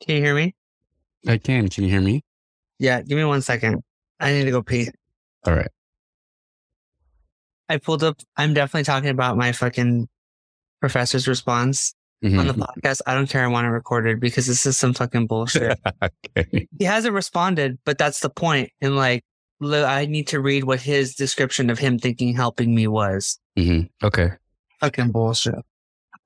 Can 0.00 0.16
you 0.16 0.22
hear 0.22 0.34
me? 0.34 0.54
I 1.26 1.38
can. 1.38 1.68
Can 1.68 1.84
you 1.84 1.90
hear 1.90 2.00
me? 2.00 2.22
Yeah, 2.78 3.02
give 3.02 3.16
me 3.18 3.24
one 3.24 3.42
second. 3.42 3.82
I 4.20 4.32
need 4.32 4.44
to 4.44 4.50
go 4.50 4.62
pee. 4.62 4.88
All 5.46 5.54
right. 5.54 5.70
I 7.68 7.76
pulled 7.78 8.02
up. 8.02 8.16
I'm 8.36 8.54
definitely 8.54 8.84
talking 8.84 9.10
about 9.10 9.36
my 9.36 9.52
fucking 9.52 10.08
professor's 10.80 11.28
response 11.28 11.94
Mhm. 12.24 12.38
on 12.38 12.46
the 12.46 12.54
podcast. 12.54 13.00
I 13.06 13.14
don't 13.14 13.28
care. 13.28 13.44
I 13.44 13.48
want 13.48 13.66
it 13.66 13.70
recorded 13.70 14.20
because 14.20 14.46
this 14.46 14.64
is 14.64 14.76
some 14.76 14.94
fucking 14.94 15.26
bullshit. 15.26 15.78
okay. 16.36 16.68
he 16.78 16.84
hasn't 16.84 17.14
responded, 17.14 17.78
but 17.84 17.98
that's 17.98 18.20
the 18.20 18.30
point. 18.30 18.70
And 18.80 18.96
like, 18.96 19.22
I 19.60 20.06
need 20.06 20.28
to 20.28 20.40
read 20.40 20.64
what 20.64 20.80
his 20.80 21.14
description 21.14 21.68
of 21.68 21.78
him 21.78 21.98
thinking 21.98 22.34
helping 22.34 22.74
me 22.74 22.86
was. 22.86 23.38
hmm 23.56 23.82
Okay. 24.02 24.30
Fucking 24.80 25.10
bullshit. 25.10 25.56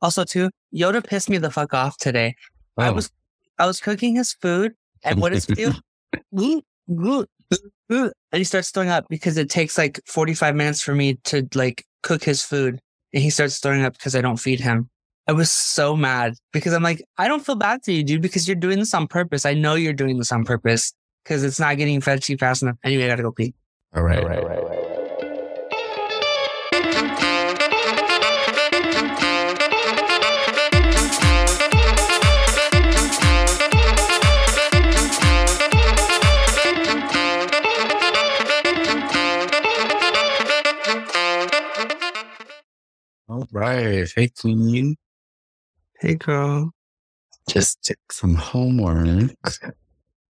Also, 0.02 0.24
too, 0.24 0.50
Yoda 0.74 1.04
pissed 1.04 1.30
me 1.30 1.38
the 1.38 1.50
fuck 1.50 1.72
off 1.74 1.96
today. 1.96 2.34
I 2.76 2.88
Oh. 2.88 2.92
was, 2.94 3.10
I 3.58 3.66
was 3.66 3.80
cooking 3.80 4.16
his 4.16 4.32
food, 4.32 4.74
and 5.04 5.20
what 5.20 5.32
does 5.32 5.46
he 5.46 5.54
do? 5.54 5.72
And 7.90 8.12
he 8.32 8.44
starts 8.44 8.70
throwing 8.70 8.88
up 8.88 9.06
because 9.08 9.36
it 9.36 9.50
takes 9.50 9.76
like 9.76 10.00
45 10.06 10.54
minutes 10.56 10.82
for 10.82 10.94
me 10.94 11.14
to 11.24 11.46
like 11.54 11.84
cook 12.02 12.24
his 12.24 12.42
food. 12.42 12.80
And 13.12 13.22
he 13.22 13.28
starts 13.30 13.58
throwing 13.58 13.84
up 13.84 13.92
because 13.92 14.16
I 14.16 14.22
don't 14.22 14.38
feed 14.38 14.60
him. 14.60 14.88
I 15.28 15.32
was 15.32 15.50
so 15.52 15.94
mad 15.94 16.34
because 16.52 16.72
I'm 16.72 16.82
like, 16.82 17.04
I 17.18 17.28
don't 17.28 17.44
feel 17.44 17.54
bad 17.54 17.82
to 17.84 17.92
you, 17.92 18.02
dude, 18.02 18.22
because 18.22 18.48
you're 18.48 18.56
doing 18.56 18.78
this 18.78 18.94
on 18.94 19.06
purpose. 19.06 19.44
I 19.44 19.54
know 19.54 19.74
you're 19.74 19.92
doing 19.92 20.18
this 20.18 20.32
on 20.32 20.44
purpose 20.44 20.94
because 21.22 21.44
it's 21.44 21.60
not 21.60 21.76
getting 21.76 22.00
fed 22.00 22.22
to 22.22 22.32
you 22.32 22.38
fast 22.38 22.62
enough. 22.62 22.76
Anyway, 22.82 23.04
I 23.04 23.08
gotta 23.08 23.22
go 23.22 23.32
pee. 23.32 23.54
All 23.94 24.02
right. 24.02 24.18
All 24.18 24.24
right. 24.24 24.38
All 24.38 24.48
right. 24.48 24.71
Hey, 43.50 44.28
Queen. 44.40 44.96
Hey, 46.00 46.14
girl. 46.14 46.72
Just 47.48 47.82
took 47.82 47.98
some 48.10 48.34
homework. 48.34 49.30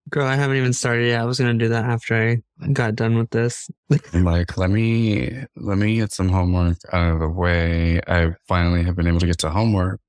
Girl, 0.10 0.26
I 0.26 0.36
haven't 0.36 0.58
even 0.58 0.74
started 0.74 1.08
yet. 1.08 1.22
I 1.22 1.26
was 1.26 1.40
gonna 1.40 1.54
do 1.54 1.68
that 1.70 1.84
after 1.86 2.16
I 2.16 2.68
got 2.72 2.96
done 2.96 3.18
with 3.18 3.30
this. 3.30 3.70
Like, 4.14 4.58
let 4.58 4.70
me 4.70 5.44
let 5.56 5.78
me 5.78 5.96
get 5.98 6.12
some 6.14 6.30
homework 6.30 6.78
out 6.94 7.14
of 7.14 7.20
the 7.20 7.30
way. 7.30 8.00
I 8.08 8.32
finally 8.48 8.84
have 8.84 8.96
been 8.96 9.08
able 9.08 9.20
to 9.20 9.26
get 9.28 9.38
to 9.40 9.50
homework 9.50 10.00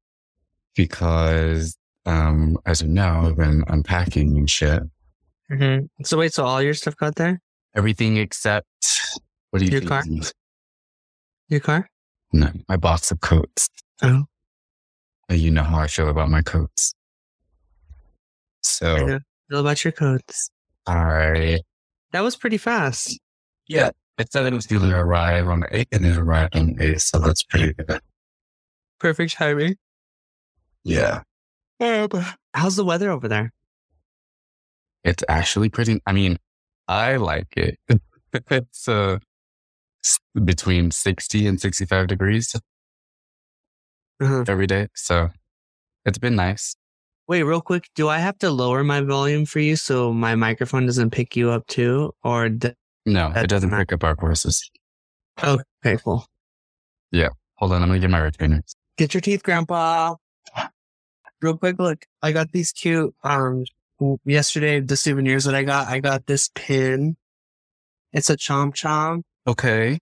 because, 0.77 1.77
um, 2.07 2.59
as 2.67 2.83
you 2.83 2.89
know, 2.89 3.27
I've 3.27 3.37
been 3.37 3.65
unpacking 3.69 4.37
and 4.37 4.49
shit. 4.49 4.83
Mm-hmm. 5.51 6.05
So 6.05 6.19
wait, 6.19 6.33
so 6.33 6.45
all 6.45 6.63
your 6.63 6.75
stuff 6.75 6.97
got 6.97 7.17
there? 7.17 7.41
Everything 7.75 8.17
except 8.17 8.67
what 9.51 9.61
do 9.61 9.65
you 9.65 9.73
Your 9.73 9.81
think? 9.81 9.91
car? 9.91 10.05
Your 11.49 11.61
car? 11.61 11.89
No, 12.33 12.51
my 12.69 12.77
box 12.77 13.11
of 13.11 13.21
coats. 13.21 13.69
Oh, 14.03 14.25
You 15.31 15.51
know 15.51 15.63
how 15.63 15.79
I 15.81 15.87
feel 15.87 16.09
about 16.09 16.31
my 16.31 16.43
coats. 16.43 16.95
I 17.91 17.95
So, 18.63 18.97
know. 19.07 19.19
Feel 19.51 19.61
about 19.61 19.83
your 19.85 19.93
coats. 19.93 20.51
I 20.87 21.61
That 22.13 22.21
was 22.21 22.37
pretty 22.37 22.59
fast. 22.59 23.19
yeah, 23.67 23.91
it 24.19 24.31
said 24.33 24.47
it 24.47 24.53
was 24.55 24.67
going 24.67 24.83
to 24.83 24.97
arrive 24.97 25.49
on 25.49 25.61
the 25.61 25.77
eighth, 25.77 25.89
and 25.93 26.05
it 26.05 26.17
arrived 26.17 26.55
on 26.57 26.75
the 26.75 26.91
eighth, 26.91 27.03
so 27.03 27.19
that's 27.19 27.43
pretty 27.45 27.73
good. 27.75 28.01
Perfect 28.99 29.33
timing. 29.35 29.77
Yeah, 30.85 31.23
How's 32.55 32.77
the 32.77 32.85
weather 32.85 33.11
over 33.11 33.29
there? 33.29 33.53
it's 35.05 35.23
actually 35.29 35.69
pretty. 35.71 36.01
I 36.07 36.13
mean, 36.13 36.39
I 36.89 37.17
like 37.17 37.57
it. 37.57 37.79
it's 38.51 38.89
uh 38.89 39.19
between 40.45 40.91
sixty 40.91 41.47
and 41.47 41.61
sixty-five 41.61 42.07
degrees 42.07 42.55
Uh-huh. 44.21 44.45
every 44.49 44.67
day, 44.67 44.89
so 44.95 45.31
it's 46.05 46.19
been 46.19 46.37
nice. 46.37 46.75
Wait, 47.27 47.43
real 47.43 47.61
quick. 47.61 47.89
Do 47.95 48.09
I 48.09 48.19
have 48.19 48.39
to 48.39 48.51
lower 48.51 48.83
my 48.83 49.01
volume 49.03 49.45
for 49.45 49.59
you 49.61 49.77
so 49.77 50.13
my 50.13 50.35
microphone 50.35 50.87
doesn't 50.87 51.11
pick 51.11 51.37
you 51.37 51.51
up 51.51 51.67
too? 51.67 52.13
Or 52.25 52.49
d- 52.49 52.73
No, 53.05 53.29
it 53.29 53.33
doesn't 53.49 53.49
doesn't 53.49 53.71
pick 53.71 53.93
up 53.93 54.03
our 54.05 54.15
voices. 54.15 54.71
okay, 55.43 55.99
cool. 56.03 56.25
Yeah, 57.13 57.29
hold 57.57 57.73
on, 57.73 57.83
I'm 57.83 57.89
gonna 57.89 58.01
get 58.01 58.11
my 58.11 58.21
retainers. 58.21 58.75
Get 58.97 59.15
your 59.15 59.21
teeth, 59.21 59.43
Grandpa. 59.43 60.17
Real 61.41 61.57
quick, 61.57 61.79
look. 61.79 62.05
I 62.23 62.33
got 62.33 62.51
these 62.53 62.73
cute. 62.73 63.15
Um, 63.23 63.65
yesterday 64.25 64.81
the 64.81 64.97
souvenirs 64.97 65.45
that 65.45 65.55
I 65.55 65.63
got. 65.63 65.87
I 65.89 66.01
got 66.01 66.27
this 66.27 66.51
pin. 66.55 67.17
It's 68.13 68.31
a 68.31 68.37
chomp 68.37 68.75
chomp, 68.75 69.23
Okay. 69.49 69.99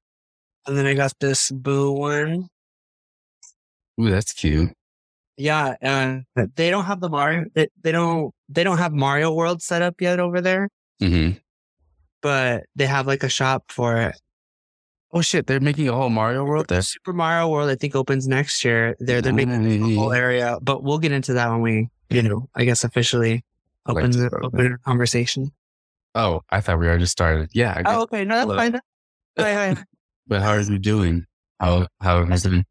and 0.67 0.77
then 0.77 0.87
I 0.87 0.95
got 0.95 1.13
this 1.21 1.51
boo 1.53 1.93
one. 1.93 2.49
Ooh, 4.01 4.11
that's 4.11 4.33
cute. 4.33 4.73
Yeah, 5.37 5.77
and 5.81 6.25
they 6.57 6.71
don't 6.71 6.85
have 6.87 7.01
the 7.01 7.09
Mario. 7.09 7.45
They, 7.55 7.69
they 7.83 7.93
don't. 7.93 8.33
They 8.49 8.65
don't 8.65 8.79
have 8.79 8.93
Mario 8.93 9.33
World 9.33 9.63
set 9.63 9.83
up 9.83 10.01
yet 10.01 10.19
over 10.19 10.41
there, 10.41 10.69
hmm 11.01 11.31
but 12.23 12.65
they 12.75 12.87
have 12.87 13.07
like 13.07 13.23
a 13.23 13.29
shop 13.29 13.71
for 13.71 13.97
it. 13.99 14.17
Oh 15.13 15.21
shit, 15.21 15.47
they're 15.47 15.61
making 15.61 15.89
a 15.89 15.93
whole 15.93 16.11
Mario 16.11 16.45
world 16.45 16.67
there. 16.69 16.83
Super 16.83 17.13
Mario 17.13 17.49
World, 17.49 17.71
I 17.71 17.77
think, 17.77 17.95
opens 17.95 18.27
next 18.27 18.65
year. 18.65 18.97
They're 18.99 19.23
they're 19.23 19.33
making 19.33 19.83
a 19.83 19.95
whole 19.95 20.13
area, 20.13 20.59
but 20.61 20.83
we'll 20.83 20.99
get 20.99 21.13
into 21.13 21.35
that 21.35 21.49
when 21.51 21.61
we, 21.61 21.89
you 22.11 22.23
know, 22.23 22.49
I 22.57 22.65
guess 22.65 22.83
officially 22.83 23.45
Like 23.87 23.99
open 23.99 24.11
to 24.13 24.19
the 24.19 24.31
open 24.43 24.79
conversation. 24.85 25.53
Oh, 26.15 26.41
I 26.51 26.61
thought 26.61 26.79
we 26.81 26.89
already 26.89 27.07
started. 27.07 27.51
Yeah. 27.53 27.75
I. 27.77 27.83
Oh, 27.95 28.03
okay, 28.03 28.25
no, 28.25 28.35
that's 28.47 28.59
fine. 28.59 28.81
Hi, 29.39 29.53
hi. 29.53 29.77
But 30.29 30.43
how 30.43 30.51
are 30.51 30.61
you 30.61 30.79
doing? 30.79 31.25
How 31.61 31.87
how 32.01 32.23
is 32.25 32.45
it? 32.45 32.67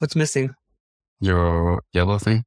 What's 0.00 0.14
missing? 0.14 0.54
Your 1.20 1.82
yellow 1.94 2.18
thing? 2.18 2.44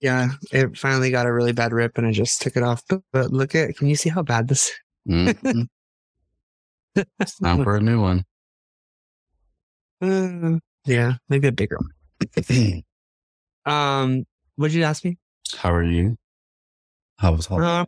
Yeah, 0.00 0.30
it 0.52 0.78
finally 0.78 1.10
got 1.10 1.26
a 1.26 1.32
really 1.32 1.52
bad 1.52 1.72
rip, 1.72 1.98
and 1.98 2.06
I 2.06 2.12
just 2.12 2.40
took 2.40 2.56
it 2.56 2.62
off. 2.62 2.82
But, 2.88 3.02
but 3.12 3.30
look 3.30 3.54
at, 3.54 3.76
can 3.76 3.88
you 3.88 3.96
see 3.96 4.08
how 4.08 4.22
bad 4.22 4.48
this? 4.48 4.72
Mm-hmm. 5.06 5.62
Time 7.44 7.62
for 7.62 7.76
a 7.76 7.80
new 7.80 8.00
one. 8.00 8.24
Uh, 10.00 10.58
yeah, 10.86 11.14
maybe 11.28 11.48
a 11.48 11.52
bigger 11.52 11.78
one. 11.78 12.82
Um, 13.66 14.24
what'd 14.56 14.72
you 14.74 14.84
ask 14.84 15.04
me? 15.04 15.18
how 15.58 15.70
are 15.70 15.82
you? 15.84 16.16
How 17.18 17.32
was 17.32 17.44
home? 17.44 17.60
Uh, 17.60 17.84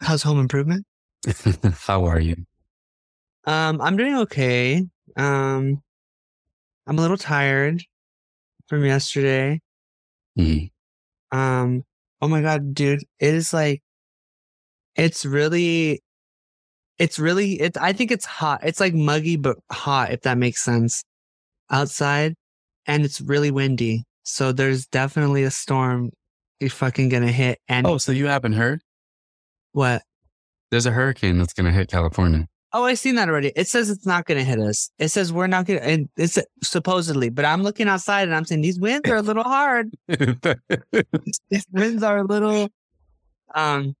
how's 0.00 0.22
home 0.24 0.40
improvement? 0.40 0.84
how 1.86 2.04
are 2.04 2.20
you? 2.20 2.36
Um, 3.44 3.80
I'm 3.80 3.96
doing 3.96 4.16
okay. 4.18 4.84
Um, 5.16 5.82
I'm 6.86 6.98
a 6.98 7.00
little 7.00 7.16
tired 7.16 7.82
from 8.68 8.84
yesterday. 8.84 9.60
Mm. 10.38 10.70
Um, 11.32 11.84
oh 12.22 12.28
my 12.28 12.40
god, 12.42 12.74
dude, 12.74 13.02
it 13.18 13.34
is 13.34 13.52
like, 13.52 13.82
it's 14.96 15.24
really, 15.24 16.02
it's 16.98 17.18
really, 17.18 17.60
it. 17.60 17.76
I 17.78 17.92
think 17.92 18.10
it's 18.10 18.24
hot. 18.24 18.60
It's 18.62 18.80
like 18.80 18.94
muggy 18.94 19.36
but 19.36 19.56
hot, 19.70 20.12
if 20.12 20.22
that 20.22 20.38
makes 20.38 20.62
sense, 20.62 21.04
outside, 21.70 22.34
and 22.86 23.04
it's 23.04 23.20
really 23.20 23.50
windy. 23.50 24.04
So 24.24 24.52
there's 24.52 24.86
definitely 24.86 25.44
a 25.44 25.50
storm. 25.50 26.10
You're 26.60 26.70
fucking 26.70 27.08
gonna 27.08 27.32
hit. 27.32 27.58
And 27.68 27.86
Oh, 27.86 27.98
so 27.98 28.12
you 28.12 28.26
haven't 28.26 28.54
heard? 28.54 28.80
what? 29.72 30.02
There's 30.70 30.86
a 30.86 30.90
hurricane 30.90 31.38
that's 31.38 31.52
gonna 31.52 31.72
hit 31.72 31.88
California. 31.88 32.46
Oh, 32.74 32.84
I've 32.84 32.98
seen 32.98 33.14
that 33.14 33.28
already. 33.30 33.50
It 33.56 33.66
says 33.66 33.88
it's 33.88 34.04
not 34.04 34.26
going 34.26 34.36
to 34.38 34.44
hit 34.44 34.58
us. 34.58 34.90
It 34.98 35.08
says 35.08 35.32
we're 35.32 35.46
not 35.46 35.64
going 35.64 35.80
to, 35.80 35.86
and 35.88 36.08
it's 36.18 36.38
supposedly, 36.62 37.30
but 37.30 37.46
I'm 37.46 37.62
looking 37.62 37.88
outside 37.88 38.24
and 38.28 38.34
I'm 38.34 38.44
saying 38.44 38.60
these 38.60 38.78
winds 38.78 39.08
are 39.08 39.16
a 39.16 39.22
little 39.22 39.42
hard. 39.42 39.90
These 40.06 41.66
winds 41.72 42.02
are 42.02 42.18
a 42.18 42.24
little, 42.24 42.68
um, 43.54 43.94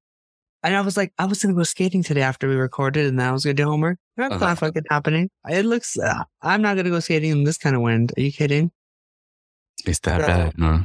and 0.62 0.76
I 0.76 0.82
was 0.82 0.98
like, 0.98 1.14
I 1.18 1.24
was 1.24 1.42
going 1.42 1.54
to 1.54 1.58
go 1.58 1.62
skating 1.64 2.02
today 2.02 2.20
after 2.20 2.46
we 2.46 2.56
recorded 2.56 3.06
and 3.06 3.18
then 3.18 3.26
I 3.28 3.32
was 3.32 3.42
going 3.44 3.56
to 3.56 3.62
do 3.62 3.66
homework. 3.70 3.96
That's 4.18 4.34
Uh-huh. 4.34 4.44
not 4.48 4.58
fucking 4.58 4.82
happening. 4.90 5.30
It 5.48 5.64
looks, 5.64 5.98
uh, 5.98 6.24
I'm 6.42 6.60
not 6.60 6.74
going 6.74 6.84
to 6.84 6.90
go 6.90 7.00
skating 7.00 7.30
in 7.30 7.44
this 7.44 7.56
kind 7.56 7.74
of 7.74 7.80
wind. 7.80 8.12
Are 8.18 8.20
you 8.20 8.32
kidding? 8.32 8.70
it's 9.86 10.00
that 10.00 10.20
No. 10.20 10.26
bad, 10.26 10.58
no? 10.58 10.84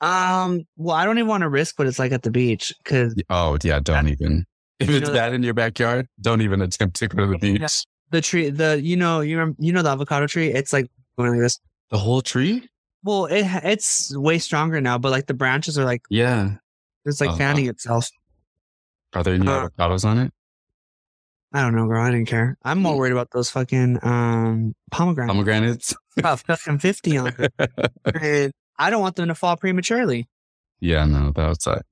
Um, 0.00 0.62
well, 0.78 0.96
I 0.96 1.04
don't 1.04 1.18
even 1.18 1.28
want 1.28 1.42
to 1.42 1.50
risk 1.50 1.78
what 1.78 1.86
it's 1.86 1.98
like 1.98 2.12
at 2.12 2.22
the 2.22 2.30
beach 2.30 2.72
because 2.82 3.14
Oh 3.28 3.58
yeah, 3.62 3.78
don't 3.80 4.08
even. 4.08 4.46
If 4.80 4.88
You 4.90 4.96
it's 4.96 5.10
bad 5.10 5.34
in 5.34 5.42
your 5.42 5.54
backyard, 5.54 6.08
don't 6.20 6.40
even 6.40 6.62
attempt 6.62 6.96
to 6.96 7.08
go 7.08 7.18
to 7.26 7.26
the 7.32 7.38
beach. 7.38 7.60
Yeah. 7.60 7.68
the 8.10 8.20
tree, 8.20 8.50
the, 8.50 8.80
you 8.82 8.96
know, 8.96 9.20
you 9.20 9.38
rem- 9.38 9.56
you 9.58 9.72
know, 9.72 9.82
the 9.82 9.90
avocado 9.90 10.26
tree, 10.26 10.48
it's 10.48 10.72
like 10.72 10.90
going 11.18 11.30
like 11.32 11.40
this. 11.40 11.60
The 11.90 11.98
whole 11.98 12.22
tree? 12.22 12.66
Well, 13.04 13.26
it, 13.26 13.44
it's 13.64 14.16
way 14.16 14.38
stronger 14.38 14.80
now, 14.80 14.96
but 14.98 15.10
like 15.12 15.26
the 15.26 15.34
branches 15.34 15.78
are 15.78 15.84
like, 15.84 16.02
Yeah. 16.10 16.56
it's 17.04 17.20
like 17.20 17.30
Uh-huh. 17.30 17.38
fanning 17.38 17.66
itself. 17.66 18.08
Are 19.14 19.22
there 19.22 19.34
any 19.34 19.46
Uh, 19.46 19.68
avocados 19.68 20.04
on 20.04 20.18
it? 20.18 20.32
I 21.52 21.62
don't 21.62 21.74
know, 21.74 21.86
girl. 21.88 22.00
I 22.02 22.10
didn't 22.12 22.28
care. 22.28 22.56
I'm 22.62 22.78
more 22.78 22.96
worried 22.96 23.12
about 23.12 23.30
those 23.32 23.50
fucking 23.50 23.98
um 24.04 24.72
pomegranates. 24.92 25.34
Pomegranates? 25.34 25.94
Fucking 26.46 26.78
fifty 26.78 27.18
on 27.18 27.34
it. 27.38 28.52
I 28.78 28.88
don't 28.90 29.00
want 29.00 29.16
them 29.16 29.28
to 29.28 29.34
fall 29.34 29.56
prematurely. 29.56 30.28
Yeah, 30.78 31.04
no, 31.06 31.32
the 31.32 31.42
outside. 31.42 31.82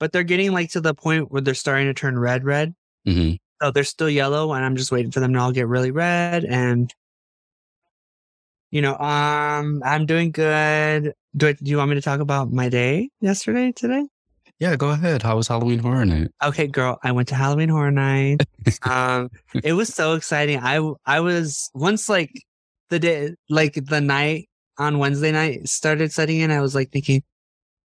But 0.00 0.12
they're 0.12 0.24
getting 0.24 0.52
like 0.52 0.70
to 0.70 0.80
the 0.80 0.94
point 0.94 1.30
where 1.30 1.40
they're 1.40 1.54
starting 1.54 1.86
to 1.86 1.94
turn 1.94 2.18
red, 2.18 2.44
red. 2.44 2.74
Mm-hmm. 3.06 3.34
So 3.62 3.70
they're 3.70 3.84
still 3.84 4.10
yellow, 4.10 4.52
and 4.54 4.64
I'm 4.64 4.74
just 4.74 4.90
waiting 4.90 5.12
for 5.12 5.20
them 5.20 5.34
to 5.34 5.38
all 5.38 5.52
get 5.52 5.68
really 5.68 5.92
red. 5.92 6.44
And 6.44 6.92
you 8.70 8.82
know, 8.82 8.96
um, 8.98 9.82
I'm 9.84 10.06
doing 10.06 10.30
good. 10.30 11.12
Do, 11.36 11.48
I, 11.48 11.52
do 11.52 11.70
you 11.70 11.76
want 11.76 11.90
me 11.90 11.96
to 11.96 12.02
talk 12.02 12.20
about 12.20 12.52
my 12.52 12.68
day 12.68 13.10
yesterday, 13.20 13.72
today? 13.72 14.06
Yeah, 14.58 14.76
go 14.76 14.90
ahead. 14.90 15.22
How 15.22 15.36
was 15.36 15.48
Halloween 15.48 15.78
Horror 15.78 16.04
Night? 16.04 16.28
Okay, 16.44 16.66
girl, 16.66 16.98
I 17.02 17.12
went 17.12 17.28
to 17.28 17.34
Halloween 17.34 17.70
Horror 17.70 17.90
Night. 17.90 18.42
um, 18.82 19.30
it 19.64 19.72
was 19.72 19.88
so 19.92 20.14
exciting. 20.14 20.58
I 20.58 20.92
I 21.06 21.20
was 21.20 21.70
once 21.74 22.08
like 22.08 22.30
the 22.90 22.98
day, 22.98 23.34
like 23.48 23.74
the 23.74 24.00
night 24.00 24.48
on 24.78 24.98
Wednesday 24.98 25.32
night 25.32 25.68
started 25.68 26.12
setting 26.12 26.40
in. 26.40 26.50
I 26.50 26.60
was 26.60 26.74
like 26.74 26.92
thinking, 26.92 27.22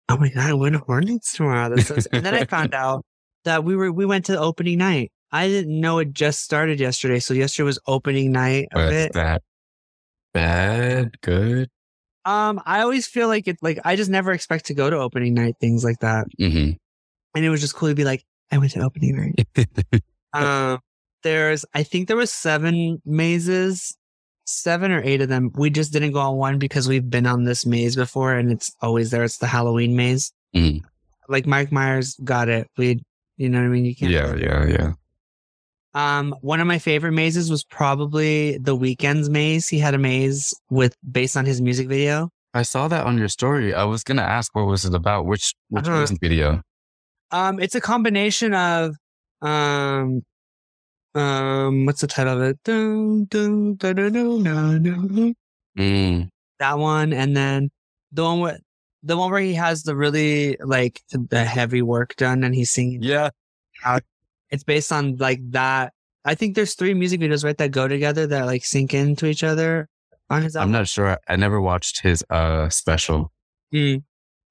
oh 0.10 0.18
my 0.18 0.30
god, 0.30 0.50
I 0.50 0.54
went 0.54 0.74
to 0.74 0.80
Horror 0.80 1.02
Nights 1.02 1.34
tomorrow. 1.34 1.76
And 2.12 2.26
then 2.26 2.34
I 2.34 2.46
found 2.46 2.74
out 2.74 3.06
that 3.44 3.64
we 3.64 3.76
were 3.76 3.92
we 3.92 4.06
went 4.06 4.26
to 4.26 4.34
the 4.34 4.40
opening 4.40 4.80
night. 4.80 5.12
I 5.32 5.48
didn't 5.48 5.80
know 5.80 6.00
it 6.00 6.14
just 6.14 6.42
started 6.42 6.80
yesterday, 6.80 7.20
so 7.20 7.34
yesterday 7.34 7.66
was 7.66 7.80
opening 7.88 8.32
night 8.32 8.70
of 8.74 8.92
it. 8.92 9.14
that 9.14 9.42
bad? 10.34 11.20
Good? 11.22 11.70
Um, 12.24 12.62
I 12.66 12.82
always 12.82 13.08
feel 13.08 13.28
like 13.28 13.48
it. 13.48 13.58
Like 13.62 13.80
I 13.84 13.96
just 13.96 14.10
never 14.10 14.32
expect 14.32 14.66
to 14.68 14.74
go 14.74 14.90
to 14.90 14.98
opening 14.98 15.34
night 15.34 15.56
things 15.60 15.84
like 15.84 16.00
that, 16.00 16.28
hmm 16.38 16.72
and 17.36 17.44
it 17.46 17.50
was 17.50 17.62
just 17.62 17.76
cool 17.76 17.90
to 17.90 17.96
be 17.96 18.06
like, 18.06 18.24
I 18.52 18.58
went 18.58 18.72
to 18.72 18.82
opening 18.82 19.34
night. 19.36 20.02
Um, 20.34 20.80
there's, 21.24 21.64
I 21.74 21.84
think 21.84 22.10
there 22.10 22.18
was 22.18 22.30
seven 22.30 23.02
mazes, 23.06 23.96
seven 24.46 24.92
or 24.92 25.02
eight 25.04 25.22
of 25.22 25.30
them. 25.30 25.52
We 25.56 25.70
just 25.70 25.92
didn't 25.94 26.12
go 26.14 26.20
on 26.20 26.38
one 26.38 26.60
because 26.60 26.88
we've 26.88 27.10
been 27.10 27.26
on 27.26 27.44
this 27.44 27.66
maze 27.66 27.96
before, 27.96 28.34
and 28.36 28.52
it's 28.52 28.72
always 28.82 29.12
there. 29.12 29.24
It's 29.24 29.38
the 29.38 29.48
Halloween 29.48 29.96
maze. 29.96 30.32
Mhm. 30.56 30.82
Like 31.28 31.46
Mike 31.46 31.72
Myers 31.72 32.16
got 32.24 32.50
it. 32.50 32.70
We, 32.78 33.04
you 33.38 33.50
know 33.50 33.60
what 33.60 33.66
I 33.66 33.70
mean? 33.70 33.86
You 33.86 33.96
can't. 33.96 34.12
Yeah, 34.12 34.36
yeah, 34.36 34.66
yeah. 34.68 34.92
Um, 35.94 36.36
one 36.42 36.60
of 36.60 36.68
my 36.68 36.78
favorite 36.78 37.14
mazes 37.14 37.50
was 37.50 37.64
probably 37.64 38.58
the 38.58 38.76
Weeknd's 38.76 39.30
maze. 39.30 39.68
He 39.70 39.80
had 39.80 39.94
a 39.94 39.98
maze 39.98 40.54
with 40.70 40.96
based 41.10 41.38
on 41.38 41.46
his 41.46 41.62
music 41.62 41.88
video. 41.88 42.30
I 42.54 42.64
saw 42.64 42.88
that 42.90 43.06
on 43.06 43.18
your 43.18 43.28
story. 43.30 43.74
I 43.74 43.86
was 43.86 44.04
gonna 44.04 44.22
ask 44.22 44.54
what 44.56 44.68
was 44.68 44.86
it 44.86 44.94
about? 44.94 45.26
Which 45.26 45.54
which 45.70 45.88
music 45.88 46.20
video? 46.22 46.62
Um, 47.32 47.60
it's 47.60 47.76
a 47.76 47.82
combination 47.82 48.54
of 48.54 48.96
um, 49.42 50.22
um, 51.16 51.86
what's 51.86 52.02
the 52.02 52.08
title 52.08 52.34
of 52.38 52.42
it? 52.44 52.60
Dun, 52.64 53.26
dun, 53.26 53.76
dun. 53.76 55.36
Mm. 55.78 56.30
that 56.60 56.78
one 56.78 57.12
and 57.12 57.36
then 57.36 57.70
the 58.14 58.24
one 58.24 58.40
with 58.40 58.62
the 59.04 59.18
one 59.18 59.30
where 59.30 59.42
he 59.42 59.54
has 59.56 59.84
the 59.84 59.94
really 59.96 60.56
like 60.64 61.02
the 61.12 61.44
heavy 61.44 61.82
work 61.82 62.16
done 62.16 62.44
and 62.46 62.56
he's 62.56 62.72
singing 62.72 63.04
Yeah. 63.04 63.30
it's 64.52 64.64
based 64.64 64.92
on 64.94 65.18
like 65.18 65.42
that 65.52 65.92
i 66.24 66.34
think 66.34 66.56
there's 66.56 66.76
three 66.76 66.94
music 66.94 67.20
videos 67.20 67.44
right 67.44 67.58
that 67.58 67.72
go 67.72 67.90
together 67.90 68.26
that 68.28 68.46
like 68.46 68.64
sync 68.64 68.94
into 68.94 69.26
each 69.26 69.44
other 69.44 69.90
on 70.30 70.44
his 70.44 70.56
I'm 70.56 70.72
not 70.72 70.88
sure. 70.88 71.20
I 71.28 71.36
never 71.36 71.60
watched 71.60 72.02
his 72.02 72.24
uh 72.30 72.70
special. 72.70 73.32
Mm. 73.74 74.04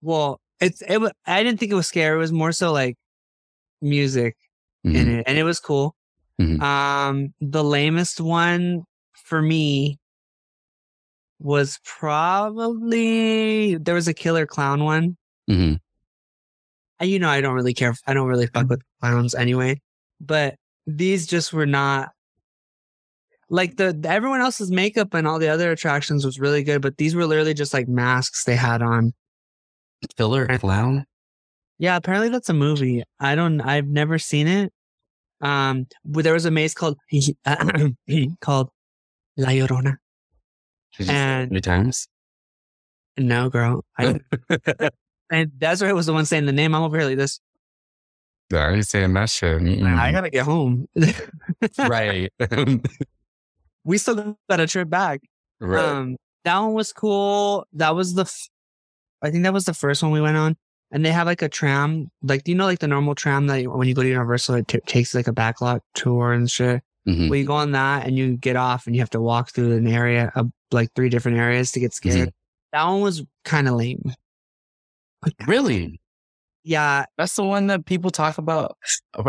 well 0.03 0.41
it's 0.61 0.83
it 0.83 1.01
i 1.27 1.43
didn't 1.43 1.59
think 1.59 1.73
it 1.73 1.75
was 1.77 1.89
scary 1.89 2.17
it 2.17 2.19
was 2.21 2.33
more 2.33 2.53
so 2.53 2.71
like 2.71 2.97
music 3.81 4.37
in 4.85 4.93
Mhm. 4.93 5.19
it 5.21 5.25
and 5.27 5.39
it 5.39 5.45
was 5.45 5.59
cool 5.59 5.95
Mhm. 6.41 6.61
um 6.61 7.33
the 7.41 7.63
lamest 7.63 8.21
one 8.21 8.83
for 9.13 9.41
me 9.41 9.99
was 11.39 11.79
probably 11.85 13.77
there 13.77 13.95
was 13.95 14.09
a 14.09 14.15
killer 14.15 14.47
clown 14.47 14.83
one 14.85 15.17
Mhm. 15.49 15.79
I- 17.01 17.05
you 17.05 17.19
know, 17.19 17.29
I 17.29 17.41
don't 17.41 17.55
really 17.55 17.75
care. 17.75 17.95
I 18.07 18.15
don't 18.15 18.29
really 18.29 18.47
fuck 18.47 18.69
with 18.69 18.81
clowns 19.01 19.35
anyway. 19.35 19.81
But 20.21 20.57
these 20.87 21.27
just 21.27 21.53
were 21.53 21.67
not 21.67 22.11
like 23.51 23.77
the- 23.77 23.99
everyone 24.05 24.41
else's 24.41 24.71
makeup 24.71 25.13
and 25.15 25.27
all 25.29 25.39
the 25.39 25.49
other 25.49 25.71
attractions 25.71 26.25
was 26.25 26.41
really 26.41 26.63
good, 26.63 26.81
but 26.83 26.97
these 26.97 27.15
were 27.15 27.27
literally 27.27 27.53
just 27.55 27.75
like 27.75 27.89
masks 27.89 28.45
they 28.45 28.57
had 28.57 28.81
on. 28.83 29.13
Killer 30.17 30.47
Clown? 30.59 31.05
Yeah, 31.79 31.97
apparently 31.97 32.29
that's 32.29 32.49
a 32.51 32.55
movie. 32.55 33.03
I 33.21 33.35
don't. 33.35 33.61
I've 33.61 33.87
never 33.89 34.19
seen 34.19 34.47
it. 34.49 34.73
Um, 35.45 35.87
there 36.05 36.33
was 36.33 36.45
a 36.47 36.51
maze 36.51 36.75
called 36.75 36.97
called 38.41 38.71
La 39.37 39.49
Llorona. 39.51 39.97
Did 40.97 40.99
you 40.99 41.05
see 41.07 41.11
it 41.13 41.15
And- 41.15 41.51
many 41.51 41.61
times? 41.61 42.09
No, 43.17 43.49
girl. 43.49 43.85
I, 43.97 44.19
and 45.31 45.57
Desiree 45.59 45.93
was 45.93 46.07
the 46.07 46.13
one 46.13 46.27
saying 46.27 46.47
the 46.47 46.53
name. 46.53 46.75
I'm 46.75 46.83
over 46.83 46.99
here 46.99 47.07
like 47.07 47.17
this. 47.17 47.39
I 48.53 48.73
ain't 48.73 48.87
saying 48.87 49.13
that 49.15 49.31
shit. 49.31 49.61
Mm-mm. 49.61 49.97
I 49.99 50.11
gotta 50.11 50.31
get 50.31 50.45
home. 50.45 50.87
right. 51.79 52.33
we 53.85 53.99
still 53.99 54.37
got 54.51 54.61
a 54.61 54.67
trip 54.67 54.91
back. 54.91 55.21
right. 55.61 55.85
Um, 55.85 56.17
that 56.45 56.59
one 56.59 56.73
was 56.75 56.93
cool. 56.93 57.67
That 57.73 57.95
was 57.95 58.15
the, 58.15 58.23
f- 58.23 58.49
I 59.23 59.31
think 59.31 59.45
that 59.45 59.53
was 59.53 59.65
the 59.65 59.75
first 59.75 60.03
one 60.03 60.13
we 60.13 60.21
went 60.21 60.37
on. 60.37 60.57
And 60.95 61.05
they 61.05 61.11
have 61.13 61.27
like 61.27 61.43
a 61.43 61.49
tram, 61.49 62.11
like, 62.23 62.45
do 62.45 62.53
you 62.53 62.57
know, 62.57 62.65
like 62.67 62.79
the 62.79 62.87
normal 62.89 63.15
tram 63.17 63.49
that 63.49 63.67
when 63.67 63.87
you 63.89 63.95
go 63.95 64.03
to 64.03 64.09
Universal, 64.09 64.55
it 64.55 64.69
t- 64.69 64.79
takes 64.87 65.13
like 65.15 65.27
a 65.29 65.33
backlot 65.33 65.81
tour 65.95 66.33
and 66.33 66.49
shit. 66.51 66.83
Mhm. 67.07 67.29
Well, 67.29 67.37
you 67.39 67.45
go 67.45 67.55
on 67.55 67.73
that 67.73 68.07
and 68.07 68.17
you 68.17 68.37
get 68.39 68.55
off 68.57 68.87
and 68.87 68.95
you 68.95 69.03
have 69.03 69.11
to 69.11 69.21
walk 69.21 69.51
through 69.51 69.77
an 69.77 69.87
area 69.89 70.31
of 70.37 70.51
like 70.71 70.89
three 70.95 71.09
different 71.11 71.37
areas 71.39 71.73
to 71.73 71.81
get 71.81 71.93
scared. 71.93 72.33
That 72.73 72.85
one 72.87 73.01
was 73.03 73.23
kind 73.45 73.69
of 73.69 73.75
lame. 73.75 74.15
Really? 75.47 76.01
Yeah. 76.63 77.07
That's 77.19 77.35
the 77.37 77.45
one 77.45 77.67
that 77.69 77.87
people 77.87 78.11
talk 78.11 78.39
about. 78.39 78.77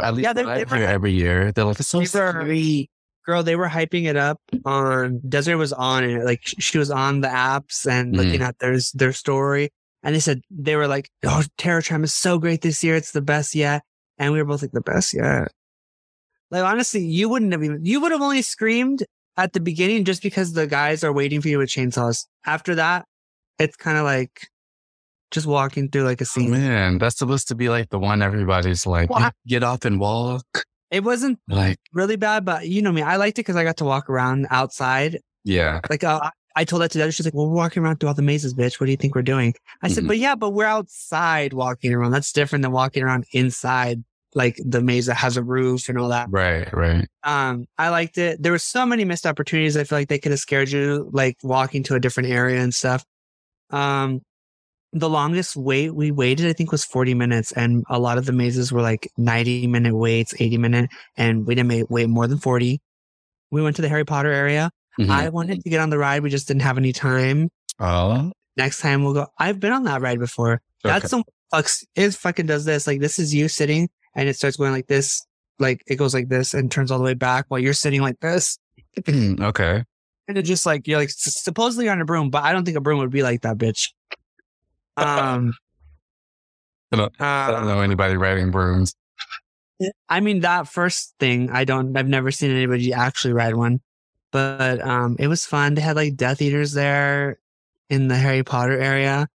At 0.02 0.14
least 0.14 0.24
Yeah, 0.24 0.34
they- 0.34 0.44
I 0.44 0.58
they 0.60 0.66
were- 0.66 0.78
hear 0.78 0.86
every 0.88 1.12
year. 1.14 1.52
They're 1.52 1.66
like, 1.66 1.80
it's 1.80 1.90
so 1.90 2.04
scary. 2.04 2.90
Girl, 3.26 3.42
they 3.42 3.56
were 3.56 3.68
hyping 3.70 4.06
it 4.06 4.16
up 4.16 4.40
on 4.66 5.20
Desiree 5.28 5.56
was 5.56 5.74
on 5.74 6.04
it. 6.04 6.24
Like 6.26 6.42
she 6.44 6.78
was 6.78 6.92
on 6.92 7.22
the 7.22 7.28
apps 7.28 7.90
and 7.90 8.16
looking 8.16 8.42
at 8.44 8.60
their 8.60 8.78
their 8.94 9.14
story. 9.14 9.72
And 10.06 10.16
they 10.16 10.19
said 10.22 10.42
they 10.52 10.78
were 10.78 10.88
like, 10.88 11.10
"Oh, 11.25 11.44
Terror 11.57 11.81
Tram 11.81 12.04
is 12.06 12.13
so 12.13 12.38
great 12.38 12.62
this 12.62 12.81
year. 12.84 12.96
It's 12.96 13.12
the 13.12 13.22
best 13.22 13.56
yet." 13.56 13.81
And 14.18 14.31
we 14.31 14.40
were 14.40 14.46
both 14.46 14.62
like, 14.62 14.72
"The 14.72 14.80
best 14.81 15.13
yet." 15.13 15.50
Like 16.52 16.63
honestly, 16.63 17.04
you 17.04 17.28
wouldn't 17.28 17.52
have 17.52 17.63
even 17.63 17.84
you 17.84 18.00
would 18.02 18.12
have 18.12 18.22
only 18.22 18.42
screamed 18.44 19.04
at 19.36 19.54
the 19.54 19.60
beginning 19.60 20.06
just 20.06 20.22
because 20.22 20.54
the 20.54 20.68
guys 20.68 21.04
are 21.04 21.12
waiting 21.12 21.42
for 21.42 21.48
you 21.50 21.57
with 21.57 21.69
chainsaws. 21.69 22.25
After 22.46 22.75
that, 22.75 23.06
it's 23.60 23.75
kind 23.75 23.98
of 23.98 24.04
like 24.06 24.48
just 25.31 25.48
walking 25.48 25.90
through 25.90 26.04
like 26.04 26.22
a 26.22 26.24
Oh, 26.24 26.25
scene. 26.25 26.51
man, 26.51 27.00
that's 27.00 27.18
supposed 27.18 27.48
to 27.50 27.56
be 27.56 27.68
like 27.68 27.89
the 27.89 28.00
one 28.00 28.22
everybody's 28.22 28.86
like, 28.86 29.10
Well, 29.10 29.24
I- 29.24 29.32
get 29.48 29.63
off 29.63 29.84
and 29.86 30.00
walk. 30.00 30.46
It 30.91 31.03
wasn't 31.03 31.39
Like, 31.50 31.77
really 31.94 32.15
bad, 32.15 32.46
but 32.46 32.68
you 32.68 32.82
know 32.84 32.91
me, 32.91 33.01
I 33.01 33.15
liked 33.18 33.38
it 33.39 33.41
because 33.41 33.56
I 33.56 33.63
got 33.63 33.77
to 33.77 33.86
walk 33.86 34.10
around 34.10 34.46
outside 34.51 35.20
yeah. 35.44 35.82
Like 35.89 36.03
uh, 36.03 36.30
I- 36.56 36.64
told 36.64 36.82
that 36.82 36.92
to 36.92 36.98
Dad. 36.98 37.14
She's 37.14 37.26
like, 37.26 37.34
"Well, 37.34 37.48
we're 37.48 37.56
walking 37.56 37.84
around 37.84 37.98
through 38.00 38.10
all 38.10 38.16
the 38.16 38.22
mazes, 38.22 38.54
bitch. 38.54 38.80
What 38.80 38.86
do 38.86 38.92
you 38.92 38.98
think 38.98 39.16
we're 39.16 39.22
doing?" 39.22 39.54
I 39.82 39.88
said, 39.90 40.04
Mhm. 40.04 40.08
"But 40.08 40.18
yeah, 40.18 40.36
but 40.36 40.52
we're 40.52 40.66
outside 40.66 41.54
walking 41.54 41.94
around. 41.94 42.12
That's 42.12 42.32
different 42.32 42.64
than 42.64 42.72
walking 42.72 43.04
around 43.04 43.26
inside, 43.34 44.04
like 44.34 44.58
the 44.66 44.82
maze 44.82 45.06
that 45.08 45.16
has 45.16 45.38
a 45.38 45.44
roof 45.44 45.90
and 45.90 45.98
all 45.98 46.10
that." 46.10 46.28
Right, 46.30 46.72
right. 46.74 47.08
Um, 47.24 47.66
I 47.78 47.90
liked 47.90 48.18
it. 48.18 48.42
There 48.42 48.52
were 48.52 48.58
so 48.60 48.86
many 48.86 49.04
missed 49.06 49.26
opportunities. 49.26 49.76
I 49.78 49.84
feel 49.84 49.98
like 49.98 50.08
they 50.08 50.20
could 50.20 50.32
have 50.32 50.40
scared 50.40 50.72
you, 50.72 51.10
like 51.12 51.38
walking 51.44 51.84
to 51.84 51.96
a 51.96 52.00
different 52.00 52.30
area 52.30 52.62
and 52.62 52.74
stuff. 52.74 53.04
Um, 53.70 54.22
the 54.94 55.10
longest 55.10 55.58
wait 55.58 55.94
we 55.94 56.10
waited, 56.12 56.48
I 56.48 56.54
think, 56.54 56.72
was 56.72 56.86
40 56.86 57.14
minutes, 57.14 57.52
and 57.52 57.84
a 57.90 58.00
lot 58.00 58.18
of 58.18 58.26
the 58.26 58.32
mazes 58.32 58.72
were 58.72 58.82
like 58.82 59.10
90 59.18 59.68
minute 59.68 59.94
waits, 59.96 60.34
80 60.40 60.58
minute, 60.58 60.90
and 61.18 61.46
we 61.46 61.54
didn't 61.56 61.90
wait 61.90 62.08
more 62.08 62.28
than 62.28 62.38
40. 62.38 62.80
We 63.52 63.62
went 63.62 63.76
to 63.76 63.82
the 63.82 63.90
Harry 63.90 64.06
Potter 64.06 64.32
area. 64.32 64.72
Mhm. 65.00 65.10
I 65.10 65.30
wanted 65.30 65.64
to 65.64 65.70
get 65.70 65.80
on 65.80 65.90
the 65.90 65.98
ride. 65.98 66.24
We 66.24 66.30
just 66.30 66.48
didn't 66.48 66.62
have 66.62 66.78
any 66.78 66.94
time. 66.94 67.50
oh, 67.80 68.32
Next 68.58 68.80
time 68.80 69.04
we'll 69.04 69.14
go. 69.14 69.28
I've 69.38 69.60
been 69.60 69.74
on 69.74 69.84
that 69.84 70.02
ride 70.02 70.20
before. 70.20 70.62
That's 70.84 71.10
some 71.10 71.24
fucks. 71.54 71.84
It 71.96 72.14
fucking 72.14 72.46
does 72.46 72.64
this. 72.64 72.88
Like 72.88 73.02
this 73.02 73.20
is 73.20 73.34
you 73.34 73.50
sitting 73.50 73.90
and 74.16 74.30
it 74.30 74.36
starts 74.38 74.56
going 74.56 74.72
like 74.72 74.88
this. 74.88 75.25
Like 75.60 75.82
it 75.88 75.96
goes 75.98 76.14
like 76.14 76.30
this 76.30 76.54
and 76.54 76.72
turns 76.72 76.90
all 76.92 76.98
the 76.98 77.04
way 77.04 77.14
back 77.16 77.46
while 77.50 77.60
you're 77.60 77.74
sitting 77.74 78.02
like 78.02 78.20
this. 78.22 78.58
okay. 78.98 79.36
okay. 79.42 79.84
And 80.28 80.38
it 80.38 80.44
just 80.44 80.66
like, 80.66 80.88
you're 80.88 80.98
like 81.00 81.10
supposedly 81.12 81.90
on 81.90 82.00
a 82.02 82.06
broom, 82.06 82.30
but 82.30 82.44
I 82.44 82.54
don't 82.54 82.64
think 82.66 82.78
a 82.78 82.82
broom 82.82 83.00
would 83.00 83.10
be 83.12 83.24
like 83.24 83.42
that, 83.42 83.58
bitch. 83.58 83.90
Um, 84.98 85.54
I 86.94 86.96
don't- 86.98 87.14
I 87.22 87.52
don't 87.52 87.64
uh, 87.64 87.66
know 87.75 87.82
anybody 87.82 88.16
riding 88.16 88.52
brooms. 88.52 88.96
I 90.08 90.22
mean, 90.22 90.40
that 90.42 90.68
first 90.70 91.14
thing, 91.20 91.50
I 91.52 91.66
don't, 91.66 91.96
I've 91.98 92.08
never 92.08 92.32
seen 92.32 92.50
anybody 92.52 92.94
actually 92.94 93.34
ride 93.34 93.56
one, 93.56 93.82
but, 94.36 94.82
um, 94.82 95.15
it 95.18 95.27
was 95.27 95.46
fun. 95.46 95.75
They 95.75 95.82
had 95.82 95.96
like 95.96 96.15
Death 96.18 96.42
Eaters 96.42 96.74
there 96.74 97.39
in 97.89 98.10
the 98.10 98.18
Harry 98.18 98.44
Potter 98.44 98.77
area. 98.77 99.27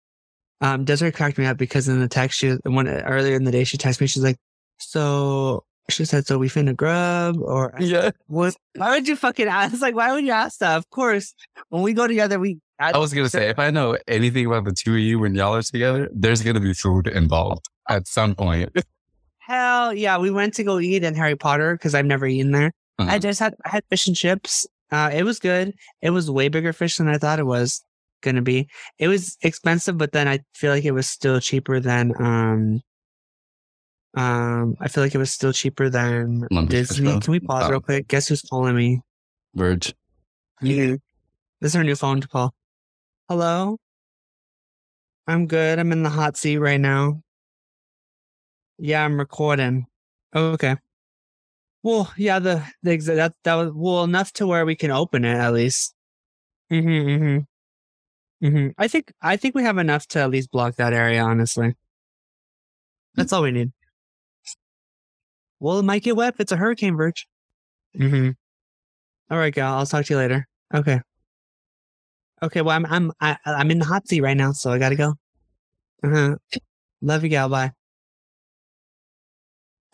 Um, 0.60 0.84
Desiree 0.84 1.12
cracked 1.12 1.38
me 1.38 1.46
up 1.46 1.56
because 1.56 1.86
in 1.86 2.00
the 2.00 2.08
text, 2.08 2.38
she, 2.40 2.56
when 2.64 2.88
earlier 2.88 3.36
in 3.36 3.44
the 3.44 3.52
day, 3.52 3.62
she 3.62 3.78
texted 3.78 4.00
me, 4.00 4.06
she's 4.08 4.24
like, 4.24 4.38
so 4.78 5.62
She 5.88 6.04
said, 6.04 6.26
"So 6.26 6.36
we 6.36 6.48
finna 6.48 6.74
grub 6.76 7.36
or 7.40 7.72
Yeah. 7.80 8.10
what? 8.26 8.56
Why 8.76 8.90
would 8.90 9.06
you 9.08 9.14
fucking 9.16 9.46
ask? 9.48 9.80
Like, 9.80 9.94
why 9.94 10.12
would 10.12 10.24
you 10.26 10.32
ask 10.32 10.58
that? 10.58 10.76
Of 10.76 10.90
course, 10.90 11.32
when 11.70 11.82
we 11.82 11.92
go 11.94 12.06
together, 12.08 12.38
we. 12.40 12.58
I, 12.80 12.92
I 12.92 12.98
was 12.98 13.14
gonna 13.14 13.28
say, 13.30 13.48
if 13.48 13.58
I 13.58 13.70
know 13.70 13.96
anything 14.06 14.46
about 14.46 14.64
the 14.64 14.72
two 14.72 14.94
of 14.94 14.98
you 15.00 15.18
when 15.18 15.34
y'all 15.34 15.54
are 15.54 15.62
together, 15.62 16.08
there's 16.12 16.42
gonna 16.42 16.60
be 16.60 16.74
food 16.74 17.06
involved 17.06 17.64
at 17.88 18.06
some 18.06 18.34
point. 18.34 18.68
hell 19.38 19.94
yeah, 19.94 20.18
we 20.18 20.30
went 20.30 20.54
to 20.54 20.64
go 20.64 20.78
eat 20.78 21.02
in 21.04 21.14
Harry 21.14 21.36
Potter 21.36 21.74
because 21.74 21.94
I've 21.94 22.06
never 22.06 22.26
eaten 22.26 22.50
there. 22.52 22.72
I 22.98 23.02
Uh-huh. 23.04 23.18
just 23.20 23.40
had 23.40 23.54
I 23.64 23.68
had 23.70 23.84
fish 23.90 24.06
and 24.08 24.16
chips. 24.16 24.66
Uh, 24.90 25.10
it 25.12 25.22
was 25.22 25.38
good. 25.38 25.74
It 26.02 26.10
was 26.10 26.30
way 26.30 26.48
bigger 26.48 26.72
fish 26.72 26.96
than 26.96 27.08
I 27.08 27.18
thought 27.18 27.38
it 27.38 27.44
was 27.46 27.84
gonna 28.22 28.42
be. 28.42 28.68
It 28.98 29.08
was 29.08 29.36
expensive, 29.42 29.98
but 29.98 30.12
then 30.12 30.26
I 30.28 30.40
feel 30.54 30.72
like 30.72 30.84
it 30.84 30.92
was 30.92 31.08
still 31.08 31.40
cheaper 31.40 31.80
than 31.80 32.12
um. 32.18 32.80
Um, 34.14 34.74
I 34.80 34.88
feel 34.88 35.04
like 35.04 35.14
it 35.14 35.18
was 35.18 35.30
still 35.30 35.52
cheaper 35.52 35.90
than 35.90 36.46
Fish 36.50 36.68
Disney. 36.68 37.20
Can 37.20 37.30
we 37.32 37.40
pause 37.40 37.64
Oh. 37.66 37.70
real 37.72 37.80
quick? 37.80 38.08
Guess 38.08 38.28
who's 38.28 38.40
calling 38.42 38.74
me? 38.74 39.02
Verge. 39.54 39.94
Yeah. 40.62 40.96
This 41.60 41.72
is 41.72 41.74
her 41.74 41.84
new 41.84 41.94
phone 41.94 42.20
to 42.22 42.28
call. 42.28 42.54
Hello? 43.28 43.76
I'm 45.26 45.46
good. 45.46 45.78
I'm 45.78 45.92
in 45.92 46.02
the 46.02 46.08
hot 46.10 46.36
seat 46.38 46.56
right 46.58 46.80
now. 46.80 47.22
Yeah, 48.78 49.04
I'm 49.04 49.18
recording. 49.18 49.86
Oh, 50.32 50.52
Okay. 50.52 50.76
Well, 51.82 52.12
yeah, 52.16 52.38
the, 52.38 52.64
the 52.82 52.96
that 52.96 53.34
that 53.44 53.54
was 53.54 53.70
well 53.74 54.04
enough 54.04 54.32
to 54.34 54.46
where 54.46 54.66
we 54.66 54.74
can 54.74 54.90
open 54.90 55.24
it 55.24 55.36
at 55.36 55.52
least. 55.52 55.94
Mm-hmm. 56.70 56.88
Mm-hmm. 56.88 58.46
Mm-hmm. 58.46 58.68
I 58.78 58.88
think 58.88 59.12
I 59.22 59.36
think 59.36 59.54
we 59.54 59.62
have 59.62 59.78
enough 59.78 60.06
to 60.08 60.20
at 60.20 60.30
least 60.30 60.50
block 60.50 60.76
that 60.76 60.92
area, 60.92 61.22
honestly. 61.22 61.74
That's 63.14 63.32
all 63.32 63.42
we 63.42 63.50
need. 63.50 63.72
Well, 65.60 65.78
it 65.80 65.84
might 65.84 66.02
get 66.02 66.16
wet 66.16 66.34
if 66.34 66.40
it's 66.40 66.52
a 66.52 66.56
hurricane, 66.56 66.96
Verge. 66.96 67.26
Mm-hmm. 67.98 68.30
All 69.30 69.38
right, 69.38 69.52
gal. 69.52 69.74
I'll 69.74 69.86
talk 69.86 70.04
to 70.04 70.14
you 70.14 70.18
later. 70.18 70.46
Okay. 70.74 71.00
Okay. 72.42 72.62
Well, 72.62 72.76
I'm 72.76 72.86
I'm 72.86 73.12
I, 73.20 73.36
I'm 73.44 73.70
in 73.70 73.80
the 73.80 73.84
hot 73.84 74.06
seat 74.06 74.20
right 74.20 74.36
now, 74.36 74.52
so 74.52 74.70
I 74.70 74.78
gotta 74.78 74.96
go. 74.96 75.14
Uh 76.02 76.08
huh. 76.08 76.36
Love 77.02 77.24
you, 77.24 77.28
gal. 77.28 77.48
Bye. 77.48 77.72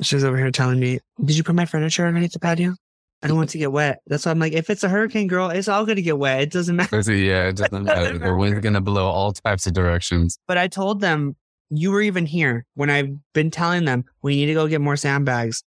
She's 0.02 0.24
over 0.24 0.36
here 0.36 0.50
telling 0.50 0.80
me, 0.80 0.98
"Did 1.24 1.36
you 1.36 1.44
put 1.44 1.54
my 1.54 1.66
furniture 1.66 2.06
underneath 2.06 2.32
the 2.32 2.40
patio? 2.40 2.74
I 3.22 3.28
don't 3.28 3.36
want 3.36 3.50
to 3.50 3.58
get 3.58 3.72
wet." 3.72 4.00
That's 4.06 4.26
why 4.26 4.32
I'm 4.32 4.38
like, 4.38 4.52
if 4.52 4.70
it's 4.70 4.82
a 4.84 4.88
hurricane, 4.88 5.28
girl, 5.28 5.50
it's 5.50 5.68
all 5.68 5.86
gonna 5.86 6.02
get 6.02 6.18
wet. 6.18 6.42
It 6.42 6.50
doesn't 6.50 6.76
matter. 6.76 6.98
It, 6.98 7.08
yeah, 7.08 7.48
it 7.48 7.56
doesn't 7.56 7.84
matter. 7.84 8.18
The 8.18 8.34
wind's 8.36 8.60
gonna 8.60 8.80
blow 8.80 9.06
all 9.06 9.32
types 9.32 9.66
of 9.66 9.72
directions. 9.72 10.38
But 10.46 10.58
I 10.58 10.68
told 10.68 11.00
them 11.00 11.36
you 11.70 11.90
were 11.90 12.02
even 12.02 12.26
here 12.26 12.66
when 12.74 12.90
I've 12.90 13.10
been 13.32 13.50
telling 13.50 13.84
them 13.84 14.04
we 14.22 14.36
need 14.36 14.46
to 14.46 14.54
go 14.54 14.66
get 14.66 14.80
more 14.80 14.96
sandbags. 14.96 15.62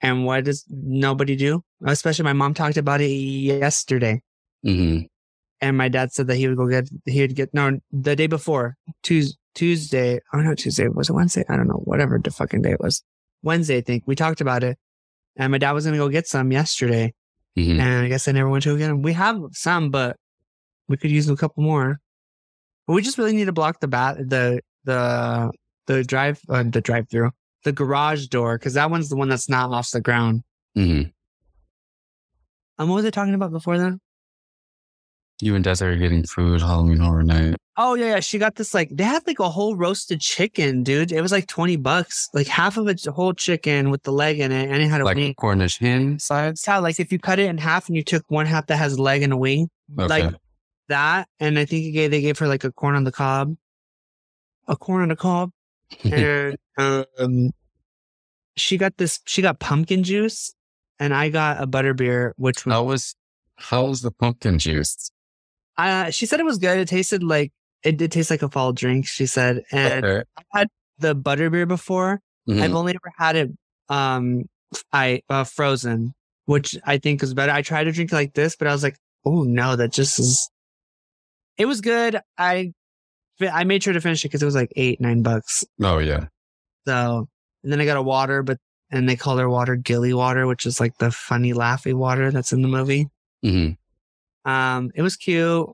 And 0.00 0.24
what 0.24 0.44
does 0.44 0.64
nobody 0.68 1.34
do? 1.34 1.62
Especially 1.84 2.24
my 2.24 2.32
mom 2.32 2.54
talked 2.54 2.76
about 2.76 3.00
it 3.00 3.08
yesterday. 3.08 4.22
hmm 4.62 5.00
and 5.60 5.76
my 5.76 5.88
dad 5.88 6.12
said 6.12 6.26
that 6.28 6.36
he 6.36 6.48
would 6.48 6.56
go 6.56 6.68
get 6.68 6.88
he 7.04 7.20
would 7.20 7.34
get 7.34 7.52
no 7.52 7.78
the 7.92 8.14
day 8.16 8.26
before 8.26 8.76
Tuesday 9.02 9.36
Tuesday 9.58 10.20
oh 10.32 10.38
no 10.38 10.54
Tuesday 10.54 10.86
was 10.86 11.10
it 11.10 11.14
Wednesday? 11.14 11.44
I 11.48 11.56
don't 11.56 11.66
know 11.66 11.82
whatever 11.84 12.16
the 12.22 12.30
fucking 12.30 12.62
day 12.62 12.70
it 12.70 12.80
was. 12.80 13.02
Wednesday 13.42 13.78
I 13.78 13.80
think. 13.80 14.04
We 14.06 14.14
talked 14.14 14.40
about 14.40 14.62
it. 14.62 14.78
And 15.34 15.50
my 15.50 15.58
dad 15.58 15.72
was 15.72 15.84
gonna 15.84 15.96
go 15.96 16.08
get 16.08 16.28
some 16.28 16.52
yesterday. 16.52 17.12
Hmm 17.56 17.80
and 17.80 18.04
I 18.04 18.08
guess 18.08 18.28
I 18.28 18.32
never 18.32 18.48
went 18.48 18.62
to 18.62 18.70
go 18.70 18.76
get 18.76 18.86
them 18.86 19.02
we 19.02 19.14
have 19.14 19.40
some 19.50 19.90
but 19.90 20.16
we 20.88 20.96
could 20.96 21.10
use 21.10 21.28
a 21.28 21.34
couple 21.34 21.64
more. 21.64 21.98
But 22.86 22.92
we 22.92 23.02
just 23.02 23.18
really 23.18 23.34
need 23.34 23.46
to 23.46 23.52
block 23.52 23.80
the 23.80 23.88
bat 23.88 24.18
the 24.18 24.60
the 24.84 25.50
the 25.88 26.04
drive 26.04 26.40
uh, 26.48 26.62
the 26.62 26.80
drive 26.80 27.10
through 27.10 27.32
the 27.64 27.72
garage 27.72 28.26
door 28.28 28.58
because 28.58 28.74
that 28.74 28.92
one's 28.92 29.08
the 29.08 29.16
one 29.16 29.28
that's 29.28 29.48
not 29.48 29.72
off 29.72 29.90
the 29.90 30.00
ground. 30.00 30.44
Mm-hmm. 30.76 31.10
um 32.78 32.88
what 32.88 32.94
was 32.94 33.04
I 33.04 33.10
talking 33.10 33.34
about 33.34 33.50
before 33.50 33.76
then 33.76 33.98
You 35.40 35.54
and 35.54 35.62
Des 35.62 35.82
are 35.82 35.94
getting 35.96 36.24
food 36.24 36.60
Halloween 36.60 36.98
Horror 36.98 37.22
Night. 37.22 37.54
Oh 37.76 37.94
yeah, 37.94 38.06
yeah. 38.14 38.20
She 38.20 38.38
got 38.38 38.56
this 38.56 38.74
like 38.74 38.88
they 38.92 39.04
had 39.04 39.24
like 39.26 39.38
a 39.38 39.48
whole 39.48 39.76
roasted 39.76 40.20
chicken, 40.20 40.82
dude. 40.82 41.12
It 41.12 41.20
was 41.20 41.30
like 41.30 41.46
twenty 41.46 41.76
bucks. 41.76 42.28
Like 42.34 42.48
half 42.48 42.76
of 42.76 42.88
a 42.88 42.96
whole 43.12 43.32
chicken 43.34 43.90
with 43.90 44.02
the 44.02 44.10
leg 44.10 44.40
in 44.40 44.50
it, 44.50 44.68
and 44.68 44.82
it 44.82 44.88
had 44.88 45.00
a 45.00 45.04
Like 45.04 45.16
wing. 45.16 45.34
Cornish 45.34 45.78
hen 45.78 46.18
sides. 46.18 46.64
How 46.66 46.80
like 46.80 46.98
if 46.98 47.12
you 47.12 47.20
cut 47.20 47.38
it 47.38 47.46
in 47.48 47.56
half 47.58 47.86
and 47.86 47.94
you 47.96 48.02
took 48.02 48.24
one 48.28 48.46
half 48.46 48.66
that 48.66 48.78
has 48.78 48.94
a 48.94 49.02
leg 49.02 49.22
and 49.22 49.32
a 49.32 49.36
wing, 49.36 49.68
Okay. 49.96 50.08
like 50.08 50.34
that, 50.88 51.28
and 51.38 51.56
I 51.56 51.64
think 51.66 51.94
gave, 51.94 52.10
they 52.10 52.20
gave 52.20 52.36
her 52.40 52.48
like 52.48 52.64
a 52.64 52.72
corn 52.72 52.96
on 52.96 53.04
the 53.04 53.12
cob, 53.12 53.54
a 54.66 54.76
corn 54.76 55.02
on 55.02 55.08
the 55.08 55.16
cob, 55.16 55.50
and 56.02 56.56
um, 56.78 57.50
she 58.56 58.76
got 58.76 58.96
this. 58.96 59.20
She 59.24 59.40
got 59.40 59.60
pumpkin 59.60 60.02
juice, 60.02 60.52
and 60.98 61.14
I 61.14 61.28
got 61.28 61.62
a 61.62 61.66
butter 61.68 61.94
beer, 61.94 62.34
which 62.38 62.66
was 62.66 62.72
how 62.72 62.82
was 62.82 63.14
how 63.56 63.84
was 63.84 64.02
the 64.02 64.10
pumpkin 64.10 64.58
juice? 64.58 65.12
Uh, 65.78 66.10
she 66.10 66.26
said 66.26 66.40
it 66.40 66.44
was 66.44 66.58
good. 66.58 66.78
It 66.78 66.88
tasted 66.88 67.22
like 67.22 67.52
it 67.82 67.96
did 67.96 68.12
taste 68.12 68.30
like 68.30 68.42
a 68.42 68.48
fall 68.48 68.72
drink. 68.72 69.06
She 69.06 69.26
said, 69.26 69.62
and 69.72 70.04
Okay. 70.04 70.24
I've 70.36 70.44
had 70.52 70.68
the 70.98 71.14
butter 71.14 71.48
beer 71.48 71.64
before. 71.66 72.20
Mhm. 72.48 72.60
I've 72.60 72.74
only 72.74 72.92
ever 72.92 73.12
had 73.16 73.36
it 73.36 73.50
um 73.88 74.44
I 74.92 75.22
uh, 75.30 75.44
frozen, 75.44 76.12
which 76.46 76.76
I 76.84 76.98
think 76.98 77.22
is 77.22 77.32
better. 77.32 77.52
I 77.52 77.62
tried 77.62 77.84
to 77.84 77.92
drink 77.92 78.12
it 78.12 78.14
like 78.16 78.34
this, 78.34 78.56
but 78.56 78.68
I 78.68 78.72
was 78.72 78.82
like, 78.82 78.96
oh 79.24 79.44
no, 79.44 79.76
that 79.76 79.92
just 79.92 80.18
is. 80.18 80.50
It 81.56 81.66
was 81.66 81.80
good. 81.80 82.20
I 82.36 82.72
I 83.40 83.64
made 83.64 83.82
sure 83.82 83.92
to 83.92 84.00
finish 84.00 84.24
it 84.24 84.28
because 84.28 84.42
it 84.42 84.46
was 84.46 84.54
like 84.54 84.72
eight 84.76 85.00
nine 85.00 85.22
bucks. 85.22 85.64
Oh 85.82 85.98
yeah. 85.98 86.26
So 86.86 87.28
and 87.62 87.72
then 87.72 87.80
I 87.80 87.84
got 87.84 87.96
a 87.96 88.02
water, 88.02 88.42
but 88.42 88.58
and 88.90 89.08
they 89.08 89.16
call 89.16 89.36
their 89.36 89.48
water 89.50 89.76
Gilly 89.76 90.14
water, 90.14 90.46
which 90.46 90.66
is 90.66 90.80
like 90.80 90.96
the 90.98 91.10
funny 91.10 91.52
laughy 91.52 91.94
water 91.94 92.30
that's 92.30 92.52
in 92.52 92.62
the 92.62 92.68
movie. 92.68 93.08
hmm 93.42 93.70
Um, 94.44 94.90
it 94.94 95.02
was 95.02 95.16
cute. 95.16 95.68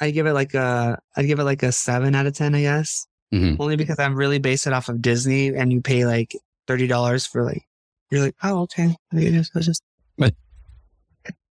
I 0.00 0.10
give 0.10 0.26
it 0.26 0.32
like 0.32 0.54
a 0.54 0.98
I'd 1.16 1.26
give 1.26 1.38
it 1.38 1.44
like 1.44 1.62
a 1.62 1.72
seven 1.72 2.14
out 2.14 2.26
of 2.26 2.34
ten, 2.34 2.54
I 2.54 2.62
guess. 2.62 3.06
Mhm. 3.32 3.56
Only 3.58 3.76
because 3.76 3.98
I'm 3.98 4.14
really 4.14 4.38
based 4.38 4.66
it 4.66 4.72
off 4.72 4.88
of 4.88 5.00
Disney, 5.00 5.48
and 5.48 5.72
you 5.72 5.80
pay 5.80 6.04
like 6.04 6.34
thirty 6.66 6.86
dollars 6.86 7.26
for 7.26 7.44
like 7.44 7.62
you're 8.10 8.20
like, 8.22 8.36
oh 8.42 8.60
okay, 8.62 8.94
I 9.12 9.42
I'll 9.54 9.62
just. 9.62 9.82
But- 10.18 10.34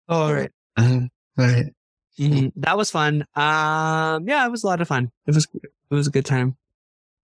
oh, 0.09 0.23
all 0.23 0.35
right. 0.35 0.51
Uh, 0.77 1.01
right. 1.37 1.67
Mhm. 2.19 2.53
That 2.57 2.77
was 2.77 2.91
fun. 2.91 3.23
Um, 3.35 4.29
yeah, 4.29 4.45
it 4.47 4.51
was 4.51 4.63
a 4.63 4.67
lot 4.67 4.81
of 4.81 4.89
fun. 4.89 5.11
It 5.27 5.35
was 5.35 5.47
it 5.55 5.95
was 5.95 6.07
a 6.07 6.11
good 6.11 6.27
time. 6.27 6.57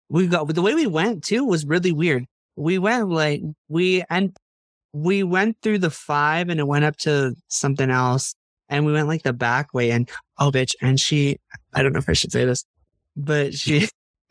We 0.08 0.26
got 0.28 0.48
the 0.54 0.62
way 0.62 0.74
we 0.74 0.86
went 0.86 1.24
too 1.24 1.44
was 1.44 1.66
really 1.66 1.92
weird. 1.92 2.24
We 2.54 2.78
went 2.78 3.08
like 3.10 3.42
we 3.68 4.04
and 4.08 4.34
we 4.92 5.22
went 5.22 5.58
through 5.62 5.78
the 5.80 5.90
five 5.90 6.48
and 6.48 6.58
it 6.60 6.66
went 6.66 6.84
up 6.86 6.96
to 6.98 7.34
something 7.48 7.90
else, 7.90 8.34
and 8.68 8.84
we 8.86 8.92
went 8.92 9.08
like 9.08 9.22
the 9.22 9.32
back 9.32 9.72
way. 9.74 9.90
And 9.90 10.08
oh, 10.38 10.50
bitch! 10.50 10.74
And 10.82 10.98
she, 11.00 11.38
I 11.74 11.82
don't 11.82 11.92
know 11.92 11.98
if 11.98 12.08
I 12.08 12.12
should 12.14 12.32
say 12.32 12.44
this, 12.44 12.64
but 13.16 13.54
she. 13.54 13.88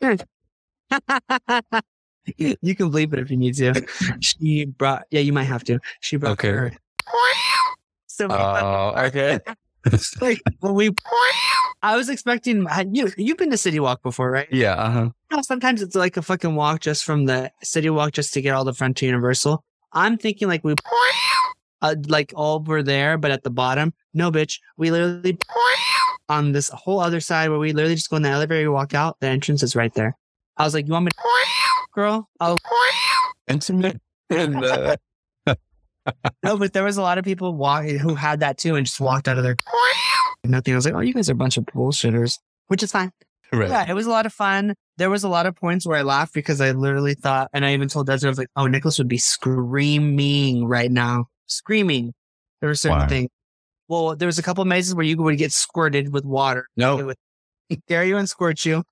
you 2.36 2.74
can 2.74 2.90
bleep 2.90 3.12
it 3.12 3.18
if 3.20 3.30
you 3.30 3.36
need 3.36 3.54
to. 3.56 3.86
She 4.20 4.64
brought, 4.66 5.04
yeah, 5.10 5.20
you 5.20 5.32
might 5.32 5.44
have 5.44 5.64
to. 5.64 5.78
She 6.00 6.16
brought 6.16 6.32
Okay. 6.32 6.48
her. 6.48 6.72
So 8.06 8.26
Oh, 8.30 8.94
okay. 9.06 9.38
like 10.20 10.42
when 10.60 10.74
we 10.74 10.90
I 11.82 11.94
was 11.96 12.08
expecting 12.08 12.66
you 12.92 13.12
you've 13.16 13.36
been 13.36 13.50
to 13.50 13.56
City 13.56 13.78
Walk 13.78 14.02
before, 14.02 14.30
right? 14.30 14.48
yeah. 14.50 14.74
Uh-huh. 14.74 15.10
You 15.30 15.36
know, 15.36 15.42
sometimes 15.42 15.82
it's 15.82 15.94
like 15.94 16.16
a 16.16 16.22
fucking 16.22 16.54
walk 16.56 16.80
just 16.80 17.04
from 17.04 17.26
the 17.26 17.52
City 17.62 17.90
Walk 17.90 18.12
just 18.12 18.32
to 18.34 18.40
get 18.40 18.54
all 18.54 18.64
the 18.64 18.72
front 18.74 18.96
to 18.98 19.06
Universal. 19.06 19.62
I'm 19.92 20.18
thinking 20.18 20.48
like 20.48 20.64
we 20.64 20.74
uh, 21.82 21.94
like 22.08 22.32
all 22.34 22.62
were 22.62 22.82
there, 22.82 23.18
but 23.18 23.30
at 23.30 23.42
the 23.42 23.50
bottom, 23.50 23.92
no 24.14 24.30
bitch. 24.30 24.60
We 24.76 24.90
literally 24.90 25.38
on 26.28 26.52
this 26.52 26.68
whole 26.70 27.00
other 27.00 27.20
side 27.20 27.50
where 27.50 27.58
we 27.58 27.72
literally 27.72 27.94
just 27.94 28.10
go 28.10 28.16
in 28.16 28.22
the 28.22 28.30
elevator, 28.30 28.62
we 28.62 28.68
walk 28.68 28.94
out, 28.94 29.16
the 29.20 29.28
entrance 29.28 29.62
is 29.62 29.76
right 29.76 29.92
there. 29.94 30.16
I 30.56 30.64
was 30.64 30.74
like, 30.74 30.86
you 30.86 30.92
want 30.92 31.06
me 31.06 31.10
to 31.10 31.46
girl? 31.94 32.28
Oh 32.40 32.56
Intimate. 33.48 34.00
And 34.30 34.64
uh, 34.64 34.96
no, 36.42 36.56
but 36.56 36.72
there 36.72 36.84
was 36.84 36.96
a 36.96 37.02
lot 37.02 37.18
of 37.18 37.24
people 37.24 37.54
walking 37.54 37.98
who 37.98 38.14
had 38.14 38.40
that 38.40 38.58
too 38.58 38.76
and 38.76 38.86
just 38.86 39.00
walked 39.00 39.28
out 39.28 39.38
of 39.38 39.44
there. 39.44 39.56
Nothing. 40.44 40.74
I 40.74 40.76
was 40.76 40.84
like, 40.84 40.94
oh, 40.94 41.00
you 41.00 41.12
guys 41.14 41.28
are 41.28 41.32
a 41.32 41.36
bunch 41.36 41.56
of 41.56 41.64
bullshitters, 41.66 42.38
which 42.68 42.82
is 42.82 42.92
fine. 42.92 43.12
right. 43.52 43.68
Yeah, 43.68 43.86
it 43.88 43.94
was 43.94 44.06
a 44.06 44.10
lot 44.10 44.26
of 44.26 44.32
fun. 44.32 44.74
There 44.96 45.10
was 45.10 45.24
a 45.24 45.28
lot 45.28 45.46
of 45.46 45.56
points 45.56 45.86
where 45.86 45.98
I 45.98 46.02
laughed 46.02 46.34
because 46.34 46.60
I 46.60 46.70
literally 46.72 47.14
thought, 47.14 47.50
and 47.52 47.64
I 47.64 47.72
even 47.74 47.88
told 47.88 48.06
Desiree, 48.06 48.28
I 48.28 48.30
was 48.30 48.38
like, 48.38 48.50
oh, 48.56 48.66
Nicholas 48.66 48.98
would 48.98 49.08
be 49.08 49.18
screaming 49.18 50.66
right 50.66 50.90
now. 50.90 51.26
Screaming. 51.46 52.12
There 52.60 52.68
were 52.68 52.74
certain 52.74 53.00
things. 53.08 53.28
Well, 53.88 54.16
there 54.16 54.26
was 54.26 54.38
a 54.38 54.42
couple 54.42 54.62
of 54.62 54.68
mazes 54.68 54.94
where 54.94 55.04
you 55.04 55.16
would 55.18 55.38
get 55.38 55.52
squirted 55.52 56.12
with 56.12 56.24
water. 56.24 56.66
No. 56.76 57.04
would 57.06 57.16
scare 57.86 58.04
you 58.04 58.16
and 58.16 58.28
squirt 58.28 58.64
you. 58.64 58.82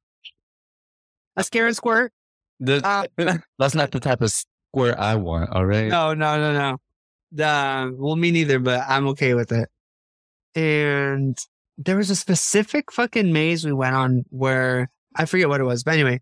A 1.37 1.42
scare 1.44 1.66
and 1.66 1.75
squirt? 1.76 2.12
The- 2.61 2.80
Uh, 3.18 3.38
that's 3.58 3.75
not 3.75 3.90
the 3.90 4.00
type 4.00 4.20
of 4.20 4.30
square 4.30 4.99
I 5.00 5.16
want. 5.16 5.50
All 5.50 5.66
right. 5.66 5.88
No, 5.88 6.14
no, 6.14 6.38
no, 6.38 6.52
no. 6.52 6.76
The, 7.32 7.94
well, 7.99 8.14
me 8.14 8.30
neither, 8.30 8.61
but 8.61 8.82
I'm 8.87 9.08
okay 9.08 9.34
with 9.34 9.50
it. 9.50 9.68
And 10.54 11.37
there 11.78 11.96
was 11.96 12.11
a 12.11 12.16
specific 12.16 12.92
fucking 12.92 13.32
maze 13.32 13.64
we 13.64 13.73
went 13.73 13.96
on 13.96 14.25
where 14.30 14.88
I 15.16 15.25
forget 15.25 15.49
what 15.49 15.61
it 15.61 15.64
was, 15.64 15.82
but 15.82 15.94
anyway, 15.94 16.20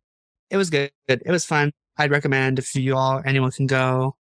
it 0.48 0.56
was 0.56 0.70
good. 0.70 0.90
It 1.08 1.22
was 1.30 1.44
fun. 1.44 1.72
I'd 1.98 2.10
recommend 2.10 2.58
if 2.58 2.74
you 2.74 2.96
all 2.96 3.20
anyone 3.26 3.50
can 3.50 3.66
go, 3.66 4.16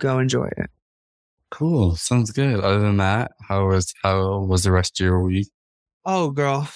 go 0.00 0.18
enjoy 0.18 0.48
it. 0.56 0.70
Cool. 1.50 1.96
Sounds 1.96 2.30
good. 2.30 2.60
Other 2.60 2.80
than 2.80 2.98
that, 2.98 3.32
how 3.48 3.66
was 3.68 3.92
how 4.02 4.40
was 4.40 4.64
the 4.64 4.72
rest 4.72 5.00
of 5.00 5.04
your 5.04 5.22
week? 5.22 5.48
Oh, 6.04 6.30
girl, 6.30 6.68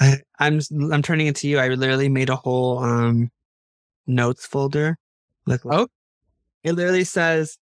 I, 0.00 0.18
I'm 0.38 0.60
I'm 0.92 1.02
turning 1.02 1.26
it 1.28 1.36
to 1.36 1.48
you. 1.48 1.58
I 1.58 1.68
literally 1.68 2.08
made 2.08 2.28
a 2.28 2.36
whole 2.36 2.78
um 2.78 3.30
notes 4.06 4.46
folder. 4.46 4.96
Look, 5.46 5.62
oh, 5.64 5.88
it 6.62 6.72
literally 6.72 7.04
says 7.04 7.56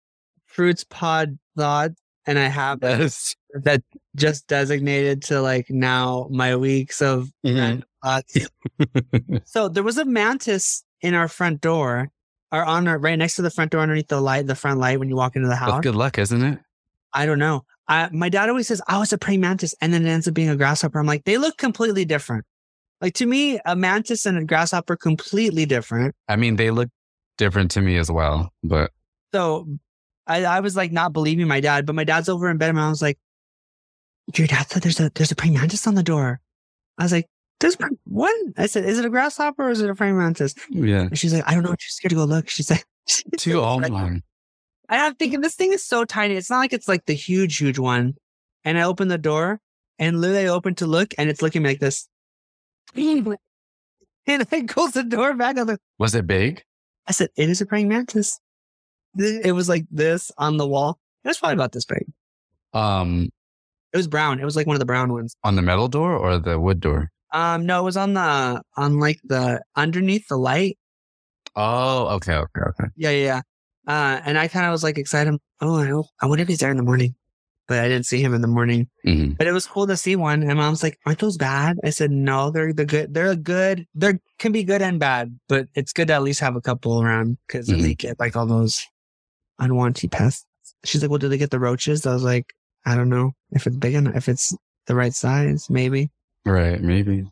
fruits 0.45 0.85
pod 0.89 1.37
thoughts, 1.57 1.95
and 2.25 2.39
I 2.39 2.47
have 2.47 2.79
Yes. 2.81 3.35
that 3.63 3.83
just 4.15 4.47
designated 4.47 5.21
to 5.23 5.41
like 5.41 5.69
now 5.69 6.27
my 6.31 6.55
weeks 6.55 7.01
of 7.01 7.29
Mhm. 7.45 7.83
thoughts. 8.03 8.37
So 9.45 9.69
there 9.69 9.83
was 9.83 9.97
a 9.97 10.03
mantis 10.05 10.83
in 11.01 11.13
our 11.13 11.27
front 11.29 11.61
door, 11.61 12.09
or 12.55 12.63
on 12.63 12.85
right 12.85 13.19
next 13.19 13.35
to 13.35 13.41
the 13.41 13.49
front 13.49 13.71
door, 13.71 13.81
underneath 13.81 14.07
the 14.07 14.21
light, 14.21 14.47
the 14.47 14.55
front 14.55 14.79
light 14.79 14.97
when 14.97 15.09
you 15.09 15.15
walk 15.15 15.35
into 15.35 15.47
the 15.47 15.55
house. 15.55 15.71
That's 15.71 15.83
good 15.83 15.95
luck, 15.95 16.17
isn't 16.17 16.41
it? 16.41 16.59
I 17.13 17.25
don't 17.25 17.39
know. 17.39 17.65
I, 17.87 18.09
my 18.11 18.29
dad 18.29 18.49
always 18.49 18.67
says, 18.67 18.81
"Oh, 18.89 19.01
it's 19.01 19.11
a 19.11 19.17
praying 19.17 19.41
mantis," 19.41 19.75
and 19.81 19.93
then 19.93 20.05
it 20.05 20.09
ends 20.09 20.27
up 20.27 20.33
being 20.33 20.49
a 20.49 20.55
grasshopper. 20.55 20.97
I'm 20.97 21.05
like, 21.05 21.25
they 21.25 21.37
look 21.37 21.57
completely 21.57 22.05
different. 22.05 22.45
Like 23.01 23.13
to 23.15 23.25
me, 23.25 23.59
a 23.65 23.75
mantis 23.75 24.25
and 24.25 24.37
a 24.37 24.45
grasshopper 24.45 24.95
completely 24.95 25.65
different. 25.65 26.15
I 26.29 26.37
mean, 26.37 26.55
they 26.55 26.71
look 26.71 26.89
different 27.37 27.71
to 27.71 27.81
me 27.81 27.97
as 27.97 28.09
well, 28.09 28.51
but 28.63 28.91
So 29.33 29.67
I, 30.25 30.45
I 30.45 30.59
was 30.61 30.75
like 30.75 30.91
not 30.91 31.11
believing 31.13 31.47
my 31.47 31.59
dad, 31.59 31.85
but 31.85 31.93
my 31.93 32.05
dad's 32.05 32.29
over 32.29 32.49
in 32.49 32.57
bed 32.57 32.69
and 32.69 32.79
I 32.79 32.89
was 32.89 33.01
like, 33.01 33.19
"Your 34.35 34.47
dad 34.47 34.69
said 34.69 34.81
there's 34.81 34.99
a 34.99 35.11
there's 35.13 35.31
a 35.31 35.35
praying 35.35 35.55
mantis 35.55 35.85
on 35.85 35.95
the 35.95 36.03
door." 36.03 36.39
I 36.97 37.03
was 37.03 37.11
like, 37.11 37.27
"There's 37.59 37.75
pr- 37.75 37.87
what?" 38.05 38.33
I 38.57 38.65
said, 38.67 38.85
"Is 38.85 38.99
it 38.99 39.05
a 39.05 39.09
grasshopper 39.09 39.63
or 39.67 39.69
is 39.69 39.81
it 39.81 39.89
a 39.89 39.95
praying 39.95 40.17
mantis?" 40.17 40.55
yeah. 40.69 41.01
And 41.01 41.17
she's 41.17 41.33
like, 41.33 41.43
"I 41.47 41.53
don't 41.53 41.63
know. 41.63 41.75
She's 41.79 41.93
scared 41.95 42.09
to 42.11 42.15
go 42.15 42.25
look." 42.25 42.49
She's 42.49 42.69
like, 42.69 42.85
too 43.37 43.59
old. 43.59 43.83
And 44.87 45.01
I'm 45.01 45.15
thinking 45.15 45.41
this 45.41 45.55
thing 45.55 45.73
is 45.73 45.83
so 45.83 46.05
tiny. 46.05 46.35
It's 46.35 46.49
not 46.49 46.59
like 46.59 46.73
it's 46.73 46.87
like 46.87 47.05
the 47.05 47.13
huge, 47.13 47.57
huge 47.57 47.79
one. 47.79 48.13
And 48.63 48.77
I 48.77 48.83
open 48.83 49.07
the 49.07 49.17
door 49.17 49.59
and 49.99 50.21
literally 50.21 50.45
I 50.45 50.51
open 50.51 50.75
to 50.75 50.85
look 50.87 51.13
and 51.17 51.29
it's 51.29 51.41
looking 51.41 51.63
like 51.63 51.79
this. 51.79 52.07
And 52.95 53.37
I 54.51 54.61
close 54.63 54.91
the 54.93 55.03
door 55.03 55.35
back. 55.35 55.57
I'm 55.57 55.67
like, 55.67 55.79
Was 55.99 56.15
it 56.15 56.25
big? 56.25 56.63
I 57.07 57.11
said, 57.11 57.29
it 57.35 57.47
is 57.49 57.61
a 57.61 57.65
praying 57.67 57.89
mantis. 57.89 58.39
It 59.17 59.53
was 59.53 59.69
like 59.69 59.85
this 59.91 60.31
on 60.37 60.57
the 60.57 60.67
wall. 60.67 60.97
It 61.23 61.27
was 61.27 61.37
probably 61.37 61.53
about 61.53 61.71
this 61.71 61.85
big. 61.85 62.05
Um, 62.73 63.29
It 63.93 63.97
was 63.97 64.07
brown. 64.07 64.39
It 64.39 64.45
was 64.45 64.55
like 64.55 64.65
one 64.65 64.75
of 64.75 64.79
the 64.79 64.85
brown 64.85 65.13
ones. 65.13 65.35
on 65.43 65.55
the 65.55 65.61
metal 65.61 65.87
door 65.87 66.15
or 66.17 66.39
the 66.39 66.59
wood 66.59 66.79
door? 66.79 67.11
Um, 67.35 67.65
no, 67.65 67.81
it 67.81 67.83
was 67.83 67.97
on 67.97 68.13
the 68.13 68.61
on 68.77 68.99
like 68.99 69.19
the 69.25 69.61
underneath 69.75 70.27
the 70.29 70.37
light. 70.37 70.77
Oh, 71.55 72.07
okay, 72.15 72.33
okay, 72.33 72.61
okay. 72.69 72.89
Yeah, 72.95 73.09
yeah, 73.11 73.25
yeah. 73.25 73.41
Uh, 73.87 74.21
and 74.25 74.37
I 74.37 74.47
kind 74.47 74.65
of 74.65 74.71
was 74.71 74.83
like 74.83 74.97
excited. 74.97 75.35
Oh, 75.61 75.75
I 75.81 75.87
hope 75.87 76.07
I 76.21 76.27
wonder 76.27 76.41
if 76.43 76.47
he's 76.47 76.59
there 76.59 76.71
in 76.71 76.77
the 76.77 76.83
morning. 76.83 77.13
But 77.67 77.79
I 77.79 77.87
didn't 77.89 78.05
see 78.05 78.21
him 78.21 78.33
in 78.33 78.41
the 78.41 78.47
morning. 78.47 78.87
hmm 79.03 79.33
But 79.37 79.47
it 79.47 79.51
was 79.51 79.67
cool 79.67 79.85
to 79.87 79.97
see 79.97 80.15
one. 80.15 80.43
And 80.43 80.57
mom's 80.57 80.81
like, 80.81 80.97
"Aren't 81.05 81.19
those 81.19 81.35
bad?" 81.37 81.77
I 81.83 81.89
said, 81.89 82.09
"No, 82.11 82.51
they're 82.51 82.71
the 82.73 82.85
good. 82.85 83.13
They're 83.13 83.31
a 83.31 83.35
good. 83.35 83.85
They 83.95 84.13
can 84.39 84.51
be 84.53 84.63
good 84.63 84.81
and 84.81 84.97
bad, 84.99 85.37
but 85.49 85.67
it's 85.75 85.91
good 85.91 86.07
to 86.07 86.13
at 86.13 86.23
least 86.23 86.39
have 86.39 86.55
a 86.55 86.61
couple 86.61 87.01
around 87.03 87.37
because 87.47 87.67
Mhm. 87.67 87.81
they 87.81 87.95
get 87.95 88.19
like 88.19 88.35
all 88.37 88.45
those 88.47 88.79
unwanted 89.59 90.11
pests." 90.11 90.45
She's 90.85 91.01
like, 91.01 91.09
"Well, 91.11 91.19
do 91.19 91.27
they 91.29 91.37
get 91.37 91.51
the 91.51 91.59
roaches?" 91.59 92.05
I 92.05 92.13
was 92.13 92.23
like, 92.23 92.53
"I 92.85 92.95
don't 92.95 93.09
know 93.09 93.33
if 93.51 93.67
it's 93.67 93.75
big 93.77 93.95
enough. 93.95 94.15
If 94.15 94.29
it's 94.29 94.55
the 94.87 94.95
right 94.95 95.13
size, 95.13 95.67
maybe." 95.69 96.11
Right, 96.45 96.81
maybe. 96.81 97.25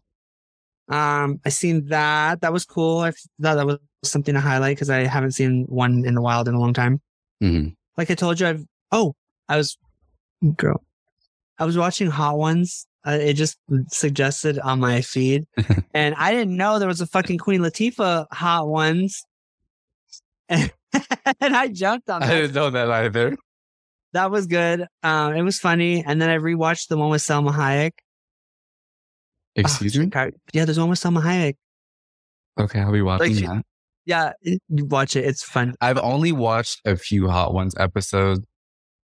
Um, 0.90 1.40
I 1.46 1.50
seen 1.50 1.88
that. 1.88 2.42
That 2.42 2.52
was 2.52 2.66
cool. 2.66 3.00
I 3.00 3.12
thought 3.42 3.56
that 3.56 3.66
was 3.66 3.80
something 4.04 4.34
to 4.34 4.42
highlight 4.42 4.76
because 4.76 4.90
I 4.90 5.06
haven't 5.06 5.32
seen 5.32 5.66
one 5.70 6.04
in 6.06 6.16
the 6.16 6.22
wild 6.22 6.48
in 6.48 6.56
a 6.56 6.60
long 6.60 6.74
time. 6.74 7.02
hmm 7.40 7.68
Like 7.98 8.12
I 8.12 8.16
told 8.16 8.40
you, 8.40 8.48
I've 8.48 8.66
oh, 8.92 9.16
I 9.48 9.58
was 9.58 9.78
girl, 10.56 10.84
I 11.58 11.66
was 11.66 11.78
watching 11.78 12.10
Hot 12.10 12.38
Ones. 12.38 12.88
Uh, 13.06 13.18
it 13.20 13.34
just 13.34 13.58
suggested 13.90 14.58
on 14.60 14.80
my 14.80 15.02
feed, 15.02 15.46
and 15.94 16.16
I 16.16 16.32
didn't 16.32 16.56
know 16.56 16.80
there 16.80 16.88
was 16.88 17.02
a 17.02 17.08
fucking 17.08 17.38
Queen 17.38 17.62
Latifah 17.62 18.28
Hot 18.32 18.68
Ones, 18.68 19.22
and, 20.50 20.72
I 21.42 21.68
jumped 21.68 22.10
on 22.10 22.22
That. 22.22 22.30
I 22.30 22.42
didn't 22.42 22.56
know 22.56 22.70
that 22.70 22.90
either. 22.90 23.36
That 24.14 24.32
was 24.32 24.48
good. 24.48 24.88
Um, 25.02 25.36
it 25.36 25.42
was 25.42 25.60
funny, 25.60 26.04
and 26.06 26.22
then 26.22 26.30
I 26.30 26.38
rewatched 26.38 26.88
the 26.88 26.98
one 26.98 27.10
with 27.10 27.22
Salma 27.22 27.52
Hayek. 27.52 27.92
Excuse 29.56 29.98
Oh, 29.98 30.02
me? 30.02 30.10
Yeah, 30.54 30.66
there's 30.66 30.80
one 30.80 30.90
with 30.90 31.00
Salma 31.00 31.22
Hayek. 31.24 31.56
Okay, 32.60 32.80
I'll 32.80 32.92
be 32.92 33.02
watching 33.02 33.36
she- 33.36 33.46
that. 33.46 33.64
Yeah, 34.06 34.34
it- 34.42 34.62
you 34.70 34.86
watch 34.86 35.16
it. 35.16 35.26
It's 35.26 35.44
fun. 35.44 35.76
I've 35.80 35.98
only 35.98 36.32
watched 36.32 36.82
a 36.86 36.96
few 36.96 37.30
Hot 37.30 37.54
Ones 37.54 37.74
episodes. 37.80 38.46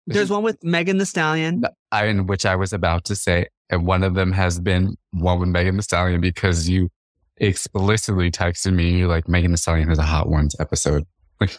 There's 0.06 0.30
one 0.30 0.42
with 0.42 0.62
Megan 0.64 0.96
Thee 0.98 1.04
Stallion. 1.04 1.62
I, 1.92 2.06
in 2.06 2.26
which 2.26 2.46
I 2.46 2.56
was 2.56 2.72
about 2.72 3.04
to 3.04 3.14
say, 3.16 3.46
and 3.70 3.86
one 3.86 4.02
of 4.02 4.14
them 4.14 4.32
has 4.32 4.58
been 4.58 4.96
one 5.12 5.38
with 5.38 5.50
Megan 5.50 5.76
Thee 5.76 5.82
Stallion 5.82 6.20
because 6.20 6.68
you 6.68 6.88
explicitly 7.36 8.30
texted 8.30 8.74
me 8.74 9.04
like 9.06 9.28
Megan 9.28 9.50
Thee 9.52 9.56
Stallion 9.56 9.88
has 9.88 9.98
a 9.98 10.02
Hot 10.02 10.28
Ones 10.28 10.56
episode. 10.60 11.04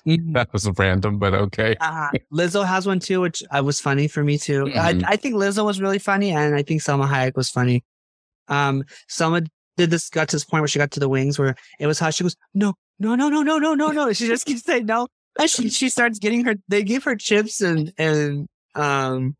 Mhm. 0.05 0.33
That 0.33 0.51
was 0.51 0.69
random, 0.77 1.19
but 1.19 1.33
okay. 1.33 1.73
Uh, 1.79 2.09
Lizzo 2.33 2.65
has 2.65 2.85
one 2.85 2.99
too, 2.99 3.21
which 3.21 3.41
uh, 3.49 3.63
was 3.63 3.79
funny 3.79 4.09
for 4.09 4.21
me 4.25 4.37
too. 4.37 4.65
Mhm. 4.65 4.75
I, 5.05 5.13
I 5.13 5.15
think 5.15 5.35
Lizzo 5.35 5.63
was 5.63 5.79
really 5.79 5.99
funny, 5.99 6.31
and 6.31 6.53
I 6.53 6.63
think 6.63 6.81
Salma 6.81 7.07
Hayek 7.07 7.37
was 7.37 7.49
funny. 7.49 7.85
Um, 8.49 8.83
Salma 9.09 9.47
did 9.77 9.91
this 9.91 10.09
got 10.09 10.27
to 10.29 10.35
this 10.35 10.43
point 10.43 10.61
where 10.61 10.67
she 10.67 10.79
got 10.79 10.91
to 10.91 10.99
the 10.99 11.09
wings 11.09 11.39
where 11.39 11.55
it 11.79 11.87
was 11.87 11.99
how 11.99 12.09
she 12.09 12.23
goes, 12.23 12.35
no, 12.53 12.73
no, 12.99 13.15
no, 13.15 13.29
no, 13.29 13.41
no, 13.41 13.57
no, 13.57 13.73
no, 13.73 13.91
no. 13.91 14.13
She 14.13 14.27
just 14.27 14.45
keeps 14.45 14.63
saying 14.63 14.85
no. 14.85 15.07
And 15.39 15.49
she 15.49 15.69
she 15.69 15.89
starts 15.89 16.19
getting 16.19 16.43
her. 16.45 16.55
They 16.67 16.83
give 16.83 17.03
her 17.05 17.15
chips 17.15 17.61
and 17.61 17.93
and 17.97 18.47
um. 18.75 19.35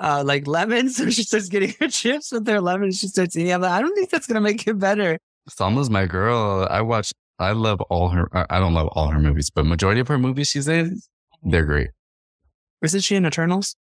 Uh, 0.00 0.24
like 0.26 0.48
lemons, 0.48 0.96
so 0.96 1.08
she 1.10 1.22
starts 1.22 1.48
getting 1.48 1.72
her 1.78 1.86
chips 1.86 2.32
with 2.32 2.44
their 2.44 2.60
lemons. 2.60 2.98
She 2.98 3.06
starts 3.06 3.36
eating. 3.36 3.52
I'm 3.52 3.60
like, 3.60 3.70
I 3.70 3.80
don't 3.80 3.94
think 3.94 4.10
that's 4.10 4.26
gonna 4.26 4.40
make 4.40 4.66
it 4.66 4.76
better. 4.76 5.16
Salma's 5.48 5.90
my 5.90 6.06
girl. 6.06 6.66
I 6.68 6.80
watch. 6.80 7.12
I 7.38 7.52
love 7.52 7.80
all 7.82 8.08
her. 8.08 8.28
I 8.36 8.46
I 8.50 8.58
don't 8.58 8.74
love 8.74 8.88
all 8.92 9.08
her 9.08 9.20
movies, 9.20 9.50
but 9.50 9.64
majority 9.64 10.00
of 10.00 10.08
her 10.08 10.18
movies 10.18 10.48
she's 10.48 10.66
in, 10.66 11.00
they're 11.44 11.64
great. 11.64 11.90
Isn't 12.82 13.02
she 13.02 13.14
in 13.14 13.26
Eternals? 13.26 13.76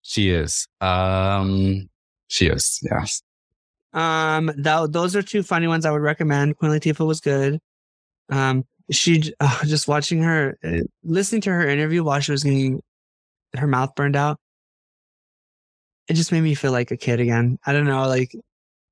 She 0.00 0.30
is. 0.30 0.66
Um, 0.80 1.90
she 2.28 2.46
is. 2.46 2.80
Yes. 2.82 3.22
Um, 3.92 4.50
that, 4.56 4.92
those 4.92 5.14
are 5.16 5.22
two 5.22 5.42
funny 5.42 5.66
ones 5.66 5.84
I 5.84 5.90
would 5.90 6.02
recommend. 6.02 6.56
Queen 6.58 6.72
Latifah 6.72 7.06
was 7.06 7.20
good. 7.20 7.60
Um, 8.30 8.64
she 8.90 9.32
uh, 9.40 9.64
just 9.64 9.88
watching 9.88 10.22
her, 10.22 10.58
uh, 10.64 10.80
listening 11.02 11.40
to 11.42 11.50
her 11.50 11.66
interview 11.68 12.02
while 12.02 12.20
she 12.20 12.32
was 12.32 12.44
getting 12.44 12.82
her 13.56 13.66
mouth 13.66 13.94
burned 13.94 14.16
out. 14.16 14.38
It 16.08 16.14
just 16.14 16.32
made 16.32 16.40
me 16.40 16.54
feel 16.54 16.72
like 16.72 16.90
a 16.90 16.96
kid 16.96 17.20
again. 17.20 17.58
I 17.64 17.72
don't 17.72 17.84
know, 17.84 18.06
like 18.08 18.32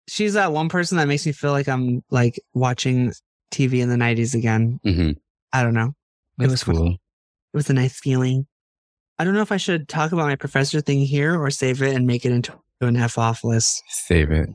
she's 0.09 0.35
that 0.35 0.53
one 0.53 0.69
person 0.69 0.97
that 0.99 1.09
makes 1.09 1.27
me 1.27 1.33
feel 1.33 1.51
like 1.53 1.69
I'm 1.69 2.03
like 2.11 2.41
watching 2.55 3.13
TV 3.53 3.81
in 3.81 3.89
the 3.89 3.97
'90s 3.97 4.35
again. 4.35 4.81
Mm-hmm. 4.85 5.13
I 5.53 5.63
don't 5.63 5.75
know. 5.75 5.93
That's 6.39 6.51
was 6.53 6.63
fun. 6.63 6.77
cool. 6.77 6.93
It 6.93 7.57
was 7.57 7.69
a 7.69 7.75
nice 7.75 7.99
feeling. 7.99 8.47
I 9.19 9.25
don't 9.25 9.35
know 9.35 9.43
if 9.43 9.53
I 9.53 9.57
should 9.57 9.89
talk 9.89 10.13
about 10.13 10.27
my 10.27 10.37
professor 10.37 10.81
thing 10.81 11.01
here 11.01 11.39
or 11.39 11.51
save 11.51 11.83
it 11.83 11.95
and 11.95 12.07
make 12.07 12.25
it 12.25 12.33
into 12.33 12.53
an 12.81 12.97
F 12.97 13.19
off 13.19 13.45
list. 13.45 13.83
Save 13.89 14.31
it. 14.31 14.49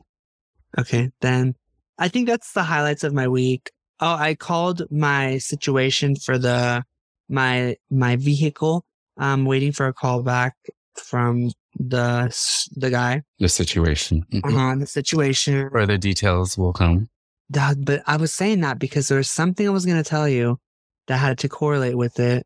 Okay, 0.78 1.10
then 1.20 1.54
I 1.98 2.08
think 2.08 2.26
that's 2.28 2.52
the 2.52 2.62
highlights 2.62 3.04
of 3.04 3.14
my 3.14 3.28
week. 3.28 3.70
Oh, 4.00 4.14
I 4.14 4.34
called 4.34 4.82
my 4.90 5.38
situation 5.38 6.16
for 6.16 6.38
the 6.38 6.84
my 7.28 7.76
my 7.90 8.16
vehicle. 8.16 8.84
I'm 9.16 9.44
waiting 9.46 9.72
for 9.72 9.86
a 9.86 9.92
call 9.94 10.22
back 10.22 10.54
from 10.94 11.50
the 11.78 12.34
the 12.76 12.90
guy 12.90 13.22
The 13.38 13.48
situation. 13.48 14.24
Mhm. 14.32 14.54
on 14.56 14.78
the 14.80 14.86
situation. 14.86 15.68
Further 15.70 15.96
details 15.98 16.56
will 16.58 16.72
come. 16.72 17.08
Dad, 17.50 17.84
but 17.84 18.02
I 18.06 18.16
was 18.16 18.32
saying 18.32 18.60
that 18.62 18.78
because 18.78 19.08
there 19.08 19.18
was 19.18 19.30
something 19.30 19.66
I 19.66 19.70
was 19.70 19.86
going 19.86 20.02
to 20.02 20.08
tell 20.08 20.28
you 20.28 20.58
that 21.06 21.18
had 21.18 21.38
to 21.38 21.48
correlate 21.48 21.96
with 21.96 22.18
it. 22.18 22.44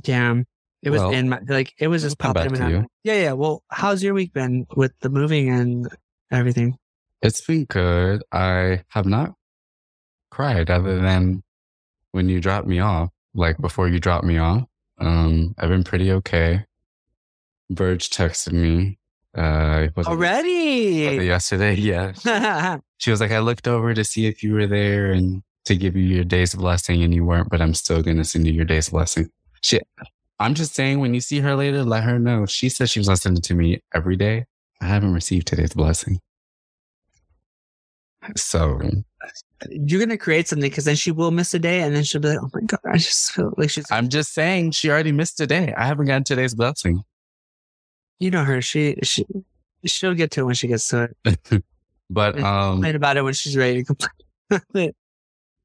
Damn, 0.00 0.44
it 0.82 0.90
was 0.90 1.00
Well, 1.00 1.10
in 1.12 1.28
my 1.30 1.40
like 1.48 1.72
it 1.78 1.88
was 1.88 2.02
just 2.02 2.18
popping 2.18 2.54
in. 2.56 2.86
Yeah, 3.02 3.14
yeah. 3.14 3.32
Well, 3.32 3.62
how's 3.70 4.02
your 4.02 4.14
week 4.14 4.32
been 4.32 4.66
with 4.76 4.92
the 5.00 5.08
moving 5.08 5.48
and 5.48 5.88
everything? 6.30 6.76
It's 7.22 7.40
been 7.40 7.64
good. 7.66 8.22
I 8.32 8.82
have 8.88 9.06
not 9.06 9.34
cried 10.30 10.70
other 10.70 11.00
than 11.00 11.42
when 12.12 12.28
you 12.28 12.40
dropped 12.40 12.66
me 12.66 12.80
off, 12.80 13.10
like 13.34 13.58
before 13.58 13.88
you 13.88 14.00
dropped 14.00 14.24
me 14.24 14.38
off. 14.38 14.64
Um, 14.98 15.54
I've 15.58 15.68
been 15.68 15.84
pretty 15.84 16.10
okay. 16.12 16.64
Verge 17.70 18.10
texted 18.10 18.52
me. 18.52 18.98
Uh, 19.34 19.88
was 19.96 20.06
it- 20.06 20.10
it 20.10 20.12
Already. 20.12 21.26
yesterday? 21.26 21.74
Yeah. 21.76 22.12
She 22.98 23.10
was 23.10 23.20
like, 23.20 23.32
I 23.32 23.40
looked 23.40 23.66
over 23.66 23.94
to 23.94 24.04
see 24.04 24.26
if 24.26 24.44
you 24.44 24.54
were 24.54 24.68
there 24.68 25.10
and 25.10 25.42
to 25.64 25.74
give 25.74 25.96
you 25.96 26.04
your 26.04 26.22
day's 26.24 26.54
blessing 26.54 27.02
and 27.02 27.12
you 27.12 27.24
weren't, 27.24 27.48
but 27.50 27.60
I'm 27.60 27.74
still 27.74 28.00
going 28.00 28.18
to 28.18 28.24
send 28.24 28.46
you 28.46 28.52
your 28.52 28.64
day's 28.64 28.90
blessing. 28.90 29.28
She, 29.60 29.80
I'm 30.38 30.54
just 30.54 30.74
saying 30.76 31.00
when 31.00 31.12
you 31.12 31.20
see 31.20 31.40
her 31.40 31.56
later, 31.56 31.82
let 31.82 32.04
her 32.04 32.20
know. 32.20 32.46
She 32.46 32.68
said 32.68 32.88
she 32.90 33.00
was 33.00 33.08
listening 33.08 33.40
to 33.42 33.54
me 33.54 33.80
every 33.92 34.14
day. 34.14 34.44
I 34.80 34.86
haven't 34.86 35.14
received 35.14 35.48
today's 35.48 35.74
blessing. 35.74 36.20
So 38.36 38.80
You're 39.70 40.00
gonna 40.00 40.18
create 40.18 40.48
something 40.48 40.68
because 40.70 40.84
then 40.84 40.96
she 40.96 41.10
will 41.10 41.30
miss 41.30 41.54
a 41.54 41.58
day, 41.58 41.80
and 41.82 41.94
then 41.94 42.04
she'll 42.04 42.20
be 42.20 42.28
like, 42.28 42.38
"Oh 42.42 42.50
my 42.54 42.60
god, 42.62 42.80
I 42.86 42.96
just 42.98 43.32
feel 43.32 43.52
like 43.56 43.70
she's." 43.70 43.90
I'm 43.90 44.08
just 44.08 44.32
saying 44.32 44.72
she 44.72 44.90
already 44.90 45.12
missed 45.12 45.40
a 45.40 45.46
day. 45.46 45.72
I 45.76 45.86
haven't 45.86 46.06
gotten 46.06 46.24
today's 46.24 46.54
blessing. 46.54 47.02
you 48.18 48.30
know 48.30 48.44
her. 48.44 48.60
She 48.62 48.96
she 49.02 49.24
she'll 49.84 50.14
get 50.14 50.30
to 50.32 50.40
it 50.42 50.44
when 50.44 50.54
she 50.54 50.68
gets 50.68 50.88
to 50.88 51.10
it. 51.24 51.64
but 52.10 52.38
um 52.40 52.74
Complain 52.76 52.96
about 52.96 53.16
it 53.16 53.22
when 53.22 53.34
she's 53.34 53.56
ready 53.56 53.82
to 53.82 53.94
complain. 54.50 54.92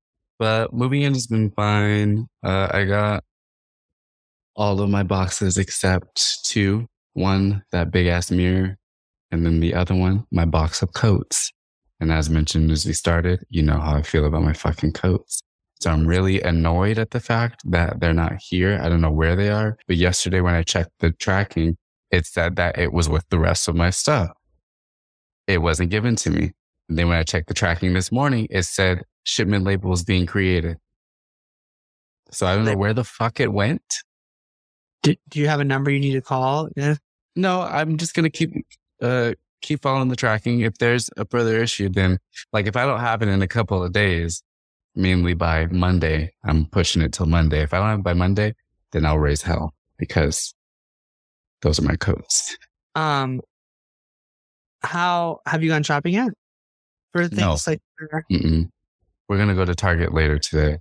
but 0.39 0.73
moving 0.73 1.01
in 1.03 1.13
has 1.13 1.27
been 1.27 1.51
fine. 1.51 2.27
Uh 2.43 2.69
I 2.71 2.85
got 2.85 3.23
all 4.55 4.81
of 4.81 4.89
my 4.89 5.03
boxes 5.03 5.57
except 5.57 6.43
two. 6.45 6.87
One, 7.13 7.63
that 7.71 7.91
big 7.91 8.07
ass 8.07 8.29
mirror, 8.31 8.77
and 9.31 9.45
then 9.45 9.59
the 9.59 9.73
other 9.73 9.95
one, 9.95 10.25
my 10.31 10.45
box 10.45 10.81
of 10.81 10.93
coats. 10.93 11.51
And 11.99 12.11
as 12.11 12.29
mentioned 12.29 12.71
as 12.71 12.85
we 12.85 12.93
started, 12.93 13.43
you 13.49 13.63
know 13.63 13.79
how 13.79 13.95
I 13.95 14.01
feel 14.01 14.25
about 14.25 14.43
my 14.43 14.53
fucking 14.53 14.93
coats. 14.93 15.41
So 15.79 15.91
I'm 15.91 16.07
really 16.07 16.41
annoyed 16.41 16.97
at 16.97 17.11
the 17.11 17.19
fact 17.19 17.61
that 17.65 17.99
they're 17.99 18.13
not 18.13 18.41
here. 18.41 18.79
I 18.81 18.89
don't 18.89 19.01
know 19.01 19.11
where 19.11 19.35
they 19.35 19.49
are. 19.49 19.77
But 19.87 19.97
yesterday 19.97 20.41
when 20.41 20.55
I 20.55 20.63
checked 20.63 20.91
the 20.99 21.11
tracking, 21.11 21.77
it 22.11 22.25
said 22.25 22.55
that 22.55 22.79
it 22.79 22.93
was 22.93 23.09
with 23.09 23.25
the 23.29 23.39
rest 23.39 23.67
of 23.67 23.75
my 23.75 23.89
stuff. 23.89 24.31
It 25.45 25.59
wasn't 25.59 25.91
given 25.91 26.15
to 26.17 26.29
me. 26.29 26.51
And 26.89 26.97
then 26.97 27.09
when 27.09 27.17
I 27.17 27.23
checked 27.23 27.47
the 27.47 27.53
tracking 27.53 27.93
this 27.93 28.11
morning, 28.11 28.47
it 28.49 28.63
said 28.63 29.03
shipment 29.23 29.65
label 29.65 29.89
labels 29.89 30.03
being 30.03 30.25
created. 30.25 30.77
So 32.31 32.45
I 32.45 32.55
don't 32.55 32.65
know 32.65 32.75
where 32.75 32.93
the 32.93 33.03
fuck 33.03 33.39
it 33.39 33.51
went. 33.51 33.81
do, 35.03 35.15
do 35.29 35.39
you 35.39 35.47
have 35.47 35.59
a 35.59 35.65
number 35.65 35.91
you 35.91 35.99
need 35.99 36.13
to 36.13 36.21
call? 36.21 36.69
Yeah. 36.75 36.95
No, 37.35 37.61
I'm 37.61 37.97
just 37.97 38.13
gonna 38.13 38.29
keep 38.29 38.51
uh 39.01 39.33
keep 39.61 39.81
following 39.81 40.07
the 40.09 40.15
tracking. 40.15 40.61
If 40.61 40.77
there's 40.77 41.09
a 41.17 41.25
further 41.25 41.57
issue, 41.57 41.89
then 41.89 42.17
like 42.53 42.67
if 42.67 42.75
I 42.75 42.85
don't 42.85 42.99
have 42.99 43.21
it 43.21 43.27
in 43.29 43.41
a 43.41 43.47
couple 43.47 43.83
of 43.83 43.91
days, 43.91 44.43
mainly 44.95 45.33
by 45.33 45.65
Monday, 45.67 46.33
I'm 46.43 46.65
pushing 46.65 47.01
it 47.01 47.13
till 47.13 47.25
Monday. 47.25 47.61
If 47.61 47.73
I 47.73 47.77
don't 47.79 47.89
have 47.89 47.99
it 47.99 48.03
by 48.03 48.13
Monday, 48.13 48.53
then 48.91 49.05
I'll 49.05 49.19
raise 49.19 49.41
hell 49.41 49.73
because 49.97 50.53
those 51.61 51.79
are 51.79 51.83
my 51.83 51.95
codes. 51.95 52.57
Um, 52.95 53.41
how 54.81 55.39
have 55.45 55.63
you 55.63 55.69
gone 55.69 55.83
shopping 55.83 56.13
yet 56.13 56.29
for 57.11 57.27
things 57.27 57.39
No. 57.41 57.57
like? 57.67 57.81
Mm-mm. 58.31 58.69
We're 59.27 59.37
gonna 59.37 59.55
go 59.55 59.65
to 59.65 59.75
Target 59.75 60.13
later 60.13 60.39
today, 60.39 60.77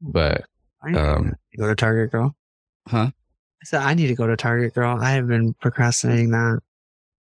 but 0.00 0.44
um, 0.82 1.34
to 1.52 1.58
go 1.58 1.66
to 1.66 1.74
Target, 1.74 2.12
girl. 2.12 2.34
huh? 2.88 3.10
I 3.62 3.64
said 3.66 3.82
I 3.82 3.92
need 3.94 4.06
to 4.06 4.14
go 4.14 4.26
to 4.26 4.36
Target, 4.36 4.72
girl. 4.74 4.96
I 4.98 5.10
have 5.12 5.26
been 5.28 5.52
procrastinating 5.60 6.30
that. 6.30 6.60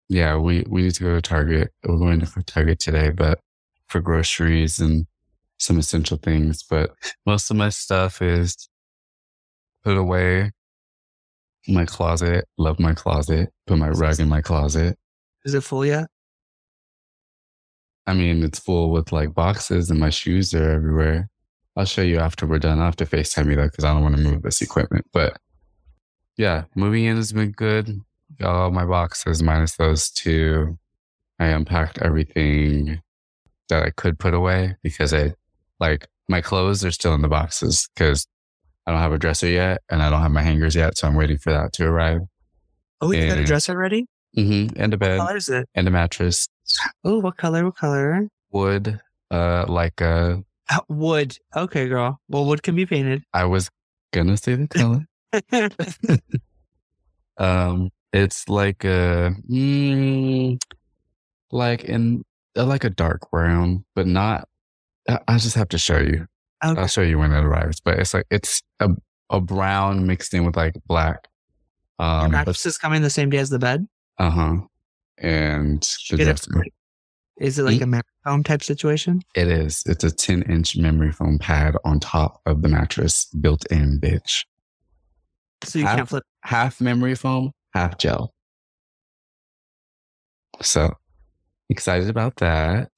Yeah, 0.09 0.37
we 0.37 0.65
we 0.67 0.81
need 0.81 0.95
to 0.95 1.03
go 1.03 1.15
to 1.15 1.21
Target. 1.21 1.71
We're 1.83 1.97
going 1.97 2.19
to 2.19 2.43
Target 2.43 2.79
today, 2.79 3.11
but 3.11 3.39
for 3.87 4.01
groceries 4.01 4.79
and 4.79 5.05
some 5.59 5.77
essential 5.77 6.17
things. 6.17 6.63
But 6.63 6.91
most 7.25 7.51
of 7.51 7.57
my 7.57 7.69
stuff 7.69 8.21
is 8.21 8.69
put 9.83 9.97
away 9.97 10.51
in 11.65 11.73
my 11.75 11.85
closet. 11.85 12.45
Love 12.57 12.79
my 12.79 12.93
closet. 12.93 13.49
Put 13.67 13.77
my 13.77 13.89
rug 13.89 14.19
in 14.19 14.27
my 14.29 14.41
closet. 14.41 14.97
Is 15.45 15.53
it 15.53 15.61
full 15.61 15.85
yet? 15.85 16.07
I 18.07 18.13
mean, 18.13 18.43
it's 18.43 18.59
full 18.59 18.89
with 18.89 19.11
like 19.11 19.35
boxes 19.35 19.91
and 19.91 19.99
my 19.99 20.09
shoes 20.09 20.53
are 20.55 20.71
everywhere. 20.71 21.29
I'll 21.75 21.85
show 21.85 22.01
you 22.01 22.17
after 22.17 22.47
we're 22.47 22.59
done. 22.59 22.79
I'll 22.79 22.85
have 22.85 22.95
to 22.97 23.05
FaceTime 23.05 23.49
you 23.49 23.55
though, 23.55 23.65
because 23.65 23.85
I 23.85 23.93
don't 23.93 24.01
want 24.01 24.17
to 24.17 24.21
move 24.21 24.41
this 24.41 24.61
equipment. 24.61 25.05
But 25.13 25.37
yeah, 26.35 26.63
moving 26.75 27.05
in 27.05 27.17
has 27.17 27.31
been 27.31 27.51
good. 27.51 28.01
All 28.43 28.71
my 28.71 28.86
boxes 28.86 29.41
minus 29.43 29.75
those 29.75 30.10
two. 30.10 30.78
I 31.39 31.47
unpacked 31.47 31.99
everything 31.99 33.02
that 33.69 33.84
I 33.84 33.91
could 33.91 34.19
put 34.19 34.34
away 34.34 34.75
because 34.84 35.13
I 35.13 35.34
like 35.80 36.08
my 36.28 36.41
clothes 36.41 36.84
are 36.84 36.91
still 36.91 37.13
in 37.13 37.21
the 37.21 37.28
boxes 37.28 37.88
because 37.93 38.28
I 38.86 38.91
don't 38.91 38.99
have 38.99 39.13
a 39.13 39.17
dresser 39.17 39.47
yet 39.47 39.82
and 39.89 40.02
I 40.02 40.10
don't 40.10 40.21
have 40.21 40.32
my 40.32 40.41
hangers 40.41 40.75
yet. 40.75 40.97
So 40.97 41.08
I'm 41.08 41.15
waiting 41.15 41.38
for 41.38 41.52
that 41.54 41.73
to 41.73 41.86
arrive. 41.86 42.21
Oh, 43.02 43.12
you 43.12 43.28
got 43.28 43.38
a 43.38 43.43
dresser 43.45 43.78
ready? 43.78 44.06
Mm-hmm. 44.38 44.82
And 44.82 44.93
a 44.93 44.97
bed. 44.97 45.17
What 45.19 45.28
color 45.28 45.38
is 45.38 45.49
it? 45.49 45.67
and 45.75 45.88
a 45.88 45.91
mattress. 45.91 46.47
Oh, 47.04 47.19
what 47.19 47.38
color? 47.38 47.63
What 47.65 47.78
color? 47.78 48.28
Wood, 48.52 48.99
uh, 49.32 49.65
like 49.67 50.02
a 50.02 50.43
Uh, 50.69 50.80
wood. 50.89 51.38
Okay, 51.56 51.88
girl. 51.88 52.19
Well, 52.28 52.45
wood 52.45 52.62
can 52.63 52.75
be 52.75 52.86
painted. 52.86 53.23
I 53.34 53.45
was 53.45 53.69
gonna 54.12 54.38
say 54.38 54.56
the 54.56 54.67
color. 54.67 55.06
um, 57.38 57.89
it's 58.13 58.47
like 58.49 58.83
a 58.83 59.33
mm, 59.49 60.57
like 61.51 61.83
in 61.83 62.23
uh, 62.57 62.65
like 62.65 62.83
a 62.83 62.89
dark 62.89 63.29
brown, 63.31 63.85
but 63.95 64.07
not. 64.07 64.47
I 65.07 65.19
I 65.27 65.37
just 65.37 65.55
have 65.55 65.69
to 65.69 65.77
show 65.77 65.99
you. 65.99 66.25
okay. 66.63 66.79
I'll 66.81 66.87
show 66.87 67.01
you 67.01 67.19
when 67.19 67.31
it 67.31 67.43
arrives. 67.43 67.79
But 67.79 67.99
it's 67.99 68.13
like 68.13 68.25
it's 68.31 68.61
a 68.79 68.89
a 69.29 69.39
brown 69.41 70.07
mixed 70.07 70.33
in 70.33 70.45
with 70.45 70.55
like 70.57 70.75
black. 70.87 71.27
Your 71.99 72.07
Um, 72.07 72.31
mattress 72.31 72.65
is 72.65 72.77
coming 72.77 73.01
the 73.01 73.09
same 73.09 73.29
day 73.29 73.37
as 73.37 73.49
the 73.49 73.59
bed. 73.59 73.85
uh 74.17 74.29
huh. 74.29 74.55
And 75.17 75.81
the 76.09 76.17
dresser. 76.17 76.63
Is 77.41 77.57
it 77.59 77.63
like 77.63 77.79
a 77.81 77.85
memory 77.85 78.03
foam 78.25 78.43
type 78.43 78.63
situation? 78.63 79.21
It 79.35 79.47
is. 79.47 79.81
It's 79.85 80.03
a 80.03 80.11
10 80.11 80.41
inch 80.43 80.75
memory 80.77 81.11
foam 81.13 81.37
pad 81.39 81.75
on 81.85 81.99
top 82.01 82.41
of 82.45 82.61
the 82.61 82.67
mattress, 82.69 83.25
built 83.39 83.65
in, 83.71 83.99
bitch. 84.01 84.43
So 85.63 85.79
you 85.79 85.85
Half- 85.85 85.95
can't 85.97 86.09
flip. 86.09 86.23
half 86.43 86.81
memory 86.81 87.15
foam, 87.15 87.51
half 87.73 87.97
gel. 87.97 88.34
So 90.62 90.91
excited 91.69 92.10
about 92.10 92.38
that. 92.38 92.91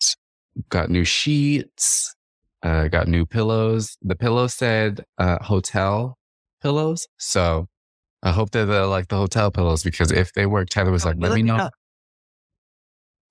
Got 0.69 0.89
new 0.89 1.05
sheets. 1.05 2.13
Uh, 2.63 2.87
got 2.87 3.07
new 3.07 3.25
pillows. 3.25 3.97
The 4.01 4.15
pillow 4.15 4.47
said 4.47 5.03
uh, 5.17 5.37
hotel 5.43 6.17
pillows. 6.61 7.07
So 7.17 7.67
I 8.23 8.31
hope 8.31 8.51
that 8.51 8.65
they're 8.65 8.81
the, 8.81 8.87
like 8.87 9.07
the 9.07 9.17
hotel 9.17 9.49
pillows 9.51 9.83
because 9.83 10.11
if 10.11 10.33
they 10.33 10.45
work, 10.45 10.69
Tyler 10.69 10.91
was 10.91 11.05
like, 11.05 11.15
You 11.15 11.21
let 11.21 11.33
me 11.33 11.41
know. 11.43 11.69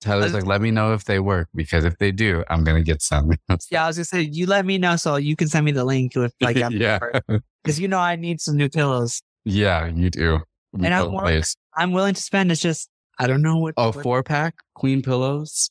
Tyler's 0.01 0.33
I- 0.33 0.39
like, 0.39 0.47
let 0.47 0.61
me 0.61 0.71
know 0.71 0.93
if 0.93 1.05
they 1.05 1.19
work 1.19 1.47
because 1.53 1.85
if 1.85 1.97
they 1.97 2.11
do, 2.11 2.43
I'm 2.49 2.63
going 2.63 2.77
to 2.77 2.83
get 2.83 3.01
some. 3.01 3.31
Yeah, 3.71 3.85
I 3.85 3.87
was 3.87 3.97
gonna 3.97 4.05
say 4.05 4.21
you 4.21 4.47
let 4.47 4.65
me 4.65 4.77
know 4.77 4.95
so 4.95 5.15
you 5.17 5.35
can 5.35 5.47
send 5.47 5.65
me 5.65 5.71
the 5.71 5.85
link 5.85 6.15
with 6.15 6.33
like 6.41 6.57
yeah. 6.71 6.99
because 7.63 7.79
you 7.79 7.87
know 7.87 7.99
I 7.99 8.15
need 8.15 8.41
some 8.41 8.57
new 8.57 8.69
pillows. 8.69 9.21
Yeah, 9.43 9.87
you 9.87 10.11
do. 10.11 10.41
And 10.73 10.93
I 10.93 11.01
Both 11.01 11.11
want- 11.13 11.25
ways. 11.25 11.55
I'm 11.75 11.91
willing 11.91 12.13
to 12.13 12.21
spend. 12.21 12.51
It's 12.51 12.61
just 12.61 12.89
I 13.19 13.27
don't 13.27 13.41
know 13.41 13.57
what. 13.57 13.73
Oh, 13.77 13.87
what- 13.91 14.03
four 14.03 14.23
pack 14.23 14.55
queen 14.73 15.01
pillows. 15.01 15.69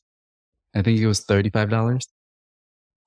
I 0.75 0.81
think 0.81 0.99
it 0.99 1.07
was 1.07 1.25
$35. 1.25 2.07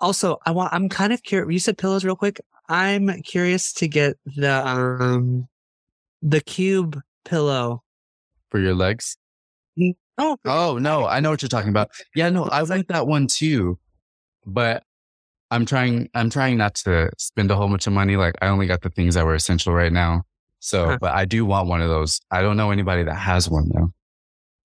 Also, 0.00 0.38
I 0.44 0.50
want. 0.50 0.72
I'm 0.74 0.88
kind 0.88 1.12
of 1.12 1.22
curious. 1.22 1.52
You 1.52 1.58
said 1.60 1.78
pillows 1.78 2.04
real 2.04 2.16
quick. 2.16 2.40
I'm 2.68 3.22
curious 3.22 3.72
to 3.74 3.88
get 3.88 4.16
the 4.36 4.66
um 4.66 5.48
the 6.22 6.40
cube 6.40 7.00
pillow. 7.24 7.82
for 8.50 8.58
your 8.60 8.74
legs. 8.74 9.16
Oh, 10.18 10.36
Oh 10.44 10.78
no, 10.78 11.06
I 11.06 11.20
know 11.20 11.30
what 11.30 11.42
you're 11.42 11.48
talking 11.48 11.70
about. 11.70 11.90
Yeah, 12.14 12.28
no, 12.30 12.44
I 12.44 12.62
want 12.62 12.86
that 12.88 13.06
one 13.06 13.26
too, 13.26 13.78
but 14.46 14.84
I'm 15.50 15.64
trying. 15.66 16.08
I'm 16.14 16.30
trying 16.30 16.56
not 16.58 16.74
to 16.76 17.10
spend 17.18 17.50
a 17.50 17.56
whole 17.56 17.68
bunch 17.68 17.86
of 17.86 17.92
money. 17.92 18.16
Like 18.16 18.34
I 18.42 18.48
only 18.48 18.66
got 18.66 18.82
the 18.82 18.90
things 18.90 19.14
that 19.14 19.24
were 19.24 19.34
essential 19.34 19.72
right 19.72 19.92
now. 19.92 20.22
So, 20.64 20.86
Huh. 20.86 20.98
but 20.98 21.14
I 21.14 21.26
do 21.26 21.44
want 21.44 21.68
one 21.68 21.82
of 21.82 21.90
those. 21.90 22.22
I 22.30 22.40
don't 22.40 22.56
know 22.56 22.70
anybody 22.70 23.02
that 23.02 23.16
has 23.16 23.50
one 23.50 23.68
though, 23.74 23.92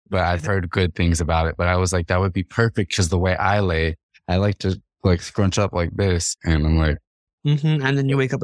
but 0.09 0.21
I've 0.21 0.45
heard 0.45 0.69
good 0.69 0.95
things 0.95 1.19
about 1.19 1.47
it. 1.47 1.55
But 1.57 1.67
I 1.67 1.75
was 1.75 1.91
like, 1.91 2.07
that 2.07 2.21
would 2.21 2.31
be 2.31 2.43
perfect 2.43 2.91
because 2.91 3.09
the 3.09 3.17
way 3.17 3.35
I 3.35 3.59
lay, 3.59 3.97
I 4.29 4.37
like 4.37 4.59
to 4.59 4.81
like 5.03 5.21
scrunch 5.21 5.59
up 5.59 5.73
like 5.73 5.89
this, 5.97 6.37
and 6.45 6.65
I'm 6.65 6.77
like, 6.77 6.97
hmm 7.43 7.57
and 7.83 7.97
then 7.97 8.07
you 8.07 8.15
wake 8.15 8.33
up 8.33 8.41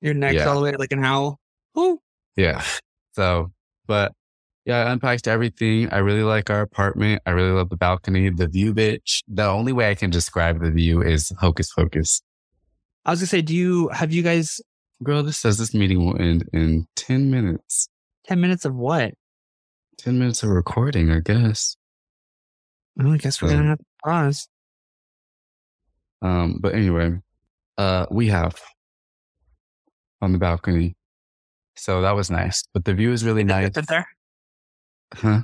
your 0.00 0.14
neck's 0.14 0.34
Yeah. 0.34 0.48
all 0.48 0.56
the 0.56 0.62
way 0.64 0.72
like 0.76 0.90
an 0.90 1.04
owl. 1.04 1.38
Ooh. 1.78 2.00
Yeah. 2.36 2.60
So, 3.12 3.52
but 3.86 4.10
yeah, 4.64 4.78
I 4.86 4.90
unpacked 4.90 5.28
everything. 5.28 5.90
I 5.90 5.98
really 5.98 6.24
like 6.24 6.50
our 6.50 6.62
apartment. 6.62 7.22
I 7.24 7.30
really 7.30 7.52
love 7.52 7.68
the 7.70 7.76
balcony, 7.76 8.30
the 8.30 8.48
view, 8.48 8.74
bitch. 8.74 9.22
The 9.28 9.46
only 9.46 9.72
way 9.72 9.90
I 9.90 9.94
can 9.94 10.10
describe 10.10 10.60
the 10.60 10.72
view 10.72 11.02
is 11.02 11.32
hocus 11.38 11.72
pocus. 11.72 12.20
I 13.04 13.10
was 13.12 13.20
gonna 13.20 13.28
say, 13.28 13.42
do 13.42 13.54
you 13.54 13.88
have 13.90 14.12
you 14.12 14.22
guys 14.22 14.60
Girl, 15.02 15.22
this 15.22 15.38
says 15.38 15.58
this 15.58 15.72
meeting 15.74 16.04
will 16.04 16.20
end 16.20 16.48
in 16.52 16.86
10 16.96 17.30
minutes. 17.30 17.88
ten 18.26 18.40
minutes 18.40 18.64
of 18.64 18.74
what? 18.74 19.14
10 19.98 20.18
minutes 20.18 20.42
of 20.42 20.50
recording, 20.50 21.10
I 21.10 21.20
guess. 21.20 21.76
Well, 22.96 23.12
I 23.12 23.16
guess 23.16 23.40
we're 23.40 23.48
So- 23.48 23.56
gonna 23.56 23.68
have 23.70 23.78
to 23.78 23.84
pause. 24.04 24.48
Um, 26.22 26.58
but 26.60 26.74
anyway, 26.74 27.18
uh, 27.78 28.06
we 28.10 28.28
have 28.28 28.60
on 30.20 30.32
the 30.32 30.38
balcony. 30.38 30.96
So 31.76 32.02
that 32.02 32.12
was 32.12 32.30
nice. 32.30 32.62
But 32.74 32.84
the 32.84 32.92
view 32.94 33.10
is 33.12 33.24
really 33.24 33.42
nice. 33.44 33.68
Different 33.70 33.88
there? 33.88 34.06
Huh? 35.14 35.40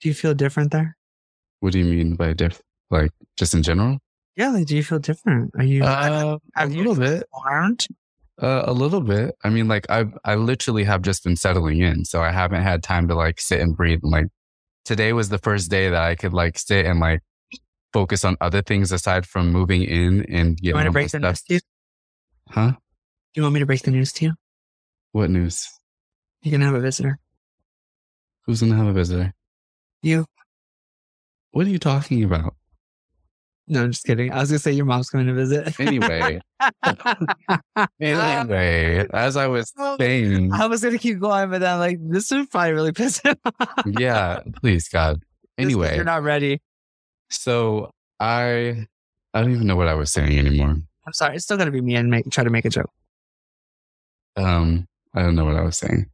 Do 0.00 0.08
you 0.08 0.14
feel 0.14 0.34
different 0.34 0.70
there? 0.70 0.96
What 1.58 1.72
do 1.72 1.80
you 1.80 1.84
mean 1.84 2.14
by 2.14 2.32
different? 2.32 2.64
Like 2.90 3.10
just 3.36 3.54
in 3.54 3.62
general? 3.64 3.98
Yeah, 4.36 4.50
like 4.50 4.66
do 4.66 4.76
you 4.76 4.84
feel 4.84 5.00
different? 5.00 5.50
Are 5.56 5.64
you 5.64 5.82
Uh, 5.82 6.38
a 6.54 6.58
have 6.60 6.70
you 6.72 6.78
little 6.78 6.94
bit. 6.94 7.24
around? 7.44 7.86
Uh, 8.40 8.62
a 8.66 8.72
little 8.72 9.02
bit. 9.02 9.34
I 9.44 9.50
mean, 9.50 9.68
like 9.68 9.84
I, 9.90 10.06
I 10.24 10.34
literally 10.36 10.84
have 10.84 11.02
just 11.02 11.22
been 11.24 11.36
settling 11.36 11.80
in, 11.80 12.04
so 12.06 12.22
I 12.22 12.30
haven't 12.32 12.62
had 12.62 12.82
time 12.82 13.06
to 13.08 13.14
like 13.14 13.38
sit 13.40 13.60
and 13.60 13.76
breathe. 13.76 14.00
And 14.02 14.10
like 14.12 14.26
today 14.84 15.12
was 15.12 15.28
the 15.28 15.36
first 15.38 15.70
day 15.70 15.90
that 15.90 16.02
I 16.02 16.14
could 16.14 16.32
like 16.32 16.58
sit 16.58 16.86
and 16.86 17.00
like 17.00 17.20
focus 17.92 18.24
on 18.24 18.36
other 18.40 18.62
things 18.62 18.92
aside 18.92 19.26
from 19.26 19.50
moving 19.50 19.82
in 19.82 20.24
and 20.30 20.58
You 20.60 20.72
getting 20.72 20.74
want 20.76 20.86
to 20.86 20.92
break 20.92 21.10
the 21.10 21.18
news 21.18 21.38
stuff. 21.40 21.46
to 21.48 21.54
you? 21.54 21.60
Huh? 22.48 22.70
Do 22.70 22.76
you 23.34 23.42
want 23.42 23.54
me 23.54 23.60
to 23.60 23.66
break 23.66 23.82
the 23.82 23.90
news 23.90 24.12
to 24.14 24.24
you? 24.26 24.32
What 25.12 25.28
news? 25.28 25.68
You're 26.42 26.52
gonna 26.52 26.64
have 26.64 26.74
a 26.74 26.80
visitor. 26.80 27.18
Who's 28.46 28.60
gonna 28.62 28.76
have 28.76 28.86
a 28.86 28.92
visitor? 28.92 29.34
You? 30.02 30.24
What 31.50 31.66
are 31.66 31.70
you 31.70 31.78
talking 31.78 32.24
about? 32.24 32.54
No, 33.72 33.84
I'm 33.84 33.92
just 33.92 34.04
kidding. 34.04 34.32
I 34.32 34.40
was 34.40 34.50
gonna 34.50 34.58
say 34.58 34.72
your 34.72 34.84
mom's 34.84 35.08
coming 35.10 35.28
to 35.28 35.32
visit. 35.32 35.78
Anyway, 35.78 36.40
anyway, 38.00 39.06
as 39.12 39.36
I 39.36 39.46
was 39.46 39.72
saying, 40.00 40.52
I 40.52 40.66
was 40.66 40.82
gonna 40.82 40.98
keep 40.98 41.20
going, 41.20 41.50
but 41.50 41.60
then 41.60 41.74
I'm 41.74 41.78
like, 41.78 41.98
this 42.00 42.30
would 42.32 42.50
probably 42.50 42.72
really 42.72 42.92
piss 42.92 43.20
him 43.20 43.36
off. 43.60 43.84
yeah, 43.86 44.40
please 44.60 44.88
God. 44.88 45.22
Anyway, 45.56 45.94
you're 45.94 46.04
not 46.04 46.24
ready. 46.24 46.60
so 47.30 47.90
I 48.18 48.86
I 49.34 49.40
don't 49.40 49.52
even 49.52 49.68
know 49.68 49.76
what 49.76 49.86
I 49.88 49.94
was 49.94 50.10
saying 50.10 50.36
anymore. 50.36 50.70
I'm 51.06 51.12
sorry. 51.12 51.36
It's 51.36 51.44
still 51.44 51.56
gonna 51.56 51.70
be 51.70 51.80
me 51.80 51.94
and 51.94 52.10
make 52.10 52.28
try 52.30 52.42
to 52.42 52.50
make 52.50 52.64
a 52.64 52.70
joke. 52.70 52.90
Um, 54.36 54.88
I 55.14 55.22
don't 55.22 55.36
know 55.36 55.44
what 55.44 55.54
I 55.56 55.62
was 55.62 55.78
saying. 55.78 56.06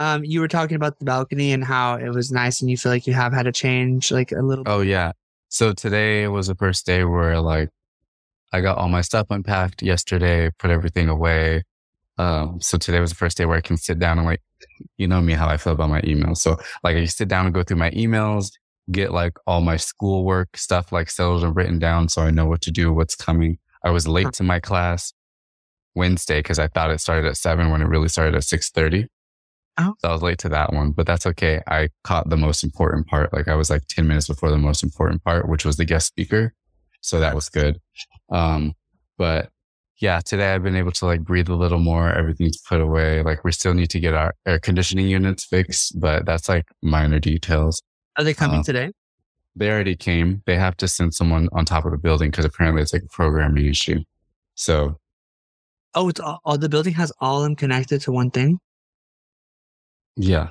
Um, 0.00 0.24
you 0.24 0.40
were 0.40 0.48
talking 0.48 0.74
about 0.74 0.98
the 0.98 1.04
balcony 1.04 1.52
and 1.52 1.62
how 1.62 1.94
it 1.94 2.08
was 2.08 2.32
nice, 2.32 2.60
and 2.60 2.68
you 2.68 2.76
feel 2.76 2.90
like 2.90 3.06
you 3.06 3.12
have 3.12 3.32
had 3.32 3.46
a 3.46 3.52
change, 3.52 4.10
like 4.10 4.32
a 4.32 4.42
little. 4.42 4.64
Oh 4.66 4.80
yeah. 4.80 5.12
So 5.54 5.72
today 5.72 6.26
was 6.26 6.48
the 6.48 6.56
first 6.56 6.84
day 6.84 7.04
where 7.04 7.40
like 7.40 7.70
I 8.52 8.60
got 8.60 8.76
all 8.76 8.88
my 8.88 9.02
stuff 9.02 9.28
unpacked 9.30 9.84
yesterday, 9.84 10.50
put 10.58 10.72
everything 10.72 11.08
away. 11.08 11.62
Um, 12.18 12.60
so 12.60 12.76
today 12.76 12.98
was 12.98 13.10
the 13.10 13.16
first 13.16 13.36
day 13.36 13.44
where 13.44 13.56
I 13.56 13.60
can 13.60 13.76
sit 13.76 14.00
down 14.00 14.18
and 14.18 14.26
like, 14.26 14.42
you 14.96 15.06
know 15.06 15.20
me, 15.20 15.32
how 15.32 15.46
I 15.46 15.56
feel 15.56 15.74
about 15.74 15.90
my 15.90 16.00
emails. 16.00 16.38
So 16.38 16.56
like 16.82 16.96
I 16.96 17.04
sit 17.04 17.28
down 17.28 17.46
and 17.46 17.54
go 17.54 17.62
through 17.62 17.76
my 17.76 17.92
emails, 17.92 18.50
get 18.90 19.12
like 19.12 19.34
all 19.46 19.60
my 19.60 19.76
schoolwork 19.76 20.56
stuff 20.56 20.90
like 20.90 21.08
settled 21.08 21.44
and 21.44 21.54
written 21.54 21.78
down. 21.78 22.08
So 22.08 22.22
I 22.22 22.32
know 22.32 22.46
what 22.46 22.60
to 22.62 22.72
do, 22.72 22.92
what's 22.92 23.14
coming. 23.14 23.58
I 23.84 23.90
was 23.90 24.08
late 24.08 24.32
to 24.32 24.42
my 24.42 24.58
class 24.58 25.12
Wednesday 25.94 26.40
because 26.40 26.58
I 26.58 26.66
thought 26.66 26.90
it 26.90 27.00
started 27.00 27.28
at 27.28 27.36
seven 27.36 27.70
when 27.70 27.80
it 27.80 27.86
really 27.86 28.08
started 28.08 28.34
at 28.34 28.42
six 28.42 28.70
thirty. 28.70 29.06
Oh. 29.76 29.94
So 29.98 30.08
I 30.08 30.12
was 30.12 30.22
late 30.22 30.38
to 30.38 30.48
that 30.50 30.72
one, 30.72 30.92
but 30.92 31.06
that's 31.06 31.26
okay. 31.26 31.62
I 31.66 31.88
caught 32.04 32.30
the 32.30 32.36
most 32.36 32.62
important 32.62 33.06
part. 33.06 33.32
Like 33.32 33.48
I 33.48 33.54
was 33.54 33.70
like 33.70 33.86
10 33.88 34.06
minutes 34.06 34.28
before 34.28 34.50
the 34.50 34.58
most 34.58 34.82
important 34.82 35.24
part, 35.24 35.48
which 35.48 35.64
was 35.64 35.76
the 35.76 35.84
guest 35.84 36.06
speaker. 36.06 36.54
So 37.00 37.20
that 37.20 37.34
was 37.34 37.48
good. 37.48 37.80
Um, 38.30 38.74
but 39.18 39.50
yeah, 40.00 40.20
today 40.20 40.54
I've 40.54 40.62
been 40.62 40.76
able 40.76 40.92
to 40.92 41.06
like 41.06 41.22
breathe 41.22 41.48
a 41.48 41.54
little 41.54 41.78
more. 41.78 42.12
Everything's 42.12 42.60
put 42.60 42.80
away. 42.80 43.22
Like 43.22 43.44
we 43.44 43.52
still 43.52 43.74
need 43.74 43.90
to 43.90 44.00
get 44.00 44.14
our 44.14 44.34
air 44.46 44.58
conditioning 44.58 45.08
units 45.08 45.44
fixed, 45.44 45.98
but 46.00 46.24
that's 46.24 46.48
like 46.48 46.66
minor 46.82 47.18
details. 47.18 47.82
Are 48.16 48.24
they 48.24 48.34
coming 48.34 48.60
uh, 48.60 48.64
today? 48.64 48.92
They 49.56 49.70
already 49.70 49.96
came. 49.96 50.42
They 50.46 50.56
have 50.56 50.76
to 50.78 50.88
send 50.88 51.14
someone 51.14 51.48
on 51.52 51.64
top 51.64 51.84
of 51.84 51.92
the 51.92 51.98
building 51.98 52.30
because 52.30 52.44
apparently 52.44 52.82
it's 52.82 52.92
like 52.92 53.02
a 53.02 53.08
programming 53.08 53.66
issue. 53.66 54.00
So 54.54 54.98
Oh, 55.94 56.08
it's 56.08 56.20
all, 56.20 56.40
all 56.44 56.58
the 56.58 56.68
building 56.68 56.94
has 56.94 57.12
all 57.20 57.38
of 57.38 57.44
them 57.44 57.54
connected 57.54 58.00
to 58.02 58.12
one 58.12 58.30
thing. 58.30 58.58
Yeah, 60.16 60.48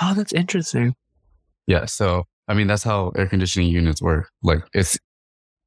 Oh, 0.00 0.14
that's 0.14 0.32
interesting. 0.32 0.94
Yeah. 1.66 1.84
So, 1.84 2.24
I 2.48 2.54
mean, 2.54 2.66
that's 2.66 2.82
how 2.82 3.10
air 3.16 3.26
conditioning 3.28 3.68
units 3.68 4.02
work. 4.02 4.30
Like 4.42 4.64
it's, 4.74 4.98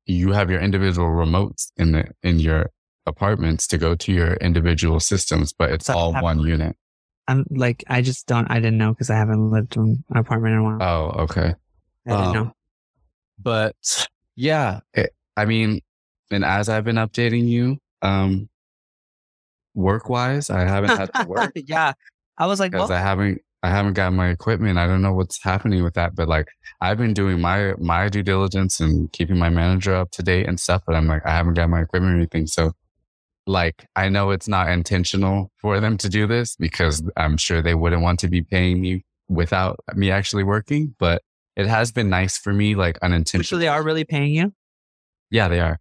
you 0.05 0.31
have 0.33 0.49
your 0.51 0.59
individual 0.59 1.07
remotes 1.07 1.71
in 1.77 1.93
the, 1.93 2.05
in 2.21 2.39
your 2.39 2.71
apartments 3.05 3.65
to 3.67 3.77
go 3.77 3.95
to 3.95 4.11
your 4.11 4.33
individual 4.35 4.99
systems, 4.99 5.53
but 5.53 5.71
it's 5.71 5.85
So 5.85 5.93
all 5.93 6.11
have- 6.11 6.23
one 6.23 6.39
unit. 6.39 6.75
I'm 7.27 7.45
like, 7.49 7.83
I 7.87 8.01
just 8.01 8.27
don't. 8.27 8.45
I 8.51 8.55
didn't 8.55 8.77
know 8.77 8.91
because 8.91 9.09
I 9.09 9.15
haven't 9.15 9.49
lived 9.49 9.77
in 9.77 10.03
an 10.09 10.17
apartment 10.17 10.53
in 10.53 10.59
a 10.59 10.63
while. 10.63 10.77
Oh, 10.81 11.23
okay. 11.23 11.55
I 12.05 12.09
didn't 12.09 12.25
um, 12.27 12.33
know. 12.33 12.51
But 13.41 14.07
yeah, 14.35 14.81
it, 14.93 15.11
I 15.35 15.45
mean, 15.45 15.81
and 16.29 16.45
as 16.45 16.69
I've 16.69 16.83
been 16.83 16.97
updating 16.97 17.47
you, 17.47 17.77
um, 18.03 18.47
work 19.73 20.07
wise, 20.07 20.49
I 20.51 20.61
haven't 20.61 20.97
had 20.97 21.13
to 21.15 21.23
work 21.27 21.51
yeah, 21.55 21.93
I 22.37 22.47
was 22.47 22.59
like, 22.59 22.71
because 22.71 22.89
well, 22.89 22.97
I 22.97 23.01
haven't 23.01 23.41
I 23.63 23.69
haven't 23.69 23.93
got 23.93 24.13
my 24.13 24.29
equipment. 24.29 24.77
I 24.77 24.85
don't 24.85 25.01
know 25.01 25.13
what's 25.13 25.41
happening 25.41 25.83
with 25.83 25.95
that, 25.95 26.15
but 26.15 26.27
like 26.27 26.47
I've 26.81 26.97
been 26.97 27.13
doing 27.13 27.41
my 27.41 27.73
my 27.79 28.09
due 28.09 28.23
diligence 28.23 28.79
and 28.79 29.11
keeping 29.11 29.37
my 29.37 29.49
manager 29.49 29.95
up 29.95 30.11
to 30.11 30.23
date 30.23 30.47
and 30.47 30.59
stuff. 30.59 30.83
But 30.85 30.95
I'm 30.95 31.07
like 31.07 31.25
I 31.25 31.31
haven't 31.31 31.55
got 31.55 31.69
my 31.69 31.81
equipment 31.81 32.13
or 32.13 32.17
anything. 32.17 32.47
So 32.47 32.73
like 33.47 33.87
I 33.95 34.09
know 34.09 34.31
it's 34.31 34.47
not 34.47 34.69
intentional 34.69 35.51
for 35.57 35.79
them 35.79 35.97
to 35.97 36.09
do 36.09 36.27
this 36.27 36.55
because 36.55 37.03
I'm 37.17 37.37
sure 37.37 37.61
they 37.61 37.75
wouldn't 37.75 38.01
want 38.01 38.19
to 38.19 38.27
be 38.27 38.41
paying 38.41 38.81
me 38.81 39.03
without 39.29 39.79
me 39.95 40.11
actually 40.11 40.43
working. 40.43 40.95
But 40.99 41.23
it 41.55 41.67
has 41.67 41.91
been 41.91 42.09
nice 42.09 42.37
for 42.37 42.53
me, 42.53 42.75
like 42.75 42.97
unintentional. 43.01 43.43
so 43.45 43.57
they 43.57 43.67
are 43.67 43.81
really 43.81 44.03
paying 44.03 44.33
you. 44.33 44.53
Yeah, 45.31 45.47
they 45.47 45.59
are. 45.59 45.79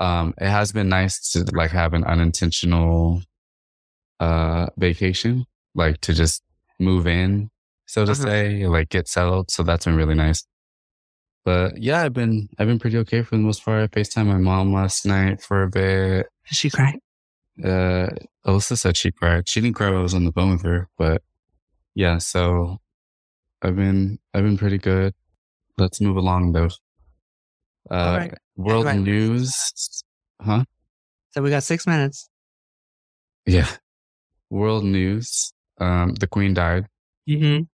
Um, 0.00 0.34
it 0.40 0.48
has 0.48 0.70
been 0.70 0.88
nice 0.88 1.32
to 1.32 1.44
like 1.52 1.70
have 1.70 1.94
an 1.94 2.04
unintentional 2.04 3.22
uh 4.20 4.66
vacation, 4.76 5.46
like 5.74 6.00
to 6.02 6.14
just 6.14 6.42
move 6.78 7.06
in, 7.06 7.50
so 7.86 8.04
to 8.04 8.12
Uh-huh. 8.12 8.22
say, 8.22 8.66
like 8.66 8.88
get 8.90 9.08
settled. 9.08 9.50
So 9.50 9.62
that's 9.62 9.84
been 9.84 9.96
really 9.96 10.14
nice. 10.14 10.44
But 11.44 11.80
yeah, 11.82 12.02
I've 12.02 12.12
been 12.14 12.48
I've 12.58 12.66
been 12.66 12.78
pretty 12.78 12.96
okay 12.98 13.22
for 13.22 13.36
the 13.36 13.42
most 13.42 13.64
part. 13.64 13.82
I 13.82 13.86
FaceTime 13.88 14.26
my 14.26 14.38
mom 14.38 14.72
last 14.72 15.04
night 15.06 15.42
for 15.42 15.62
a 15.62 15.68
bit. 15.70 16.26
Did 16.48 16.56
she 16.56 16.70
cry? 16.70 16.98
Uh 17.62 18.08
Alyssa 18.46 18.76
said 18.76 18.96
she 18.96 19.12
cried. 19.12 19.48
She 19.48 19.60
didn't 19.60 19.76
cry 19.76 19.90
while 19.90 20.00
I 20.00 20.02
was 20.02 20.14
on 20.14 20.24
the 20.24 20.32
phone 20.32 20.52
with 20.52 20.62
her, 20.64 20.88
but 20.98 21.22
yeah, 21.94 22.18
so 22.18 22.78
I've 23.62 23.76
been 23.76 24.18
I've 24.34 24.42
been 24.44 24.58
pretty 24.58 24.78
good. 24.78 25.14
Let's 25.78 26.00
move 26.00 26.16
along 26.16 26.52
though. 26.52 26.70
Uh 27.90 28.16
right. 28.18 28.34
world 28.56 28.86
Right. 28.86 28.98
news. 28.98 30.02
Huh? 30.42 30.64
So 31.30 31.42
we 31.42 31.50
got 31.50 31.62
six 31.62 31.86
minutes. 31.86 32.28
Yeah. 33.46 33.68
World 34.50 34.84
news. 34.84 35.52
Um, 35.78 36.14
the 36.14 36.26
queen 36.26 36.54
died. 36.54 36.86
Mm-hmm. 37.28 37.64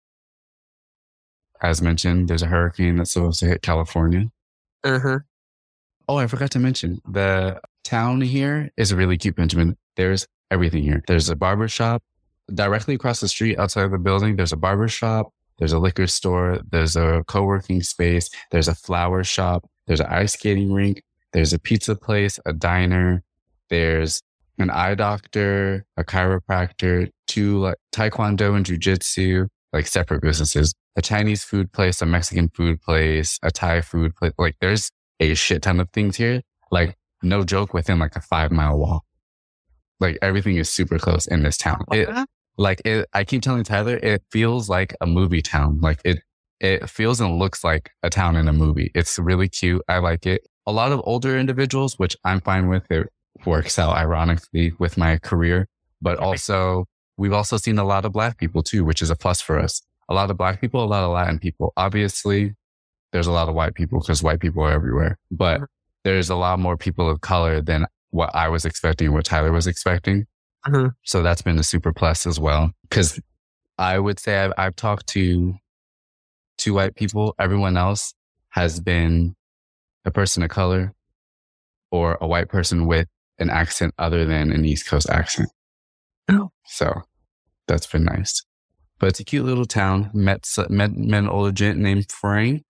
As 1.61 1.81
mentioned, 1.81 2.27
there's 2.27 2.41
a 2.41 2.47
hurricane 2.47 2.97
that's 2.97 3.11
supposed 3.11 3.39
to 3.41 3.47
hit 3.47 3.61
California. 3.61 4.31
Uh 4.83 4.99
huh. 4.99 5.19
Oh, 6.07 6.17
I 6.17 6.27
forgot 6.27 6.51
to 6.51 6.59
mention 6.59 6.99
the 7.07 7.61
town 7.83 8.21
here 8.21 8.71
is 8.77 8.93
really 8.93 9.17
cute, 9.17 9.35
Benjamin. 9.35 9.77
There's 9.95 10.27
everything 10.49 10.83
here. 10.83 11.03
There's 11.07 11.29
a 11.29 11.35
barber 11.35 11.67
shop 11.67 12.03
directly 12.53 12.95
across 12.95 13.19
the 13.19 13.27
street 13.27 13.59
outside 13.59 13.85
of 13.85 13.91
the 13.91 13.97
building. 13.97 14.35
There's 14.35 14.51
a 14.53 14.57
barber 14.57 14.87
shop. 14.87 15.31
There's 15.59 15.73
a 15.73 15.79
liquor 15.79 16.07
store. 16.07 16.59
There's 16.71 16.95
a 16.95 17.23
co-working 17.27 17.83
space. 17.83 18.29
There's 18.49 18.67
a 18.67 18.75
flower 18.75 19.23
shop. 19.23 19.69
There's 19.85 19.99
an 19.99 20.07
ice 20.07 20.33
skating 20.33 20.73
rink. 20.73 21.03
There's 21.33 21.53
a 21.53 21.59
pizza 21.59 21.95
place, 21.95 22.39
a 22.45 22.53
diner. 22.53 23.23
There's 23.69 24.21
an 24.61 24.69
eye 24.69 24.95
doctor, 24.95 25.85
a 25.97 26.03
chiropractor, 26.03 27.09
two 27.27 27.59
like 27.59 27.77
taekwondo 27.93 28.55
and 28.55 28.65
jujitsu, 28.65 29.47
like 29.73 29.87
separate 29.87 30.21
businesses. 30.21 30.73
A 30.97 31.01
Chinese 31.01 31.43
food 31.43 31.71
place, 31.71 32.01
a 32.01 32.05
Mexican 32.05 32.49
food 32.49 32.81
place, 32.81 33.39
a 33.43 33.49
Thai 33.51 33.79
food 33.79 34.13
place. 34.15 34.33
Like 34.37 34.55
there's 34.59 34.91
a 35.21 35.33
shit 35.33 35.61
ton 35.61 35.79
of 35.79 35.89
things 35.91 36.17
here. 36.17 36.41
Like 36.69 36.97
no 37.23 37.43
joke 37.43 37.73
within 37.73 37.99
like 37.99 38.15
a 38.15 38.21
five 38.21 38.51
mile 38.51 38.77
walk. 38.77 39.03
Like 39.99 40.17
everything 40.21 40.57
is 40.57 40.69
super 40.69 40.99
close 40.99 41.27
in 41.27 41.43
this 41.43 41.57
town. 41.57 41.85
It, 41.91 42.09
like 42.57 42.81
it, 42.83 43.07
I 43.13 43.23
keep 43.23 43.41
telling 43.41 43.63
Tyler, 43.63 43.97
it 43.97 44.23
feels 44.31 44.67
like 44.67 44.93
a 44.99 45.05
movie 45.05 45.41
town. 45.41 45.79
Like 45.79 46.01
it, 46.03 46.19
it 46.59 46.89
feels 46.89 47.21
and 47.21 47.39
looks 47.39 47.63
like 47.63 47.91
a 48.03 48.09
town 48.09 48.35
in 48.35 48.47
a 48.47 48.53
movie. 48.53 48.91
It's 48.93 49.17
really 49.17 49.47
cute. 49.47 49.81
I 49.87 49.99
like 49.99 50.25
it. 50.25 50.47
A 50.67 50.71
lot 50.71 50.91
of 50.91 51.01
older 51.05 51.37
individuals, 51.37 51.97
which 51.97 52.15
I'm 52.23 52.41
fine 52.41 52.67
with. 52.67 52.83
It 52.89 53.07
works 53.45 53.79
out 53.79 53.95
ironically 53.95 54.73
with 54.79 54.97
my 54.97 55.17
career, 55.17 55.67
but 56.01 56.17
also 56.17 56.85
we've 57.17 57.33
also 57.33 57.57
seen 57.57 57.77
a 57.77 57.83
lot 57.83 58.05
of 58.05 58.11
black 58.11 58.37
people 58.37 58.63
too, 58.63 58.83
which 58.83 59.01
is 59.01 59.09
a 59.09 59.15
plus 59.15 59.41
for 59.41 59.59
us. 59.59 59.81
A 60.09 60.13
lot 60.13 60.29
of 60.29 60.37
black 60.37 60.59
people, 60.59 60.83
a 60.83 60.85
lot 60.85 61.03
of 61.03 61.11
Latin 61.11 61.39
people. 61.39 61.73
Obviously, 61.77 62.55
there's 63.11 63.27
a 63.27 63.31
lot 63.31 63.49
of 63.49 63.55
white 63.55 63.75
people 63.75 63.99
because 63.99 64.23
white 64.23 64.39
people 64.39 64.63
are 64.63 64.71
everywhere, 64.71 65.17
but 65.29 65.61
there's 66.03 66.29
a 66.29 66.35
lot 66.35 66.59
more 66.59 66.77
people 66.77 67.09
of 67.09 67.21
color 67.21 67.61
than 67.61 67.85
what 68.09 68.33
I 68.35 68.49
was 68.49 68.65
expecting, 68.65 69.13
what 69.13 69.25
Tyler 69.25 69.51
was 69.51 69.67
expecting. 69.67 70.25
Uh-huh. 70.65 70.89
So 71.03 71.21
that's 71.21 71.41
been 71.41 71.57
a 71.57 71.63
super 71.63 71.93
plus 71.93 72.25
as 72.25 72.39
well. 72.39 72.71
Cause 72.89 73.19
I 73.77 73.97
would 73.97 74.19
say 74.19 74.37
I've, 74.37 74.53
I've 74.57 74.75
talked 74.75 75.07
to 75.07 75.55
two 76.57 76.73
white 76.73 76.95
people. 76.95 77.35
Everyone 77.39 77.77
else 77.77 78.13
has 78.49 78.79
been 78.79 79.35
a 80.05 80.11
person 80.11 80.43
of 80.43 80.49
color 80.49 80.93
or 81.91 82.17
a 82.21 82.27
white 82.27 82.49
person 82.49 82.85
with 82.85 83.07
an 83.41 83.49
accent 83.49 83.93
other 83.97 84.25
than 84.25 84.51
an 84.51 84.63
East 84.63 84.87
Coast 84.87 85.09
accent. 85.09 85.49
Oh. 86.29 86.51
So 86.65 87.01
that's 87.67 87.87
been 87.87 88.05
nice. 88.05 88.43
But 88.99 89.07
it's 89.09 89.19
a 89.19 89.25
cute 89.25 89.45
little 89.45 89.65
town. 89.65 90.11
Met, 90.13 90.47
met, 90.69 90.95
met 90.95 91.23
an 91.23 91.29
older 91.29 91.51
gent 91.51 91.79
named 91.79 92.11
Frank. 92.11 92.63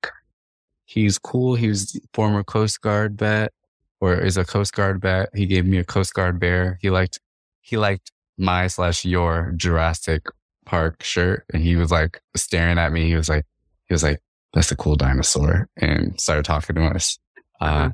He's 0.85 1.19
cool. 1.19 1.55
He 1.55 1.67
was 1.67 1.99
former 2.13 2.43
Coast 2.43 2.81
Guard 2.81 3.17
vet 3.19 3.53
or 3.99 4.15
is 4.15 4.37
a 4.37 4.45
Coast 4.45 4.73
Guard 4.73 5.01
vet. 5.01 5.29
He 5.35 5.45
gave 5.45 5.65
me 5.65 5.77
a 5.77 5.83
Coast 5.83 6.13
Guard 6.13 6.39
bear. 6.39 6.79
He 6.81 6.89
liked 6.89 7.19
he 7.61 7.77
liked 7.77 8.11
my 8.37 8.67
slash 8.67 9.05
your 9.05 9.53
Jurassic 9.55 10.25
Park 10.65 11.03
shirt, 11.03 11.45
and 11.53 11.61
he 11.61 11.75
was 11.75 11.91
like 11.91 12.21
staring 12.35 12.77
at 12.79 12.91
me. 12.91 13.07
He 13.07 13.15
was 13.15 13.29
like, 13.29 13.45
he 13.87 13.93
was 13.93 14.03
like, 14.03 14.19
"That's 14.53 14.71
a 14.71 14.75
cool 14.75 14.95
dinosaur," 14.95 15.69
and 15.77 16.19
started 16.19 16.45
talking 16.45 16.75
to 16.75 16.83
us. 16.85 17.19
Uh, 17.59 17.65
Uh-huh. 17.65 17.89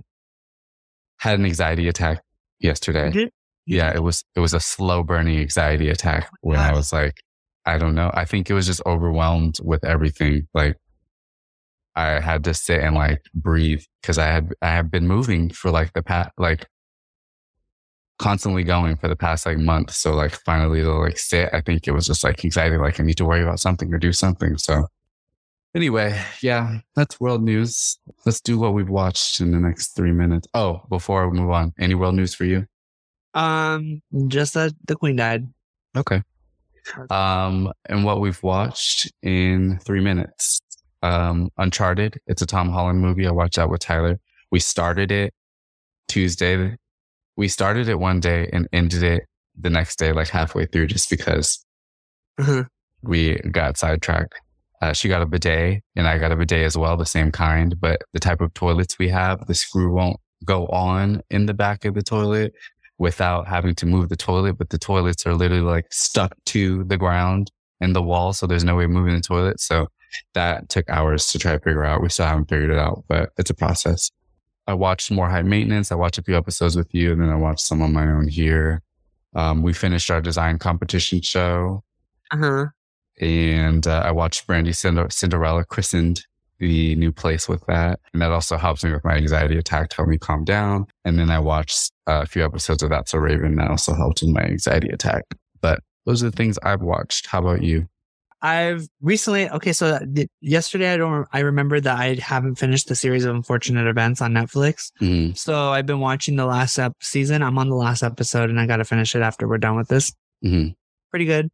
Had 1.19 1.39
an 1.39 1.45
anxiety 1.45 1.87
attack 1.87 2.21
yesterday. 2.59 3.11
did? 3.11 3.31
Yeah, 3.65 3.93
it 3.93 4.01
was 4.01 4.23
it 4.35 4.39
was 4.39 4.53
a 4.53 4.59
slow 4.59 5.03
burning 5.03 5.39
anxiety 5.39 5.89
attack 5.89 6.29
when 6.41 6.57
I 6.57 6.73
was 6.73 6.93
like, 6.93 7.21
I 7.65 7.77
don't 7.77 7.95
know. 7.95 8.09
I 8.13 8.23
think 8.23 8.49
it 8.49 8.53
was 8.53 8.65
just 8.65 8.81
overwhelmed 8.85 9.57
with 9.61 9.83
everything. 9.83 10.47
Like 10.53 10.77
I 11.95 12.21
had 12.21 12.45
to 12.45 12.53
sit 12.53 12.81
and 12.81 12.95
like 12.95 13.21
breathe 13.33 13.81
because 14.01 14.17
I 14.17 14.27
had 14.27 14.53
I 14.61 14.67
have 14.67 14.89
been 14.89 15.07
moving 15.07 15.49
for 15.49 15.69
like 15.69 15.91
the 15.93 16.01
past 16.01 16.29
like 16.37 16.65
constantly 18.19 18.63
going 18.63 18.95
for 18.95 19.07
the 19.07 19.15
past 19.15 19.45
like 19.45 19.57
month. 19.57 19.91
So 19.91 20.13
like 20.13 20.31
finally 20.31 20.81
to 20.81 20.93
like 20.93 21.17
sit, 21.17 21.49
I 21.53 21.61
think 21.61 21.87
it 21.87 21.91
was 21.91 22.07
just 22.07 22.23
like 22.23 22.43
anxiety, 22.43 22.77
like 22.77 22.99
I 22.99 23.03
need 23.03 23.17
to 23.17 23.25
worry 23.25 23.43
about 23.43 23.59
something 23.59 23.93
or 23.93 23.99
do 23.99 24.13
something. 24.13 24.57
So 24.57 24.87
anyway, 25.77 26.19
yeah, 26.41 26.79
that's 26.95 27.19
world 27.19 27.43
news. 27.43 27.99
Let's 28.25 28.41
do 28.41 28.57
what 28.57 28.73
we've 28.73 28.89
watched 28.89 29.39
in 29.39 29.51
the 29.51 29.59
next 29.59 29.95
three 29.95 30.11
minutes. 30.11 30.47
Oh, 30.55 30.81
before 30.89 31.29
we 31.29 31.37
move 31.39 31.51
on, 31.51 31.71
any 31.79 31.93
world 31.93 32.15
news 32.15 32.33
for 32.33 32.45
you? 32.45 32.65
Um, 33.35 34.01
just 34.27 34.55
that 34.55 34.73
the 34.87 34.95
queen 34.95 35.15
died. 35.17 35.47
Okay. 35.95 36.23
Um, 37.11 37.71
and 37.85 38.03
what 38.03 38.21
we've 38.21 38.41
watched 38.41 39.11
in 39.21 39.77
three 39.85 40.01
minutes. 40.01 40.59
Um, 41.03 41.49
Uncharted. 41.57 42.19
It's 42.25 42.41
a 42.41 42.47
Tom 42.47 42.69
Holland 42.69 42.99
movie. 43.01 43.27
I 43.27 43.31
watched 43.31 43.57
that 43.57 43.69
with 43.69 43.81
Tyler. 43.81 44.19
We 44.51 44.59
started 44.59 45.11
it 45.11 45.31
Tuesday. 46.07 46.75
We 47.35 47.47
started 47.49 47.87
it 47.87 47.99
one 47.99 48.19
day 48.19 48.49
and 48.51 48.67
ended 48.73 49.03
it 49.03 49.23
the 49.59 49.69
next 49.69 49.97
day, 49.99 50.11
like 50.11 50.29
halfway 50.29 50.65
through, 50.65 50.87
just 50.87 51.09
because 51.11 51.63
Uh-huh. 52.39 52.63
we 53.03 53.35
got 53.51 53.77
sidetracked. 53.77 54.33
Uh, 54.81 54.93
she 54.93 55.07
got 55.07 55.21
a 55.21 55.25
bidet 55.25 55.81
and 55.95 56.07
I 56.07 56.17
got 56.19 56.31
a 56.31 56.35
bidet 56.35 56.63
as 56.65 56.77
well, 56.77 56.97
the 56.97 57.05
same 57.05 57.31
kind, 57.31 57.79
but 57.79 58.01
the 58.13 58.19
type 58.19 58.41
of 58.41 58.53
toilets 58.53 58.99
we 58.99 59.09
have, 59.09 59.45
the 59.47 59.55
screw 59.55 59.91
won't 59.91 60.19
go 60.45 60.67
on 60.67 61.21
in 61.31 61.47
the 61.47 61.53
back 61.53 61.83
of 61.85 61.95
the 61.95 62.03
toilet 62.03 62.53
without 62.99 63.47
having 63.47 63.73
to 63.75 63.85
move 63.85 64.09
the 64.09 64.15
toilet. 64.15 64.57
But 64.57 64.69
the 64.69 64.77
toilets 64.77 65.25
are 65.25 65.33
literally 65.33 65.63
like 65.63 65.85
stuck 65.91 66.35
to 66.47 66.83
the 66.83 66.97
ground 66.97 67.51
and 67.81 67.95
the 67.95 68.01
wall. 68.03 68.33
So 68.33 68.45
there's 68.45 68.63
no 68.63 68.75
way 68.75 68.83
of 68.85 68.91
moving 68.91 69.15
the 69.15 69.21
toilet. 69.21 69.59
So 69.59 69.87
that 70.33 70.69
took 70.69 70.87
hours 70.89 71.31
to 71.31 71.39
try 71.39 71.53
to 71.53 71.59
figure 71.59 71.83
out. 71.83 72.01
We 72.01 72.09
still 72.09 72.27
haven't 72.27 72.49
figured 72.49 72.69
it 72.71 72.77
out, 72.77 73.03
but 73.07 73.31
it's 73.37 73.49
a 73.49 73.55
process. 73.55 74.11
I 74.67 74.73
watched 74.73 75.09
more 75.11 75.29
high 75.29 75.43
maintenance. 75.43 75.91
I 75.91 75.95
watched 75.95 76.17
a 76.17 76.23
few 76.23 76.37
episodes 76.37 76.75
with 76.75 76.93
you 76.93 77.11
and 77.11 77.21
then 77.21 77.29
I 77.29 77.35
watched 77.35 77.61
some 77.61 77.81
on 77.81 77.93
my 77.93 78.07
own 78.07 78.27
here. 78.27 78.81
Um, 79.33 79.61
we 79.61 79.73
finished 79.73 80.09
our 80.11 80.21
design 80.21 80.57
competition 80.59 81.21
show 81.21 81.83
Uh-huh. 82.31 82.65
And 83.19 83.85
uh, 83.87 84.01
I 84.05 84.11
watched 84.11 84.45
Brandy 84.47 84.73
Cinder- 84.73 85.07
Cinderella 85.09 85.63
christened 85.65 86.25
the 86.59 86.95
new 86.95 87.11
place 87.11 87.47
with 87.47 87.63
that, 87.67 87.99
and 88.13 88.21
that 88.21 88.31
also 88.31 88.57
helps 88.57 88.83
me 88.83 88.91
with 88.91 89.03
my 89.05 89.13
anxiety 89.15 89.57
attack, 89.57 89.89
to 89.89 89.97
help 89.97 90.09
me 90.09 90.17
calm 90.17 90.43
down. 90.43 90.87
And 91.05 91.19
then 91.19 91.29
I 91.29 91.37
watched 91.39 91.91
uh, 92.07 92.21
a 92.23 92.25
few 92.25 92.43
episodes 92.43 92.81
of 92.81 92.89
That's 92.89 93.11
So 93.11 93.19
Raven, 93.19 93.55
that 93.57 93.69
also 93.69 93.93
helped 93.93 94.21
with 94.23 94.31
my 94.33 94.41
anxiety 94.41 94.89
attack. 94.89 95.23
But 95.61 95.81
those 96.05 96.23
are 96.23 96.29
the 96.31 96.35
things 96.35 96.57
I've 96.63 96.81
watched. 96.81 97.27
How 97.27 97.39
about 97.39 97.61
you? 97.63 97.87
I've 98.41 98.87
recently 99.01 99.49
okay, 99.49 99.73
so 99.73 99.97
th- 100.13 100.29
yesterday 100.41 100.93
I 100.93 100.97
don't 100.97 101.27
I 101.33 101.39
remember 101.39 101.79
that 101.79 101.97
I 101.97 102.13
haven't 102.21 102.55
finished 102.55 102.87
the 102.87 102.95
series 102.95 103.25
of 103.25 103.35
unfortunate 103.35 103.87
events 103.87 104.21
on 104.21 104.31
Netflix. 104.31 104.91
Mm, 105.01 105.35
So 105.35 105.71
I've 105.71 105.87
been 105.87 105.99
watching 105.99 106.35
the 106.35 106.45
last 106.45 106.77
ep- 106.77 106.93
season. 107.01 107.41
I'm 107.41 107.57
on 107.57 107.69
the 107.69 107.75
last 107.75 108.03
episode 108.03 108.51
and 108.51 108.59
I 108.59 108.67
got 108.67 108.77
to 108.77 108.85
finish 108.85 109.15
it 109.15 109.23
after 109.23 109.47
we're 109.47 109.57
done 109.57 109.75
with 109.75 109.87
this. 109.87 110.13
mhm. 110.45 110.75
Pretty 111.09 111.25
good. 111.25 111.49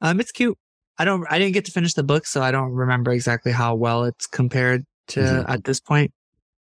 Um 0.00 0.18
it's 0.18 0.32
cute. 0.32 0.58
I 0.98 1.04
don't 1.04 1.24
I 1.30 1.38
didn't 1.38 1.54
get 1.54 1.64
to 1.66 1.72
finish 1.72 1.94
the 1.94 2.02
book 2.02 2.26
so 2.26 2.42
I 2.42 2.50
don't 2.50 2.72
remember 2.72 3.10
exactly 3.12 3.52
how 3.52 3.74
well 3.74 4.04
it's 4.04 4.26
compared 4.26 4.84
to 5.08 5.20
Mhm. 5.20 5.44
at 5.48 5.64
this 5.64 5.80
point. 5.80 6.10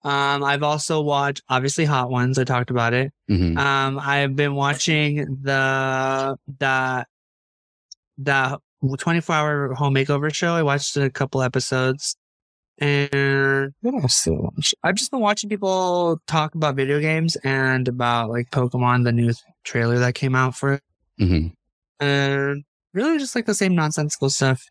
Um 0.03 0.43
I've 0.43 0.63
also 0.63 1.01
watched 1.01 1.41
obviously 1.49 1.85
Hot 1.85 2.09
Ones. 2.09 2.37
I 2.39 2.43
talked 2.43 2.69
about 2.69 2.93
it. 2.93 3.11
Mhm. 3.29 3.57
Um, 3.57 3.99
I've 3.99 4.35
been 4.35 4.55
watching 4.55 5.15
the 5.41 6.37
the 6.59 7.05
the 8.17 8.59
24 8.97 9.35
hour 9.35 9.73
home 9.73 9.93
makeover 9.95 10.33
show. 10.33 10.53
I 10.53 10.63
watched 10.63 10.95
a 10.97 11.09
couple 11.09 11.41
episodes. 11.41 12.15
And 12.81 13.73
what 13.81 13.93
else 13.95 14.23
did 14.23 14.35
I 14.35 14.37
watch? 14.39 14.73
I've 14.83 14.95
just 14.95 15.11
been 15.11 15.19
watching 15.19 15.49
people 15.49 16.19
talk 16.27 16.55
about 16.55 16.75
video 16.77 16.99
games 17.01 17.35
and 17.43 17.87
about 17.89 18.29
like 18.29 18.51
Pokemon, 18.51 19.03
the 19.03 19.11
new 19.11 19.33
trailer 19.65 19.99
that 19.99 20.15
came 20.15 20.33
out 20.33 20.55
for 20.55 20.73
it. 20.73 20.81
Mhm. 21.19 21.51
And 21.99 22.63
really 22.93 23.17
just 23.19 23.35
like 23.35 23.45
the 23.45 23.53
same 23.53 23.75
nonsensical 23.75 24.29
stuff. 24.29 24.63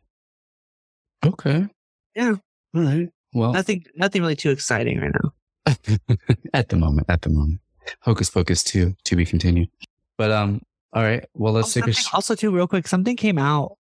Okay. 1.24 1.66
Yeah. 2.14 2.34
All 2.74 2.82
right. 2.82 3.08
Well, 3.34 3.52
Nothing 3.52 3.84
nothing 3.96 4.22
really 4.22 4.36
too 4.36 4.50
exciting 4.50 5.00
right 5.00 5.12
now. 5.22 5.32
at 6.54 6.68
the 6.70 6.76
moment, 6.76 7.06
at 7.10 7.22
the 7.22 7.28
moment, 7.28 7.60
Hocus 8.00 8.30
Pocus 8.30 8.62
two 8.62 8.94
to 9.04 9.16
be 9.16 9.24
continued. 9.26 9.68
But 10.16 10.30
um, 10.32 10.62
all 10.92 11.02
right. 11.02 11.24
Well, 11.34 11.52
let's 11.52 11.76
Oh, 11.76 11.80
take 11.80 11.90
a. 11.90 11.92
Sh- 11.92 12.08
also 12.14 12.34
too 12.34 12.50
real 12.54 12.66
quick, 12.66 12.88
something 12.88 13.16
came 13.16 13.38
out 13.38 13.76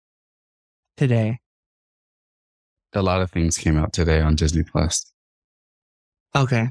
today. 0.97 1.39
a 2.95 3.03
lot 3.03 3.21
of 3.21 3.31
things 3.31 3.59
came 3.59 3.77
out 3.77 3.93
today 3.93 4.21
on 4.21 4.35
Disney 4.37 4.63
Plus. 4.63 5.13
Okay. 6.35 6.69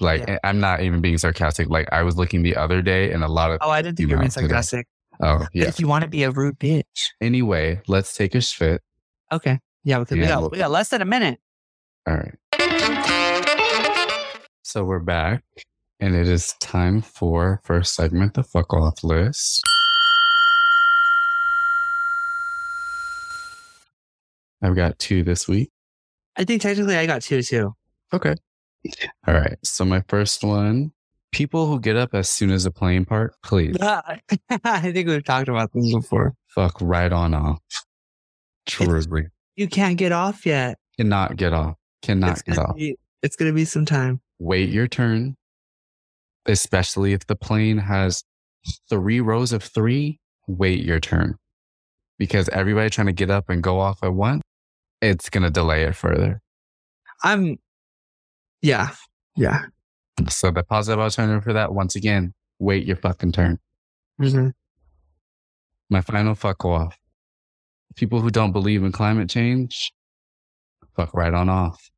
Like, 0.00 0.20
Yeah. 0.28 0.38
I'm 0.44 0.60
not 0.60 0.80
even 0.82 1.00
being 1.00 1.18
sarcastic. 1.18 1.68
Like, 1.68 1.88
I 1.92 2.02
was 2.04 2.16
looking 2.16 2.42
the 2.42 2.56
other 2.56 2.80
day, 2.82 3.12
and 3.12 3.22
a 3.24 3.28
lot 3.28 3.50
of. 3.50 3.58
Oh, 3.60 3.68
I 3.70 3.82
didn't 3.82 3.96
think 3.98 4.08
you 4.08 4.16
were 4.16 4.20
being 4.22 4.28
out 4.28 4.64
today. 4.64 4.84
Oh, 5.20 5.38
But 5.38 5.48
yeah. 5.52 5.66
If 5.66 5.80
you 5.80 5.88
want 5.88 6.02
to 6.04 6.08
be 6.08 6.22
a 6.22 6.30
rude 6.30 6.58
bitch. 6.58 7.08
Anyway, 7.20 7.80
let's 7.88 8.14
take 8.14 8.34
a 8.34 8.40
shit. 8.40 8.80
Okay. 9.32 9.58
Yeah, 9.84 9.98
because 10.00 10.16
we 10.16 10.22
Yeah, 10.22 10.28
got 10.28 10.40
well- 10.42 10.50
we 10.50 10.58
got 10.58 10.70
less 10.70 10.88
than 10.90 11.02
a 11.02 11.04
minute. 11.04 11.40
All 12.06 12.14
right. 12.14 12.34
So 14.62 14.84
we're 14.84 14.98
back, 15.00 15.42
and 15.98 16.14
it 16.14 16.28
is 16.28 16.54
time 16.60 17.00
for 17.00 17.60
first 17.64 17.94
segment, 17.94 18.34
the 18.34 18.42
fuck 18.42 18.72
off 18.74 19.02
list. 19.02 19.62
I've 24.62 24.74
got 24.76 24.98
two 24.98 25.22
this 25.22 25.46
week. 25.48 25.70
I 26.36 26.44
think 26.44 26.62
technically 26.62 26.96
I 26.96 27.06
got 27.06 27.22
two 27.22 27.42
too. 27.42 27.74
Okay. 28.12 28.34
All 29.26 29.34
right. 29.34 29.56
So 29.64 29.84
my 29.84 30.02
first 30.08 30.42
one: 30.44 30.92
people 31.32 31.66
who 31.66 31.78
get 31.80 31.96
up 31.96 32.14
as 32.14 32.28
soon 32.30 32.50
as 32.50 32.64
a 32.66 32.70
plane 32.70 33.04
part, 33.04 33.34
please 33.42 33.76
I 33.80 34.20
think 34.92 35.08
we've 35.08 35.24
talked 35.24 35.48
about 35.48 35.70
this 35.72 35.92
before. 35.94 36.34
fuck 36.48 36.76
right 36.80 37.12
on 37.12 37.34
off. 37.34 37.58
Truly, 38.66 39.26
You 39.56 39.68
can't 39.68 39.96
get 39.96 40.12
off 40.12 40.44
yet. 40.46 40.78
cannot 40.96 41.36
get 41.36 41.52
off. 41.52 41.76
Cannot 42.02 42.32
it's 42.32 42.42
get 42.42 42.58
off. 42.58 42.76
Be, 42.76 42.96
it's 43.22 43.36
gonna 43.36 43.52
be 43.52 43.64
some 43.64 43.84
time. 43.86 44.20
wait 44.38 44.68
your 44.68 44.86
turn, 44.88 45.36
especially 46.46 47.12
if 47.12 47.26
the 47.26 47.36
plane 47.36 47.78
has 47.78 48.22
three 48.88 49.20
rows 49.20 49.52
of 49.52 49.62
three, 49.62 50.18
wait 50.46 50.82
your 50.84 51.00
turn. 51.00 51.36
Because 52.18 52.48
everybody 52.50 52.90
trying 52.90 53.06
to 53.06 53.12
get 53.12 53.30
up 53.30 53.48
and 53.48 53.62
go 53.62 53.78
off 53.78 53.98
at 54.02 54.12
once, 54.12 54.42
it's 55.00 55.30
going 55.30 55.44
to 55.44 55.50
delay 55.50 55.84
it 55.84 55.94
further. 55.94 56.40
I'm. 57.22 57.58
Yeah. 58.60 58.90
Yeah. 59.36 59.66
So 60.28 60.50
the 60.50 60.62
positive 60.62 61.00
alternative 61.00 61.44
for 61.44 61.52
that, 61.52 61.72
once 61.72 61.94
again, 61.94 62.34
wait 62.58 62.84
your 62.84 62.96
fucking 62.96 63.32
turn. 63.32 63.58
Mhm. 64.20 64.52
My 65.90 66.00
final 66.00 66.34
fuck 66.34 66.64
off. 66.64 66.98
People 67.94 68.20
who 68.20 68.30
don't 68.30 68.52
believe 68.52 68.82
in 68.82 68.92
climate 68.92 69.30
change, 69.30 69.92
fuck 70.96 71.14
right 71.14 71.32
on 71.32 71.48
off. 71.48 71.90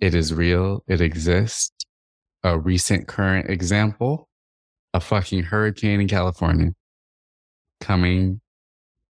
It 0.00 0.14
is 0.14 0.32
real. 0.32 0.84
It 0.86 1.00
exists. 1.00 1.72
A 2.44 2.56
recent 2.56 3.08
current 3.08 3.50
example, 3.50 4.28
a 4.94 5.00
fucking 5.00 5.42
hurricane 5.42 6.00
in 6.00 6.06
California 6.06 6.72
coming 7.80 8.40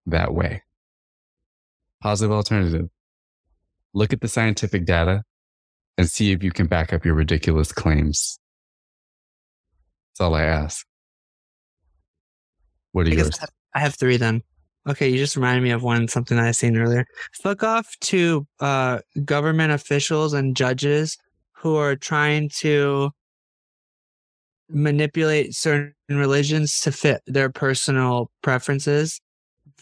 that 0.07 0.33
way. 0.33 0.63
Positive 2.01 2.31
alternative. 2.31 2.89
Look 3.93 4.13
at 4.13 4.21
the 4.21 4.27
scientific 4.27 4.85
data 4.85 5.23
and 5.99 6.09
see 6.09 6.31
if 6.31 6.41
you 6.41 6.49
can 6.49 6.65
back 6.65 6.93
up 6.93 7.03
your 7.03 7.13
ridiculous 7.13 7.73
claims. 7.73 8.39
That's 10.11 10.21
all 10.21 10.33
I 10.33 10.43
ask. 10.43 10.87
What 12.93 13.05
are 13.05 13.11
I, 13.11 13.15
yours? 13.15 13.37
I 13.37 13.41
have- 13.41 13.49
I 13.75 13.79
have 13.81 13.95
three 13.95 14.15
then. 14.15 14.41
Okay, 14.87 15.09
you 15.09 15.17
just 15.17 15.35
reminded 15.35 15.61
me 15.61 15.71
of 15.71 15.83
one 15.83 16.07
something 16.07 16.39
I 16.39 16.51
seen 16.51 16.77
earlier. 16.77 17.05
Fuck 17.43 17.63
off 17.63 17.93
to 17.99 18.47
uh, 18.61 18.99
government 19.25 19.73
officials 19.73 20.33
and 20.33 20.55
judges 20.55 21.17
who 21.51 21.75
are 21.75 21.97
trying 21.97 22.49
to 22.59 23.11
manipulate 24.69 25.53
certain 25.53 25.93
religions 26.09 26.79
to 26.81 26.93
fit 26.93 27.21
their 27.27 27.49
personal 27.49 28.31
preferences. 28.41 29.19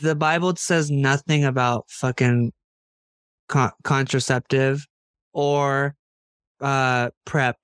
The 0.01 0.15
Bible 0.15 0.55
says 0.55 0.89
nothing 0.89 1.45
about 1.45 1.85
fucking 1.89 2.51
con- 3.47 3.71
contraceptive 3.83 4.85
or 5.31 5.95
uh, 6.61 7.09
prep 7.25 7.57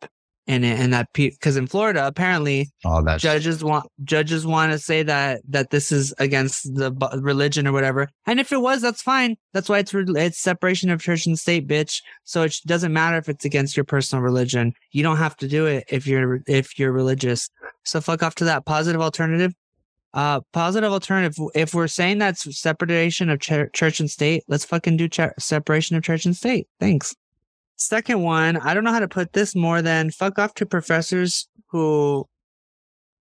in 0.45 0.65
it, 0.65 0.77
and 0.77 0.91
that 0.91 1.07
because 1.13 1.55
in 1.55 1.67
Florida 1.67 2.05
apparently 2.05 2.69
shit. 3.21 3.31
judges 3.31 3.63
want 3.63 3.85
judges 4.03 4.45
want 4.45 4.73
to 4.73 4.79
say 4.79 5.01
that 5.01 5.41
that 5.47 5.69
this 5.69 5.89
is 5.91 6.13
against 6.19 6.75
the 6.75 6.91
bu- 6.91 7.17
religion 7.21 7.65
or 7.65 7.71
whatever. 7.71 8.09
And 8.27 8.41
if 8.41 8.51
it 8.51 8.59
was, 8.59 8.81
that's 8.81 9.01
fine. 9.01 9.37
That's 9.53 9.69
why 9.69 9.79
it's 9.79 9.93
re- 9.93 10.05
it's 10.17 10.37
separation 10.37 10.89
of 10.89 11.01
church 11.01 11.25
and 11.25 11.39
state, 11.39 11.65
bitch. 11.65 12.01
So 12.25 12.43
it 12.43 12.53
sh- 12.53 12.59
doesn't 12.61 12.91
matter 12.91 13.17
if 13.17 13.29
it's 13.29 13.45
against 13.45 13.77
your 13.77 13.85
personal 13.85 14.21
religion. 14.21 14.73
You 14.91 15.01
don't 15.01 15.15
have 15.17 15.37
to 15.37 15.47
do 15.47 15.65
it 15.65 15.85
if 15.89 16.05
you're 16.05 16.41
if 16.45 16.77
you're 16.77 16.91
religious. 16.91 17.49
So 17.85 18.01
fuck 18.01 18.21
off 18.21 18.35
to 18.35 18.43
that 18.45 18.65
positive 18.65 19.01
alternative. 19.01 19.53
Uh, 20.13 20.41
positive 20.51 20.91
alternative. 20.91 21.35
If 21.55 21.73
we're 21.73 21.87
saying 21.87 22.17
that's 22.19 22.59
separation 22.59 23.29
of 23.29 23.39
ch- 23.39 23.71
church 23.73 23.99
and 24.01 24.11
state, 24.11 24.43
let's 24.49 24.65
fucking 24.65 24.97
do 24.97 25.07
ch- 25.07 25.21
separation 25.39 25.95
of 25.95 26.03
church 26.03 26.25
and 26.25 26.35
state. 26.35 26.67
Thanks. 26.79 27.15
Second 27.83 28.21
one, 28.21 28.55
I 28.55 28.73
don't 28.73 28.85
know 28.85 28.93
how 28.93 29.01
to 29.01 29.09
put 29.09 29.33
this 29.33 29.55
more 29.55 29.81
than 29.81 30.09
fuck 30.09 30.39
off 30.39 30.53
to 30.55 30.65
professors 30.65 31.49
who 31.67 32.25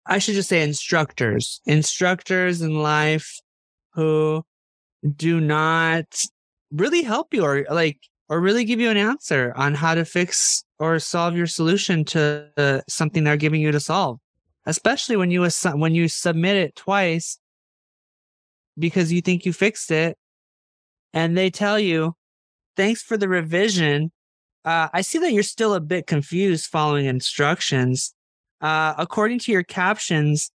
I 0.06 0.20
should 0.20 0.36
just 0.36 0.50
say 0.50 0.62
instructors, 0.62 1.62
instructors 1.66 2.62
in 2.62 2.76
life 2.76 3.40
who 3.94 4.44
do 5.16 5.40
not 5.40 6.06
really 6.72 7.04
help 7.04 7.34
you 7.34 7.46
or 7.46 7.66
like, 7.70 8.00
or 8.28 8.42
really 8.42 8.66
give 8.66 8.82
you 8.82 8.90
an 8.90 8.98
answer 8.98 9.54
on 9.56 9.76
how 9.76 9.96
to 9.96 10.04
fix 10.04 10.66
or 10.78 11.00
solve 11.00 11.38
your 11.38 11.48
solution 11.48 12.04
to 12.06 12.84
something 12.90 13.24
they're 13.24 13.38
giving 13.38 13.62
you 13.62 13.72
to 13.72 13.80
solve. 13.80 14.20
Especially 14.66 15.16
when 15.16 15.32
you 15.32 15.42
assi- 15.42 15.80
when 15.80 15.96
you 15.96 16.10
submit 16.10 16.58
it 16.58 16.76
twice 16.76 17.40
because 18.78 19.14
you 19.14 19.22
think 19.22 19.46
you 19.46 19.54
fixed 19.54 19.90
it, 19.90 20.18
and 21.14 21.38
they 21.38 21.50
tell 21.50 21.80
you, 21.80 22.18
"Thanks 22.76 23.02
for 23.02 23.16
the 23.16 23.30
revision." 23.30 24.12
Uh, 24.66 24.90
I 24.94 25.02
see 25.02 25.20
that 25.20 25.32
you're 25.32 25.44
still 25.44 25.74
a 25.74 25.80
bit 25.80 26.08
confused 26.08 26.66
following 26.66 27.06
instructions. 27.06 28.14
Uh, 28.62 28.94
according 28.98 29.40
to 29.40 29.52
your 29.52 29.64
captions, 29.64 30.52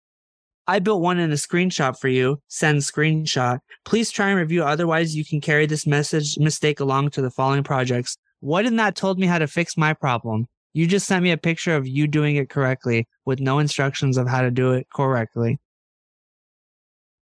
I 0.67 0.79
built 0.79 1.01
one 1.01 1.19
in 1.19 1.31
a 1.31 1.35
screenshot 1.35 1.99
for 1.99 2.07
you. 2.07 2.41
Send 2.47 2.79
screenshot. 2.79 3.59
Please 3.85 4.11
try 4.11 4.29
and 4.29 4.39
review. 4.39 4.63
Otherwise, 4.63 5.15
you 5.15 5.25
can 5.25 5.41
carry 5.41 5.65
this 5.65 5.85
message 5.85 6.37
mistake 6.37 6.79
along 6.79 7.11
to 7.11 7.21
the 7.21 7.31
following 7.31 7.63
projects. 7.63 8.17
What 8.39 8.65
in 8.65 8.77
that 8.77 8.95
told 8.95 9.19
me 9.19 9.27
how 9.27 9.39
to 9.39 9.47
fix 9.47 9.77
my 9.77 9.93
problem? 9.93 10.47
You 10.73 10.87
just 10.87 11.07
sent 11.07 11.23
me 11.23 11.31
a 11.31 11.37
picture 11.37 11.75
of 11.75 11.87
you 11.87 12.07
doing 12.07 12.37
it 12.37 12.49
correctly 12.49 13.07
with 13.25 13.39
no 13.39 13.59
instructions 13.59 14.17
of 14.17 14.27
how 14.27 14.41
to 14.41 14.51
do 14.51 14.71
it 14.71 14.87
correctly. 14.93 15.59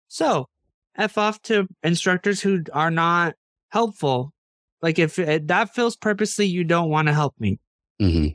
So, 0.10 0.50
F 0.98 1.18
off 1.18 1.42
to 1.44 1.68
instructors 1.84 2.42
who 2.42 2.64
are 2.74 2.92
not 2.92 3.36
helpful. 3.70 4.34
Like 4.82 5.00
if 5.00 5.18
it, 5.20 5.48
that 5.48 5.74
feels 5.74 5.96
purposely, 5.96 6.46
you 6.46 6.64
don't 6.64 6.90
want 6.90 7.08
to 7.08 7.14
help 7.14 7.36
me. 7.40 7.60
Mm-hmm. 8.02 8.28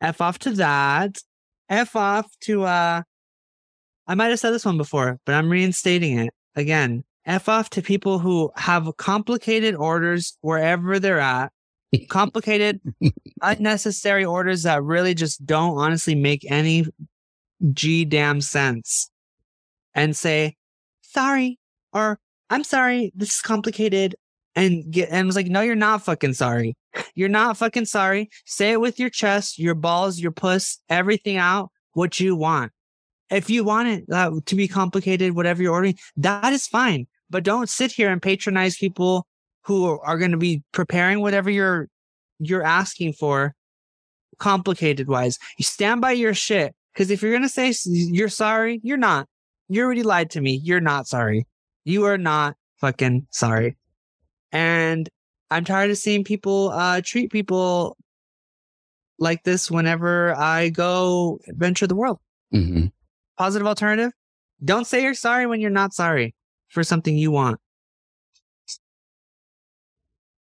F 0.00 0.20
off 0.20 0.38
to 0.40 0.50
that. 0.52 1.18
F 1.68 1.96
off 1.96 2.26
to 2.42 2.64
uh 2.64 3.02
I 4.06 4.14
might 4.14 4.28
have 4.28 4.40
said 4.40 4.52
this 4.52 4.64
one 4.64 4.78
before, 4.78 5.20
but 5.26 5.34
I'm 5.34 5.50
reinstating 5.50 6.18
it 6.18 6.32
again. 6.56 7.04
F 7.26 7.48
off 7.48 7.68
to 7.70 7.82
people 7.82 8.18
who 8.18 8.50
have 8.56 8.88
complicated 8.96 9.74
orders 9.74 10.38
wherever 10.40 10.98
they're 10.98 11.20
at. 11.20 11.52
Complicated, 12.08 12.80
unnecessary 13.40 14.22
orders 14.22 14.64
that 14.64 14.82
really 14.82 15.14
just 15.14 15.46
don't 15.46 15.78
honestly 15.78 16.14
make 16.14 16.44
any 16.50 16.84
G 17.72 18.04
damn 18.04 18.42
sense. 18.42 19.10
And 19.94 20.14
say, 20.14 20.56
sorry, 21.00 21.58
or 21.92 22.18
I'm 22.50 22.62
sorry, 22.62 23.10
this 23.14 23.36
is 23.36 23.40
complicated. 23.40 24.16
And 24.58 24.90
get 24.90 25.10
and 25.12 25.24
was 25.24 25.36
like, 25.36 25.46
no, 25.46 25.60
you're 25.60 25.76
not 25.76 26.04
fucking 26.04 26.34
sorry. 26.34 26.76
You're 27.14 27.28
not 27.28 27.56
fucking 27.56 27.84
sorry. 27.84 28.28
Say 28.44 28.72
it 28.72 28.80
with 28.80 28.98
your 28.98 29.08
chest, 29.08 29.56
your 29.56 29.76
balls, 29.76 30.18
your 30.18 30.32
puss, 30.32 30.78
everything 30.88 31.36
out 31.36 31.70
what 31.92 32.18
you 32.18 32.34
want. 32.34 32.72
If 33.30 33.48
you 33.50 33.62
want 33.62 33.88
it 33.88 34.04
uh, 34.12 34.32
to 34.44 34.56
be 34.56 34.66
complicated, 34.66 35.36
whatever 35.36 35.62
you're 35.62 35.72
ordering, 35.72 35.96
that 36.16 36.52
is 36.52 36.66
fine. 36.66 37.06
But 37.30 37.44
don't 37.44 37.68
sit 37.68 37.92
here 37.92 38.10
and 38.10 38.20
patronize 38.20 38.76
people 38.76 39.28
who 39.62 40.00
are 40.00 40.18
going 40.18 40.32
to 40.32 40.36
be 40.36 40.64
preparing 40.72 41.20
whatever 41.20 41.50
you're 41.50 41.88
you're 42.40 42.64
asking 42.64 43.12
for 43.12 43.54
complicated 44.38 45.06
wise. 45.06 45.38
You 45.56 45.64
stand 45.64 46.00
by 46.00 46.12
your 46.12 46.34
shit 46.34 46.74
because 46.92 47.12
if 47.12 47.22
you're 47.22 47.30
going 47.30 47.42
to 47.42 47.48
say 47.48 47.72
you're 47.86 48.28
sorry, 48.28 48.80
you're 48.82 48.96
not. 48.96 49.28
You 49.68 49.84
already 49.84 50.02
lied 50.02 50.30
to 50.30 50.40
me. 50.40 50.60
You're 50.64 50.80
not 50.80 51.06
sorry. 51.06 51.46
You 51.84 52.06
are 52.06 52.18
not 52.18 52.56
fucking 52.80 53.28
sorry. 53.30 53.76
And 54.52 55.08
I'm 55.50 55.64
tired 55.64 55.90
of 55.90 55.98
seeing 55.98 56.24
people 56.24 56.70
uh, 56.70 57.00
treat 57.04 57.30
people 57.32 57.96
like 59.18 59.42
this 59.44 59.70
whenever 59.70 60.34
I 60.36 60.68
go 60.68 61.40
adventure 61.48 61.86
the 61.86 61.96
world. 61.96 62.18
Mhm. 62.54 62.92
Positive 63.36 63.66
alternative. 63.66 64.12
Don't 64.64 64.86
say 64.86 65.02
you're 65.02 65.14
sorry 65.14 65.46
when 65.46 65.60
you're 65.60 65.70
not 65.70 65.92
sorry 65.92 66.34
for 66.68 66.82
something 66.84 67.16
you 67.16 67.30
want. 67.30 67.58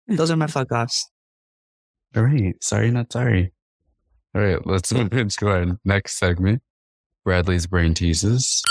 Those 0.07 0.31
are 0.31 0.37
my 0.37 0.47
fuck 0.47 0.71
offs. 0.71 1.09
All 2.15 2.23
right. 2.23 2.55
Sorry, 2.63 2.89
not 2.91 3.11
sorry. 3.11 3.51
All 4.33 4.41
right. 4.41 4.65
Let's 4.65 4.91
move 4.93 5.13
into 5.13 5.47
our 5.49 5.65
next 5.83 6.17
segment. 6.17 6.61
Bradley's 7.25 7.67
brain 7.67 7.93
teases. 7.93 8.61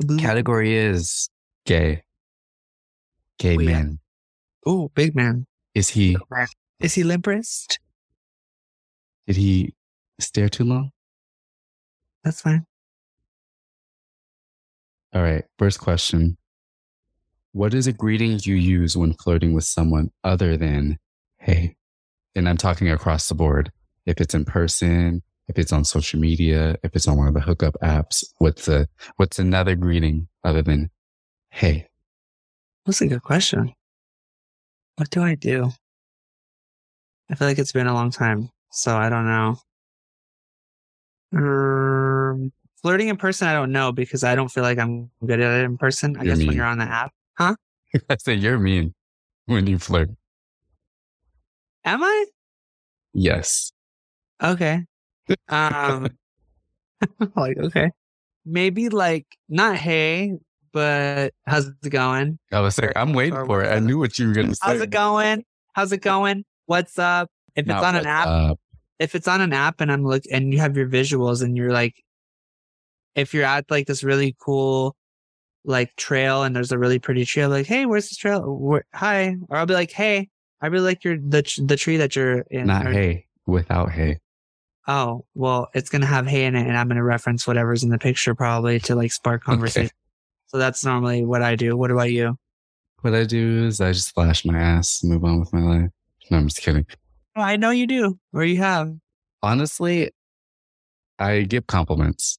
Mm-hmm. 0.00 0.18
Category 0.18 0.76
is 0.76 1.28
gay. 1.66 2.02
Gay 3.38 3.56
men. 3.56 3.98
Oh, 4.66 4.70
man. 4.70 4.84
Ooh, 4.84 4.90
big 4.94 5.14
man. 5.14 5.46
Is 5.74 5.88
he? 5.88 6.16
Is 6.80 6.94
he 6.94 7.04
limp 7.04 7.26
wrist? 7.26 7.80
Did 9.26 9.36
he 9.36 9.74
stare 10.20 10.48
too 10.48 10.64
long? 10.64 10.90
That's 12.24 12.40
fine. 12.40 12.66
All 15.14 15.22
right. 15.22 15.44
First 15.58 15.80
question. 15.80 16.36
What 17.52 17.74
is 17.74 17.86
a 17.86 17.92
greeting 17.92 18.38
you 18.42 18.54
use 18.54 18.96
when 18.96 19.14
flirting 19.14 19.52
with 19.52 19.64
someone 19.64 20.10
other 20.22 20.56
than 20.56 20.98
hey? 21.38 21.76
And 22.34 22.48
I'm 22.48 22.56
talking 22.56 22.90
across 22.90 23.28
the 23.28 23.34
board. 23.34 23.72
If 24.06 24.20
it's 24.20 24.34
in 24.34 24.44
person, 24.44 25.22
if 25.48 25.58
it's 25.58 25.72
on 25.72 25.84
social 25.84 26.20
media, 26.20 26.76
if 26.82 26.94
it's 26.94 27.08
on 27.08 27.16
one 27.16 27.28
of 27.28 27.34
the 27.34 27.40
hookup 27.40 27.76
apps, 27.82 28.24
what's 28.38 28.68
a 28.68 28.86
what's 29.16 29.38
another 29.38 29.74
greeting 29.74 30.28
other 30.44 30.62
than 30.62 30.90
hey? 31.50 31.86
That's 32.84 33.00
a 33.00 33.06
good 33.06 33.22
question. 33.22 33.74
What 34.96 35.10
do 35.10 35.22
I 35.22 35.34
do? 35.34 35.70
I 37.30 37.34
feel 37.34 37.48
like 37.48 37.58
it's 37.58 37.72
been 37.72 37.86
a 37.86 37.94
long 37.94 38.10
time, 38.10 38.50
so 38.70 38.96
I 38.96 39.08
don't 39.08 39.26
know. 39.26 39.58
Um, 41.34 42.52
flirting 42.80 43.08
in 43.08 43.16
person, 43.16 43.48
I 43.48 43.52
don't 43.52 43.70
know 43.70 43.92
because 43.92 44.24
I 44.24 44.34
don't 44.34 44.48
feel 44.48 44.62
like 44.62 44.78
I'm 44.78 45.10
good 45.24 45.40
at 45.40 45.60
it 45.60 45.64
in 45.64 45.76
person. 45.76 46.16
I 46.16 46.24
You're 46.24 46.36
guess 46.36 46.46
when 46.46 46.56
you're 46.56 46.66
on 46.66 46.78
the 46.78 46.84
app. 46.84 47.12
Huh? 47.36 47.54
I 48.10 48.16
say 48.16 48.34
you're 48.34 48.58
mean 48.58 48.94
when 49.46 49.66
you 49.66 49.78
flirt. 49.78 50.10
Am 51.84 52.02
I? 52.02 52.26
Yes. 53.12 53.72
Okay. 54.42 54.84
Um, 55.48 56.08
like, 57.36 57.58
okay. 57.58 57.90
Maybe 58.44 58.88
like, 58.88 59.26
not 59.48 59.76
hey, 59.76 60.34
but 60.72 61.32
how's 61.46 61.66
it 61.66 61.90
going? 61.90 62.38
I 62.52 62.60
was 62.60 62.80
like, 62.80 62.92
I'm 62.96 63.12
waiting 63.12 63.34
Or 63.34 63.46
for 63.46 63.62
it. 63.62 63.68
I 63.68 63.78
knew 63.78 63.98
what 63.98 64.18
you 64.18 64.28
were 64.28 64.34
gonna 64.34 64.54
say. 64.54 64.60
How's 64.62 64.80
it 64.80 64.90
going? 64.90 65.44
How's 65.74 65.92
it 65.92 66.02
going? 66.02 66.44
What's 66.66 66.98
up? 66.98 67.30
If 67.56 67.62
it's 67.62 67.68
Not 67.68 67.84
on 67.84 67.96
an 67.96 68.06
app, 68.06 68.26
up. 68.26 68.60
if 68.98 69.14
it's 69.14 69.28
on 69.28 69.40
an 69.40 69.52
app 69.52 69.80
and 69.80 69.90
I'm 69.90 70.04
look 70.04 70.22
and 70.30 70.52
you 70.52 70.58
have 70.60 70.76
your 70.76 70.88
visuals 70.88 71.42
and 71.42 71.56
you're 71.56 71.72
like, 71.72 71.94
if 73.14 73.34
you're 73.34 73.44
at 73.44 73.70
like 73.70 73.86
this 73.86 74.04
really 74.04 74.36
cool 74.40 74.94
like 75.64 75.94
trail 75.96 76.44
and 76.44 76.54
there's 76.54 76.72
a 76.72 76.78
really 76.78 76.98
pretty 76.98 77.24
trail, 77.24 77.48
like, 77.50 77.66
hey, 77.66 77.84
where's 77.84 78.08
this 78.08 78.16
trail? 78.16 78.42
Where, 78.42 78.84
hi, 78.94 79.36
or 79.48 79.56
I'll 79.56 79.66
be 79.66 79.74
like, 79.74 79.90
hey, 79.90 80.28
I 80.60 80.68
really 80.68 80.84
like 80.86 81.04
your 81.04 81.16
the 81.18 81.42
the 81.66 81.76
tree 81.76 81.96
that 81.98 82.14
you're 82.16 82.40
in. 82.50 82.66
Not 82.66 82.86
Or- 82.86 82.92
hey, 82.92 83.26
without 83.46 83.90
hey. 83.90 84.20
Oh, 84.88 85.26
well, 85.34 85.68
it's 85.74 85.90
gonna 85.90 86.06
have 86.06 86.26
hay 86.26 86.46
in 86.46 86.56
it, 86.56 86.66
and 86.66 86.76
I'm 86.76 86.88
gonna 86.88 87.04
reference 87.04 87.46
whatever's 87.46 87.84
in 87.84 87.90
the 87.90 87.98
picture 87.98 88.34
probably 88.34 88.80
to 88.80 88.94
like 88.94 89.12
spark 89.12 89.44
conversation. 89.44 89.92
So 90.46 90.56
that's 90.56 90.82
normally 90.82 91.26
what 91.26 91.42
I 91.42 91.56
do. 91.56 91.76
What 91.76 91.90
about 91.90 92.10
you? 92.10 92.38
What 93.02 93.14
I 93.14 93.24
do 93.24 93.66
is 93.66 93.82
I 93.82 93.92
just 93.92 94.14
flash 94.14 94.46
my 94.46 94.58
ass, 94.58 95.04
move 95.04 95.22
on 95.24 95.40
with 95.40 95.52
my 95.52 95.60
life. 95.60 95.90
No, 96.30 96.38
I'm 96.38 96.48
just 96.48 96.62
kidding. 96.62 96.86
Oh, 97.36 97.42
I 97.42 97.56
know 97.56 97.70
you 97.70 97.86
do, 97.86 98.18
or 98.32 98.44
you 98.44 98.56
have. 98.56 98.94
Honestly, 99.42 100.10
I 101.18 101.42
give 101.42 101.66
compliments. 101.66 102.38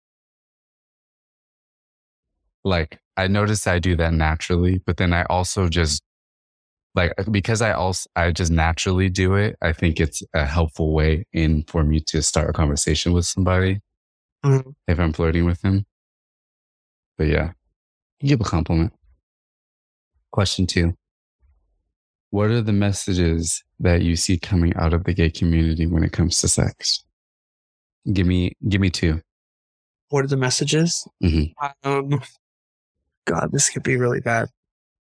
Like 2.64 3.00
I 3.16 3.28
notice 3.28 3.68
I 3.68 3.78
do 3.78 3.96
that 3.98 4.14
naturally, 4.14 4.82
but 4.86 4.98
then 4.98 5.14
I 5.14 5.24
also 5.26 5.70
just 5.70 6.02
like 6.96 7.14
because 7.32 7.62
I 7.62 7.72
also 7.72 8.10
I 8.16 8.32
just 8.32 8.52
naturally 8.52 9.10
do 9.10 9.36
it. 9.36 9.56
I 9.62 9.74
think 9.74 10.00
it's 10.00 10.24
a 10.34 10.46
helpful 10.46 10.94
way 10.94 11.26
in 11.34 11.64
for 11.64 11.84
me 11.84 12.00
to 12.08 12.22
start 12.22 12.50
a 12.50 12.54
conversation 12.54 13.14
with 13.14 13.26
somebody 13.26 13.80
Mhm. 14.46 14.74
if 14.88 15.00
I'm 15.00 15.14
flirting 15.14 15.46
with 15.46 15.62
them. 15.62 15.86
But 17.18 17.28
yeah, 17.28 17.52
you 18.22 18.30
give 18.30 18.42
a 18.42 18.44
compliment. 18.46 18.94
Question 20.32 20.66
two. 20.68 20.94
What 22.32 22.50
are 22.52 22.62
the 22.62 22.74
messages 22.74 23.64
that 23.80 24.02
you 24.04 24.16
see 24.16 24.38
coming 24.38 24.74
out 24.76 24.94
of 24.94 25.04
the 25.04 25.14
gay 25.14 25.30
community 25.32 25.88
when 25.88 26.04
it 26.04 26.12
comes 26.12 26.38
to 26.40 26.48
sex? 26.48 27.04
Give 28.14 28.28
me, 28.28 28.54
give 28.68 28.80
me 28.82 28.90
two. 28.92 29.22
What 30.10 30.24
are 30.26 30.28
the 30.28 30.38
messages? 30.38 31.08
Mhm. 31.24 31.54
Um, 31.84 32.22
God, 33.26 33.52
this 33.52 33.70
could 33.70 33.84
be 33.84 33.98
really 33.98 34.20
bad. 34.22 34.50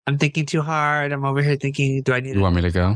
I'm 0.07 0.17
thinking 0.17 0.45
too 0.45 0.61
hard. 0.61 1.11
I'm 1.11 1.25
over 1.25 1.41
here 1.41 1.55
thinking, 1.55 2.01
do 2.01 2.13
I 2.13 2.19
need 2.19 2.35
You 2.35 2.41
want 2.41 2.55
me 2.55 2.61
to 2.61 2.71
go? 2.71 2.95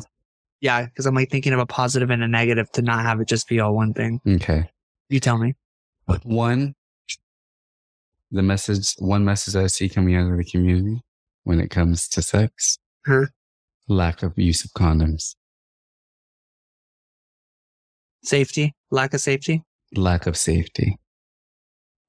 Yeah, 0.61 0.85
because 0.85 1.05
I'm 1.05 1.13
like 1.15 1.29
thinking 1.29 1.53
of 1.53 1.59
a 1.59 1.65
positive 1.65 2.09
and 2.09 2.23
a 2.23 2.27
negative 2.27 2.71
to 2.73 2.81
not 2.81 3.03
have 3.03 3.19
it 3.21 3.27
just 3.27 3.47
be 3.47 3.59
all 3.59 3.75
one 3.75 3.93
thing. 3.93 4.19
Okay. 4.27 4.69
You 5.09 5.19
tell 5.19 5.37
me. 5.37 5.53
One, 6.23 6.73
the 8.31 8.41
message, 8.41 8.93
one 8.99 9.23
message 9.25 9.55
I 9.55 9.67
see 9.67 9.89
coming 9.89 10.15
out 10.15 10.31
of 10.31 10.37
the 10.37 10.43
community 10.45 11.01
when 11.43 11.59
it 11.59 11.69
comes 11.69 12.07
to 12.09 12.21
sex, 12.21 12.77
Huh? 13.05 13.25
lack 13.87 14.23
of 14.23 14.33
use 14.37 14.63
of 14.65 14.71
condoms, 14.71 15.35
Safety, 18.23 18.73
lack 18.89 19.13
of 19.13 19.21
safety. 19.21 19.61
lack 19.95 20.25
of 20.25 20.35
safety. 20.35 20.97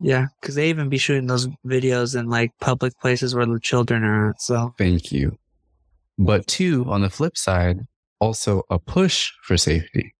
Yeah, 0.00 0.26
because 0.40 0.54
they 0.54 0.68
even 0.68 0.88
be 0.88 0.98
shooting 0.98 1.26
those 1.26 1.48
videos 1.66 2.18
in 2.18 2.28
like 2.28 2.52
public 2.60 2.98
places 3.00 3.34
where 3.34 3.46
the 3.46 3.60
children 3.60 4.04
are. 4.04 4.34
So 4.38 4.74
Thank 4.76 5.10
you. 5.10 5.38
But 6.18 6.46
two, 6.46 6.84
on 6.88 7.02
the 7.02 7.10
flip 7.10 7.36
side, 7.36 7.80
also 8.20 8.62
a 8.70 8.78
push 8.78 9.30
for 9.42 9.56
safety. 9.56 10.14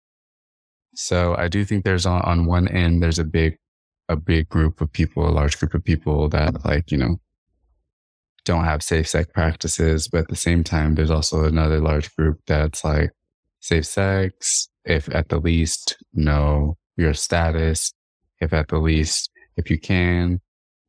So 0.94 1.34
I 1.36 1.48
do 1.48 1.64
think 1.64 1.84
there's 1.84 2.06
on, 2.06 2.22
on 2.22 2.46
one 2.46 2.68
end, 2.68 3.02
there's 3.02 3.18
a 3.18 3.24
big, 3.24 3.58
a 4.08 4.16
big 4.16 4.48
group 4.48 4.80
of 4.80 4.92
people, 4.92 5.28
a 5.28 5.30
large 5.30 5.58
group 5.58 5.74
of 5.74 5.84
people 5.84 6.28
that 6.30 6.64
like, 6.64 6.90
you 6.90 6.98
know, 6.98 7.16
don't 8.44 8.64
have 8.64 8.82
safe 8.82 9.08
sex 9.08 9.28
practices. 9.34 10.08
But 10.08 10.20
at 10.20 10.28
the 10.28 10.36
same 10.36 10.64
time, 10.64 10.94
there's 10.94 11.10
also 11.10 11.44
another 11.44 11.80
large 11.80 12.14
group 12.16 12.40
that's 12.46 12.82
like 12.82 13.10
safe 13.60 13.86
sex. 13.86 14.68
If 14.84 15.12
at 15.14 15.28
the 15.28 15.38
least 15.38 15.96
know 16.14 16.76
your 16.96 17.12
status, 17.12 17.92
if 18.40 18.52
at 18.52 18.68
the 18.68 18.78
least, 18.78 19.30
if 19.56 19.70
you 19.70 19.78
can 19.78 20.40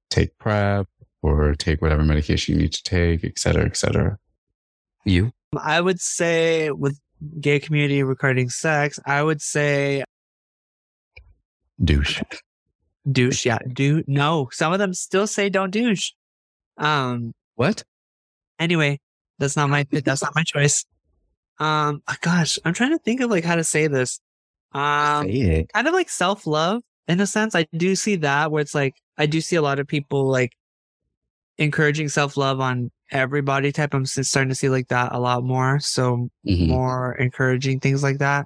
take 0.10 0.38
PrEP 0.38 0.88
or 1.22 1.56
take 1.56 1.82
whatever 1.82 2.04
medication 2.04 2.56
you 2.56 2.62
need 2.62 2.74
to 2.74 2.84
take, 2.84 3.24
et 3.24 3.40
cetera, 3.40 3.66
et 3.66 3.76
cetera. 3.78 4.18
You? 5.06 5.32
I 5.60 5.82
would 5.82 6.00
say 6.00 6.72
with 6.72 7.00
gay 7.40 7.60
community 7.60 8.04
regarding 8.04 8.50
sex, 8.50 9.00
I 9.06 9.24
would 9.24 9.42
say 9.42 10.04
Douche. 11.84 12.22
douche. 13.12 13.46
Yeah, 13.46 13.60
do 13.72 14.04
no. 14.08 14.50
Some 14.52 14.74
of 14.74 14.80
them 14.80 14.94
still 14.94 15.28
say 15.28 15.50
don't 15.50 15.72
douche. 15.72 16.12
Um. 16.78 17.34
What? 17.56 17.84
Anyway, 18.60 19.00
that's 19.40 19.56
not 19.56 19.70
my 19.70 19.86
that's 19.92 20.24
not 20.24 20.36
my 20.36 20.44
choice. 20.44 20.86
Um. 21.60 22.02
Gosh, 22.22 22.60
I'm 22.66 22.74
trying 22.74 22.92
to 22.92 22.98
think 23.00 23.22
of 23.22 23.30
like 23.30 23.44
how 23.44 23.56
to 23.56 23.64
say 23.64 23.88
this. 23.88 24.20
Um. 24.74 25.26
Say 25.28 25.32
it. 25.34 25.70
kind 25.74 25.88
of 25.88 25.94
like 25.94 26.10
self 26.10 26.48
love 26.48 26.82
in 27.08 27.20
a 27.20 27.28
sense. 27.28 27.56
I 27.56 27.66
do 27.76 27.96
see 27.96 28.16
that 28.18 28.52
where 28.52 28.62
it's 28.62 28.76
like 28.76 28.96
I 29.18 29.26
do 29.26 29.42
see 29.42 29.56
a 29.56 29.62
lot 29.62 29.80
of 29.80 29.88
people 29.88 30.28
like 30.30 30.52
encouraging 31.58 32.10
self 32.10 32.38
love 32.38 32.60
on 32.60 32.92
everybody 33.12 33.72
type. 33.72 33.94
I'm 33.94 34.06
starting 34.06 34.50
to 34.50 34.56
see 34.56 34.70
like 34.70 34.90
that 34.90 35.14
a 35.14 35.20
lot 35.20 35.44
more. 35.44 35.80
So 35.80 36.30
Mhm. 36.46 36.68
more 36.68 37.16
encouraging 37.16 37.80
things 37.80 38.04
like 38.04 38.20
that. 38.20 38.46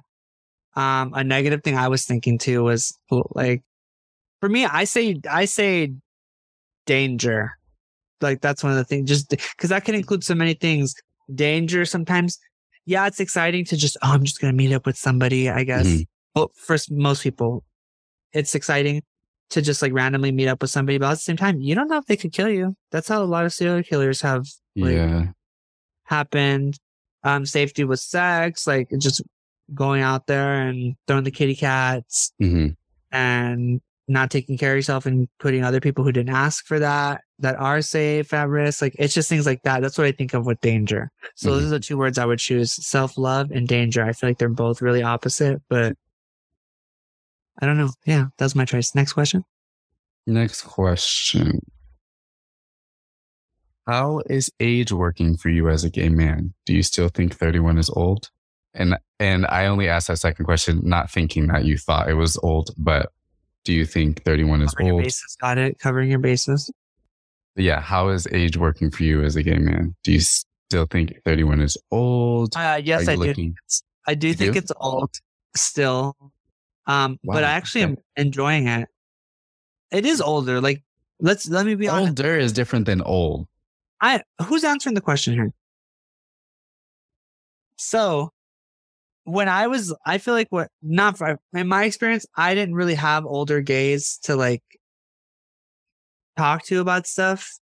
Um, 0.74 1.12
a 1.14 1.22
negative 1.22 1.62
thing 1.62 1.76
I 1.76 1.88
was 1.88 2.04
thinking 2.04 2.38
too 2.38 2.64
was 2.64 2.96
like 3.34 3.62
for 4.40 4.48
me, 4.48 4.64
I 4.64 4.84
say 4.84 5.20
I 5.28 5.44
say 5.44 5.92
danger. 6.86 7.52
Like 8.20 8.40
that's 8.40 8.62
one 8.62 8.72
of 8.72 8.78
the 8.78 8.84
things, 8.84 9.08
just 9.08 9.30
because 9.30 9.70
that 9.70 9.84
can 9.84 9.94
include 9.94 10.24
so 10.24 10.34
many 10.34 10.54
things. 10.54 10.94
Danger 11.34 11.84
sometimes, 11.84 12.38
yeah, 12.86 13.06
it's 13.06 13.20
exciting 13.20 13.64
to 13.66 13.76
just 13.76 13.96
oh, 14.02 14.12
I'm 14.12 14.24
just 14.24 14.40
gonna 14.40 14.52
meet 14.52 14.72
up 14.72 14.86
with 14.86 14.96
somebody. 14.96 15.50
I 15.50 15.64
guess 15.64 15.86
Mhm. 15.86 16.06
well, 16.34 16.50
for 16.54 16.76
most 16.90 17.22
people, 17.22 17.64
it's 18.32 18.54
exciting 18.54 19.02
to 19.50 19.60
just 19.62 19.82
like 19.82 19.92
randomly 19.92 20.32
meet 20.32 20.48
up 20.48 20.62
with 20.62 20.70
somebody, 20.70 20.98
but 20.98 21.06
at 21.06 21.14
the 21.14 21.16
same 21.20 21.36
time, 21.36 21.60
you 21.60 21.74
don't 21.74 21.88
know 21.88 21.98
if 21.98 22.06
they 22.06 22.16
could 22.16 22.32
kill 22.32 22.48
you. 22.48 22.74
That's 22.90 23.08
how 23.08 23.22
a 23.22 23.24
lot 23.24 23.44
of 23.44 23.52
serial 23.52 23.82
killers 23.82 24.20
have 24.22 24.46
like, 24.76 24.92
Yeah. 24.94 25.26
happened. 26.04 26.78
Um, 27.24 27.46
safety 27.46 27.84
with 27.84 28.00
sex, 28.00 28.66
like 28.66 28.88
just 28.98 29.22
going 29.74 30.02
out 30.02 30.26
there 30.26 30.54
and 30.62 30.94
throwing 31.06 31.22
the 31.24 31.30
kitty 31.30 31.54
cats 31.54 32.32
hmm 32.38 32.68
and 33.12 33.80
not 34.08 34.30
taking 34.30 34.58
care 34.58 34.72
of 34.72 34.76
yourself 34.76 35.06
and 35.06 35.28
putting 35.38 35.62
other 35.62 35.80
people 35.80 36.02
who 36.02 36.10
didn't 36.12 36.34
ask 36.34 36.66
for 36.66 36.78
that 36.80 37.20
that 37.38 37.56
are 37.56 37.80
safe 37.80 38.32
at 38.34 38.48
risk. 38.48 38.82
Like 38.82 38.96
it's 38.98 39.14
just 39.14 39.28
things 39.28 39.46
like 39.46 39.62
that. 39.62 39.80
That's 39.82 39.96
what 39.96 40.06
I 40.06 40.12
think 40.12 40.34
of 40.34 40.46
with 40.46 40.60
danger. 40.60 41.10
So 41.36 41.48
Mhm. 41.48 41.52
those 41.52 41.64
are 41.66 41.68
the 41.70 41.80
two 41.80 41.96
words 41.96 42.18
I 42.18 42.24
would 42.26 42.40
choose: 42.40 42.72
self 42.72 43.16
love 43.16 43.50
and 43.52 43.68
danger. 43.68 44.02
I 44.04 44.12
feel 44.12 44.28
like 44.30 44.38
they're 44.38 44.48
both 44.48 44.82
really 44.82 45.02
opposite, 45.02 45.62
but 45.68 45.96
I 47.60 47.66
don't 47.66 47.76
know. 47.78 47.90
Yeah, 48.06 48.26
that 48.38 48.44
was 48.44 48.54
my 48.54 48.64
choice. 48.64 48.94
Next 48.94 49.12
question. 49.12 49.44
Next 50.26 50.62
question. 50.62 51.60
How 53.86 54.22
is 54.30 54.50
age 54.60 54.92
working 54.92 55.36
for 55.36 55.48
you 55.48 55.68
as 55.68 55.84
a 55.84 55.90
gay 55.90 56.08
man? 56.08 56.54
Do 56.66 56.72
you 56.72 56.82
still 56.82 57.08
think 57.08 57.34
31 57.34 57.78
is 57.78 57.90
old? 57.90 58.30
And 58.74 58.96
and 59.18 59.44
I 59.46 59.66
only 59.66 59.88
asked 59.88 60.08
that 60.08 60.18
second 60.18 60.44
question 60.44 60.80
not 60.84 61.10
thinking 61.10 61.48
that 61.48 61.64
you 61.64 61.76
thought 61.76 62.08
it 62.08 62.14
was 62.14 62.38
old, 62.42 62.70
but 62.78 63.10
do 63.64 63.72
you 63.72 63.84
think 63.84 64.22
31 64.24 64.62
is 64.62 64.70
Covering 64.70 64.86
your 64.86 64.94
old? 64.94 65.02
bases. 65.04 65.36
Got 65.40 65.58
it. 65.58 65.78
Covering 65.78 66.10
your 66.10 66.18
bases. 66.20 66.70
Yeah, 67.56 67.80
how 67.80 68.08
is 68.08 68.26
age 68.32 68.56
working 68.56 68.90
for 68.90 69.02
you 69.02 69.22
as 69.24 69.36
a 69.36 69.42
gay 69.42 69.58
man? 69.58 69.94
Do 70.04 70.12
you 70.12 70.20
still 70.20 70.86
think 70.86 71.12
31 71.24 71.60
is 71.60 71.76
old? 71.90 72.56
Uh, 72.56 72.80
yes, 72.82 73.06
I 73.08 73.16
do. 73.16 73.54
I 74.06 74.14
do 74.14 74.28
You 74.28 74.34
think 74.34 74.52
do? 74.54 74.58
it's 74.58 74.72
old 74.80 75.10
still. 75.54 76.16
Um, 76.86 77.18
but 77.24 77.44
I 77.44 77.52
actually 77.52 77.84
okay. 77.84 77.92
am 77.92 77.98
enjoying 78.16 78.66
it. 78.66 78.88
It 79.90 80.04
is 80.04 80.20
older. 80.20 80.60
Like, 80.60 80.82
let's 81.20 81.48
let 81.48 81.66
me 81.66 81.74
be 81.74 81.88
honest. 81.88 82.20
Older 82.20 82.36
is 82.38 82.52
different 82.52 82.86
than 82.86 83.02
old. 83.02 83.46
I 84.00 84.22
who's 84.44 84.64
answering 84.64 84.94
the 84.94 85.00
question 85.00 85.34
here? 85.34 85.52
So, 87.76 88.32
when 89.24 89.48
I 89.48 89.66
was, 89.66 89.94
I 90.06 90.18
feel 90.18 90.34
like 90.34 90.48
what 90.50 90.70
not 90.82 91.18
for, 91.18 91.38
in 91.52 91.68
my 91.68 91.84
experience, 91.84 92.26
I 92.36 92.54
didn't 92.54 92.74
really 92.74 92.94
have 92.94 93.24
older 93.26 93.60
gays 93.60 94.18
to 94.24 94.34
like 94.36 94.62
talk 96.36 96.64
to 96.66 96.80
about 96.80 97.06
stuff 97.06 97.58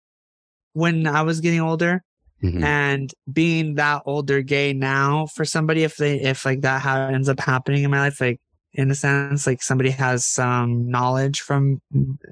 when 0.72 1.06
I 1.06 1.22
was 1.22 1.40
getting 1.40 1.60
older. 1.60 2.02
Mhm. 2.40 2.62
and 2.62 3.12
being 3.32 3.74
that 3.74 4.00
older 4.06 4.42
gay 4.42 4.72
now 4.72 5.26
for 5.26 5.44
somebody 5.44 5.82
if 5.82 5.96
they 5.96 6.20
if 6.20 6.44
like 6.44 6.60
that 6.60 6.80
ha- 6.80 7.08
ends 7.08 7.28
up 7.28 7.40
happening 7.40 7.82
in 7.82 7.90
my 7.90 7.98
life 7.98 8.20
like 8.20 8.38
in 8.72 8.90
a 8.90 8.94
sense 8.94 9.46
like 9.46 9.62
somebody 9.62 9.90
has 9.90 10.24
some 10.24 10.90
knowledge 10.90 11.40
from 11.40 11.80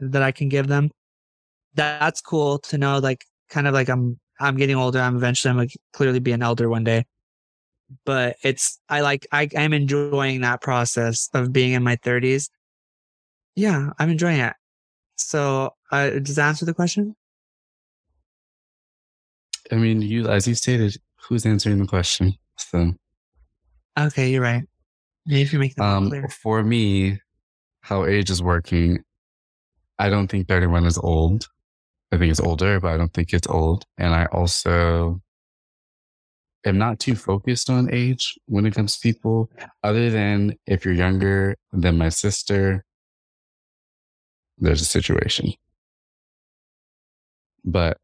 that 0.00 0.22
i 0.22 0.32
can 0.32 0.48
give 0.48 0.68
them. 0.68 0.90
That's 1.74 2.20
cool 2.20 2.58
to 2.60 2.78
know 2.78 2.98
like 2.98 3.24
kind 3.50 3.66
of 3.66 3.74
like 3.74 3.88
i'm 3.88 4.18
i'm 4.40 4.56
getting 4.56 4.76
older 4.76 5.00
i'm 5.00 5.16
eventually 5.16 5.50
i'm 5.50 5.56
like 5.56 5.76
clearly 5.92 6.20
be 6.20 6.32
an 6.32 6.42
elder 6.42 6.68
one 6.68 6.84
day. 6.84 7.04
But 8.04 8.36
it's 8.42 8.78
i 8.88 9.00
like 9.00 9.26
i 9.32 9.48
i'm 9.56 9.72
enjoying 9.72 10.40
that 10.42 10.60
process 10.60 11.28
of 11.34 11.52
being 11.52 11.72
in 11.72 11.82
my 11.82 11.96
30s 11.96 12.50
yeah 13.54 13.90
i'm 13.98 14.10
enjoying 14.10 14.40
it. 14.40 14.54
So 15.16 15.70
uh, 15.90 16.10
does 16.10 16.36
that 16.36 16.48
answer 16.48 16.66
the 16.66 16.74
question? 16.74 17.16
I 19.72 19.76
mean, 19.76 20.02
you 20.02 20.28
as 20.28 20.46
you 20.46 20.54
stated, 20.54 20.98
who's 21.22 21.46
answering 21.46 21.78
the 21.78 21.86
question? 21.86 22.34
So 22.58 22.92
okay 23.98 24.30
you're 24.30 24.42
right 24.42 24.64
if 25.28 25.52
you 25.52 25.58
make 25.58 25.74
that 25.76 25.84
Um, 25.84 26.08
clear 26.08 26.28
for 26.28 26.62
me, 26.62 27.20
how 27.80 28.04
age 28.06 28.30
is 28.30 28.42
working, 28.42 29.04
I 29.98 30.08
don't 30.08 30.28
think 30.28 30.48
31 30.48 30.86
is 30.86 30.98
old. 30.98 31.48
I 32.12 32.18
think 32.18 32.30
it's 32.30 32.40
older, 32.40 32.80
but 32.80 32.92
I 32.92 32.96
don't 32.96 33.12
think 33.12 33.32
it's 33.32 33.48
old. 33.48 33.84
And 33.98 34.14
I 34.14 34.26
also 34.26 35.20
am 36.64 36.78
not 36.78 36.98
too 36.98 37.14
focused 37.14 37.70
on 37.70 37.92
age 37.92 38.38
when 38.46 38.66
it 38.66 38.74
comes 38.74 38.94
to 38.94 39.00
people, 39.00 39.50
other 39.82 40.10
than 40.10 40.54
if 40.66 40.84
you're 40.84 40.94
younger 40.94 41.56
than 41.72 41.98
my 41.98 42.08
sister, 42.08 42.84
there's 44.58 44.80
a 44.82 44.86
situation. 44.86 45.52
But 47.64 47.98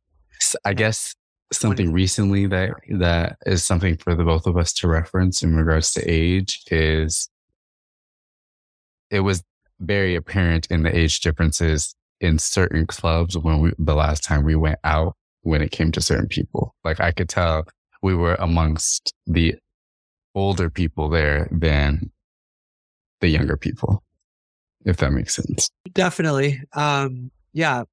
I 0.64 0.74
guess 0.74 1.14
something 1.52 1.92
recently 1.92 2.46
that 2.46 2.70
that 2.90 3.36
is 3.46 3.64
something 3.64 3.96
for 3.96 4.14
the 4.14 4.24
both 4.24 4.46
of 4.46 4.56
us 4.56 4.72
to 4.74 4.88
reference 4.88 5.42
in 5.42 5.56
regards 5.56 5.92
to 5.92 6.02
age 6.10 6.62
is 6.70 7.28
it 9.10 9.20
was 9.20 9.42
very 9.80 10.14
apparent 10.14 10.66
in 10.70 10.82
the 10.82 10.96
age 10.96 11.20
differences 11.20 11.94
in 12.20 12.38
certain 12.38 12.86
clubs 12.86 13.36
when 13.36 13.60
we 13.60 13.72
the 13.78 13.94
last 13.94 14.22
time 14.22 14.44
we 14.44 14.54
went 14.54 14.78
out 14.84 15.16
when 15.42 15.60
it 15.60 15.72
came 15.72 15.92
to 15.92 16.00
certain 16.00 16.28
people. 16.28 16.74
Like 16.84 17.00
I 17.00 17.12
could 17.12 17.28
tell 17.28 17.64
we 18.00 18.14
were 18.14 18.36
amongst 18.36 19.12
the 19.26 19.56
older 20.34 20.70
people 20.70 21.08
there 21.08 21.48
than 21.52 22.10
the 23.20 23.28
younger 23.28 23.56
people, 23.56 24.02
if 24.84 24.96
that 24.98 25.12
makes 25.12 25.34
sense. 25.34 25.70
Definitely. 25.92 26.62
Um, 26.72 27.30
yeah. 27.52 27.84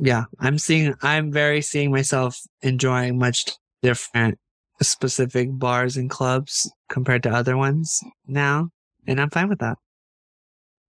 Yeah. 0.00 0.24
I'm 0.38 0.58
seeing, 0.58 0.94
I'm 1.02 1.30
very 1.30 1.60
seeing 1.60 1.90
myself 1.90 2.40
enjoying 2.62 3.18
much 3.18 3.50
different 3.82 4.38
specific 4.80 5.50
bars 5.52 5.96
and 5.98 6.08
clubs 6.08 6.72
compared 6.88 7.22
to 7.24 7.30
other 7.30 7.56
ones 7.56 8.00
now. 8.26 8.70
And 9.06 9.20
I'm 9.20 9.30
fine 9.30 9.48
with 9.48 9.58
that. 9.58 9.76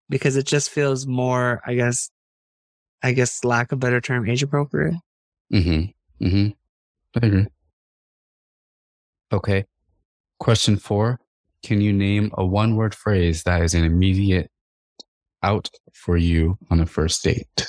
Because 0.08 0.36
it 0.36 0.46
just 0.46 0.70
feels 0.70 1.06
more, 1.06 1.60
I 1.66 1.74
guess, 1.74 2.10
I 3.02 3.12
guess, 3.12 3.44
lack 3.44 3.72
of 3.72 3.80
better 3.80 4.00
term, 4.00 4.28
age 4.28 4.42
appropriate. 4.42 4.94
Mm-hmm. 5.52 6.26
Mm-hmm. 6.26 6.48
I 7.22 7.26
agree. 7.26 7.46
Okay. 9.32 9.64
Question 10.38 10.76
four. 10.76 11.20
Can 11.62 11.80
you 11.80 11.92
name 11.92 12.30
a 12.34 12.44
one 12.44 12.76
word 12.76 12.94
phrase 12.94 13.42
that 13.44 13.62
is 13.62 13.74
an 13.74 13.84
immediate 13.84 14.50
out 15.42 15.70
for 15.92 16.16
you 16.16 16.58
on 16.70 16.80
a 16.80 16.86
first 16.86 17.22
date? 17.22 17.66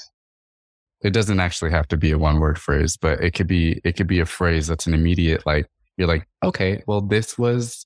It 1.04 1.12
doesn't 1.12 1.39
actually 1.39 1.72
have 1.72 1.88
to 1.89 1.97
be 1.97 2.12
a 2.12 2.18
one 2.18 2.39
word 2.39 2.58
phrase, 2.58 2.97
but 2.97 3.22
it 3.22 3.32
could 3.32 3.47
be, 3.47 3.82
it 3.84 3.97
could 3.97 4.08
be 4.08 4.20
a 4.20 4.26
phrase 4.26 4.68
that's 4.68 4.88
an 4.88 4.93
immediate, 4.93 5.45
like, 5.45 5.68
you're 5.97 6.08
like, 6.08 6.28
okay, 6.43 6.82
well, 6.88 7.01
this 7.01 7.38
was 7.38 7.86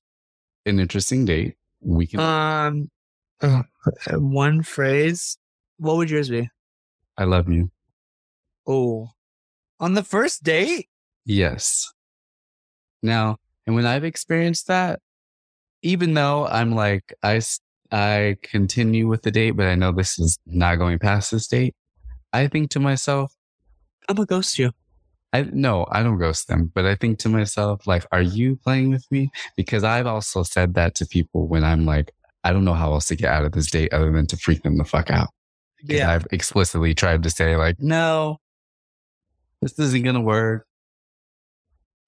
an 0.65 0.79
interesting 0.79 1.25
date. 1.25 1.55
We 1.81 2.07
can, 2.07 2.19
Um, 2.19 2.89
uh, 3.41 3.63
one 4.13 4.63
phrase. 4.63 5.37
What 5.77 5.97
would 5.97 6.09
yours 6.09 6.29
be? 6.29 6.49
I 7.17 7.25
love 7.25 7.49
you. 7.49 7.71
Oh, 8.67 9.09
on 9.79 9.93
the 9.93 10.03
first 10.03 10.43
date? 10.43 10.87
Yes. 11.25 11.91
Now, 13.03 13.37
and 13.65 13.75
when 13.75 13.85
I've 13.85 14.03
experienced 14.03 14.67
that, 14.67 14.99
even 15.81 16.13
though 16.13 16.47
I'm 16.47 16.73
like, 16.73 17.13
I 17.23 17.41
I 17.91 18.37
continue 18.41 19.07
with 19.07 19.21
the 19.21 19.31
date, 19.31 19.51
but 19.51 19.67
I 19.67 19.75
know 19.75 19.91
this 19.91 20.19
is 20.19 20.39
not 20.45 20.75
going 20.75 20.99
past 20.99 21.31
this 21.31 21.47
date, 21.47 21.75
I 22.33 22.47
think 22.47 22.69
to 22.71 22.79
myself, 22.79 23.33
I'm 24.09 24.15
gonna 24.15 24.25
ghost 24.25 24.59
you. 24.59 24.71
I 25.33 25.43
no, 25.43 25.85
I 25.91 26.03
don't 26.03 26.17
ghost 26.17 26.47
them, 26.47 26.71
but 26.73 26.85
I 26.85 26.95
think 26.95 27.19
to 27.19 27.29
myself, 27.29 27.85
like, 27.87 28.05
are 28.11 28.21
you 28.21 28.55
playing 28.55 28.91
with 28.91 29.05
me? 29.11 29.29
Because 29.55 29.83
I've 29.83 30.07
also 30.07 30.43
said 30.43 30.73
that 30.75 30.95
to 30.95 31.05
people 31.05 31.47
when 31.47 31.63
I'm 31.63 31.85
like, 31.85 32.11
I 32.43 32.53
don't 32.53 32.65
know 32.65 32.73
how 32.73 32.93
else 32.93 33.07
to 33.07 33.15
get 33.15 33.31
out 33.31 33.45
of 33.45 33.51
this 33.51 33.69
date 33.69 33.93
other 33.93 34.11
than 34.11 34.25
to 34.27 34.37
freak 34.37 34.63
them 34.63 34.77
the 34.77 34.85
fuck 34.85 35.11
out. 35.11 35.29
Yeah. 35.83 36.11
I've 36.11 36.25
explicitly 36.31 36.93
tried 36.93 37.23
to 37.23 37.29
say, 37.29 37.55
like, 37.55 37.75
no, 37.79 38.37
this 39.61 39.77
isn't 39.77 40.03
gonna 40.03 40.21
work. 40.21 40.65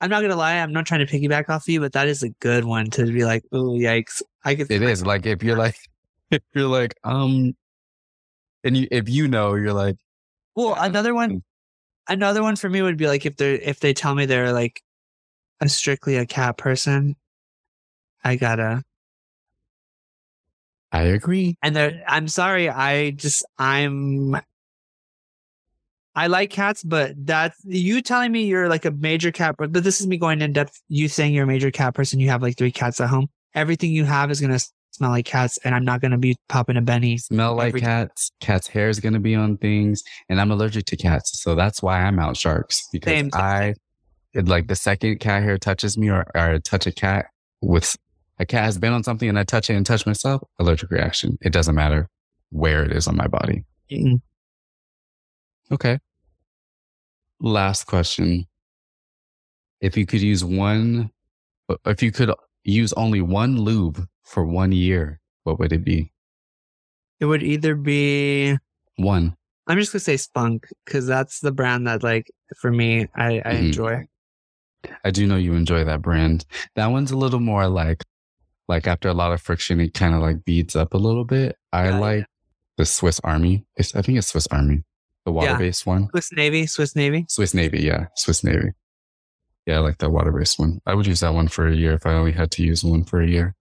I'm 0.02 0.10
not 0.10 0.22
gonna 0.22 0.36
lie. 0.36 0.56
I'm 0.56 0.72
not 0.72 0.86
trying 0.86 1.06
to 1.06 1.12
piggyback 1.12 1.50
off 1.50 1.68
you, 1.68 1.82
but 1.82 1.94
that 1.94 2.08
is 2.08 2.24
a 2.24 2.30
good 2.40 2.64
one 2.64 2.90
to 2.92 3.06
be 3.06 3.26
like, 3.26 3.44
oh 3.52 3.72
yikes! 3.72 4.22
I 4.46 4.56
could. 4.56 4.72
It 4.72 4.82
is 4.82 5.06
like 5.06 5.26
if 5.26 5.44
you're 5.44 5.58
like 5.58 5.76
if 6.32 6.42
you're 6.54 6.68
like 6.68 6.96
um, 7.04 7.54
and 8.64 8.78
you 8.78 8.88
if 8.92 9.10
you 9.10 9.28
know 9.28 9.56
you're 9.56 9.74
like 9.74 9.98
Well, 10.56 10.76
another 10.78 11.14
one, 11.14 11.32
mm. 11.32 11.42
another 12.08 12.42
one 12.44 12.56
for 12.56 12.70
me 12.70 12.82
would 12.82 12.98
be 12.98 13.08
like 13.08 13.26
if 13.26 13.38
they're 13.38 13.56
if 13.56 13.80
they 13.80 13.94
tell 13.94 14.16
me 14.16 14.26
they're 14.26 14.54
like 14.54 14.82
a 15.62 15.70
strictly 15.70 16.16
a 16.16 16.26
cat 16.26 16.58
person, 16.58 17.16
I 18.24 18.36
gotta. 18.36 18.84
I 20.92 21.04
agree. 21.04 21.56
And 21.62 21.76
they're. 21.76 22.04
I'm 22.08 22.28
sorry. 22.28 22.70
I 22.70 23.12
just 23.12 23.46
I'm. 23.58 24.36
I 26.16 26.28
like 26.28 26.50
cats, 26.50 26.84
but 26.84 27.14
that's 27.26 27.58
you 27.64 28.02
telling 28.02 28.32
me 28.32 28.44
you're 28.44 28.68
like 28.68 28.86
a 28.86 28.92
major 28.92 29.32
cat. 29.32 29.56
But 29.58 29.74
this 29.74 30.02
is 30.02 30.08
me 30.08 30.18
going 30.18 30.42
in 30.42 30.54
depth. 30.54 30.82
You 30.90 31.08
saying 31.08 31.34
you're 31.34 31.44
a 31.44 31.48
major 31.48 31.72
cat 31.72 31.94
person. 31.94 32.20
You 32.20 32.30
have 32.30 32.42
like 32.42 32.58
three 32.58 32.72
cats 32.72 33.00
at 33.00 33.10
home. 33.10 33.30
Everything 33.54 33.92
you 33.92 34.06
have 34.06 34.32
is 34.32 34.42
gonna 34.42 34.60
smell 35.00 35.12
like 35.12 35.26
cats, 35.26 35.58
and 35.64 35.74
I'm 35.74 35.86
not 35.86 36.02
gonna 36.02 36.18
be 36.18 36.36
popping 36.50 36.78
a 36.78 36.82
Benny. 36.82 37.18
Smell 37.18 37.56
like 37.56 37.76
cats. 37.76 38.32
Cat's 38.42 38.68
hair 38.68 38.90
is 38.90 39.00
gonna 39.00 39.20
be 39.20 39.34
on 39.34 39.58
things, 39.58 40.04
and 40.28 40.40
I'm 40.40 40.52
allergic 40.52 40.86
to 40.88 40.98
cats, 40.98 41.42
so 41.42 41.56
that's 41.56 41.82
why 41.82 42.02
I'm 42.02 42.20
out 42.20 42.38
sharks 42.38 42.88
because 42.92 43.12
Same, 43.12 43.30
I 43.34 43.76
it, 44.34 44.48
like 44.48 44.68
the 44.68 44.76
second 44.76 45.20
cat 45.20 45.42
hair 45.42 45.58
touches 45.58 45.98
me 45.98 46.10
or, 46.10 46.26
or 46.36 46.42
I 46.42 46.58
touch 46.60 46.86
a 46.86 46.92
cat 46.92 47.28
with 47.62 47.96
a 48.38 48.46
cat 48.46 48.64
has 48.66 48.78
been 48.78 48.94
on 48.94 49.04
something 49.04 49.28
and 49.28 49.40
I 49.40 49.44
touch 49.44 49.70
it 49.70 49.74
and 49.74 49.86
touch 49.86 50.06
myself, 50.06 50.44
allergic 50.60 50.92
reaction. 50.92 51.38
It 51.42 51.52
doesn't 51.52 51.76
matter 51.76 52.10
where 52.52 52.84
it 52.84 52.92
is 52.92 53.08
on 53.08 53.16
my 53.16 53.28
body. 53.28 53.64
Mm. 53.92 54.22
Okay. 55.72 56.00
Last 57.40 57.86
question. 57.86 58.46
If 59.82 59.98
you 59.98 60.06
could 60.06 60.22
use 60.22 60.44
one, 60.44 61.10
if 61.86 62.04
you 62.04 62.12
could 62.12 62.34
use 62.64 62.94
only 62.94 63.22
one 63.22 63.60
lube 63.60 64.06
for 64.30 64.46
one 64.46 64.72
year, 64.72 65.20
what 65.44 65.60
would 65.60 65.74
it 65.74 65.84
be? 65.84 66.12
It 67.20 67.26
would 67.26 67.44
either 67.44 67.76
be 67.76 68.58
One. 68.98 69.36
I'm 69.68 69.78
just 69.78 69.92
gonna 69.92 70.00
say 70.00 70.18
Spunk 70.18 70.68
because 70.86 71.06
that's 71.08 71.40
the 71.42 71.52
brand 71.52 71.88
that 71.88 72.04
like 72.04 72.32
for 72.62 72.72
me 72.72 73.08
I, 73.16 73.42
I 73.46 73.54
Mhm. 73.54 73.60
enjoy. 73.66 74.06
I 75.04 75.12
do 75.12 75.28
know 75.28 75.36
you 75.36 75.54
enjoy 75.54 75.84
that 75.84 76.02
brand. 76.02 76.46
That 76.76 76.88
one's 76.88 77.12
a 77.12 77.18
little 77.18 77.40
more 77.42 77.68
like, 77.68 78.04
like 78.68 78.88
after 78.88 79.10
a 79.10 79.14
lot 79.14 79.34
of 79.34 79.42
friction, 79.42 79.80
it 79.80 79.94
kind 79.94 80.16
of 80.16 80.22
like 80.22 80.46
beads 80.46 80.76
up 80.76 80.94
a 80.94 80.98
little 80.98 81.26
bit. 81.26 81.56
I 81.74 81.86
Yeah, 81.86 81.90
yeah. 81.92 82.00
like 82.00 82.26
the 82.78 82.86
Swiss 82.86 83.20
Army. 83.24 83.66
It's, 83.76 83.94
I 83.96 84.02
think 84.02 84.18
it's 84.18 84.28
Swiss 84.30 84.48
Army, 84.48 84.84
the 85.26 85.32
water 85.34 85.58
based 85.58 85.86
one. 85.86 86.08
Swiss 86.12 86.32
Navy, 86.32 86.66
Swiss 86.68 86.96
Navy. 86.96 87.26
Swiss 87.28 87.54
Navy, 87.54 87.82
yeah, 87.84 88.06
Swiss 88.16 88.44
Navy. 88.44 88.70
Yeah, 89.66 89.78
I 89.78 89.80
like 89.80 89.98
that 90.00 90.10
water 90.12 90.32
based 90.32 90.58
one. 90.60 90.80
I 90.86 90.94
would 90.96 91.06
use 91.08 91.20
that 91.20 91.34
one 91.34 91.48
for 91.50 91.68
a 91.68 91.76
year 91.76 91.94
if 91.94 92.06
I 92.06 92.14
only 92.14 92.32
had 92.32 92.50
to 92.52 92.64
use 92.64 92.84
one 92.84 93.04
for 93.04 93.22
a 93.22 93.28
year. 93.28 93.56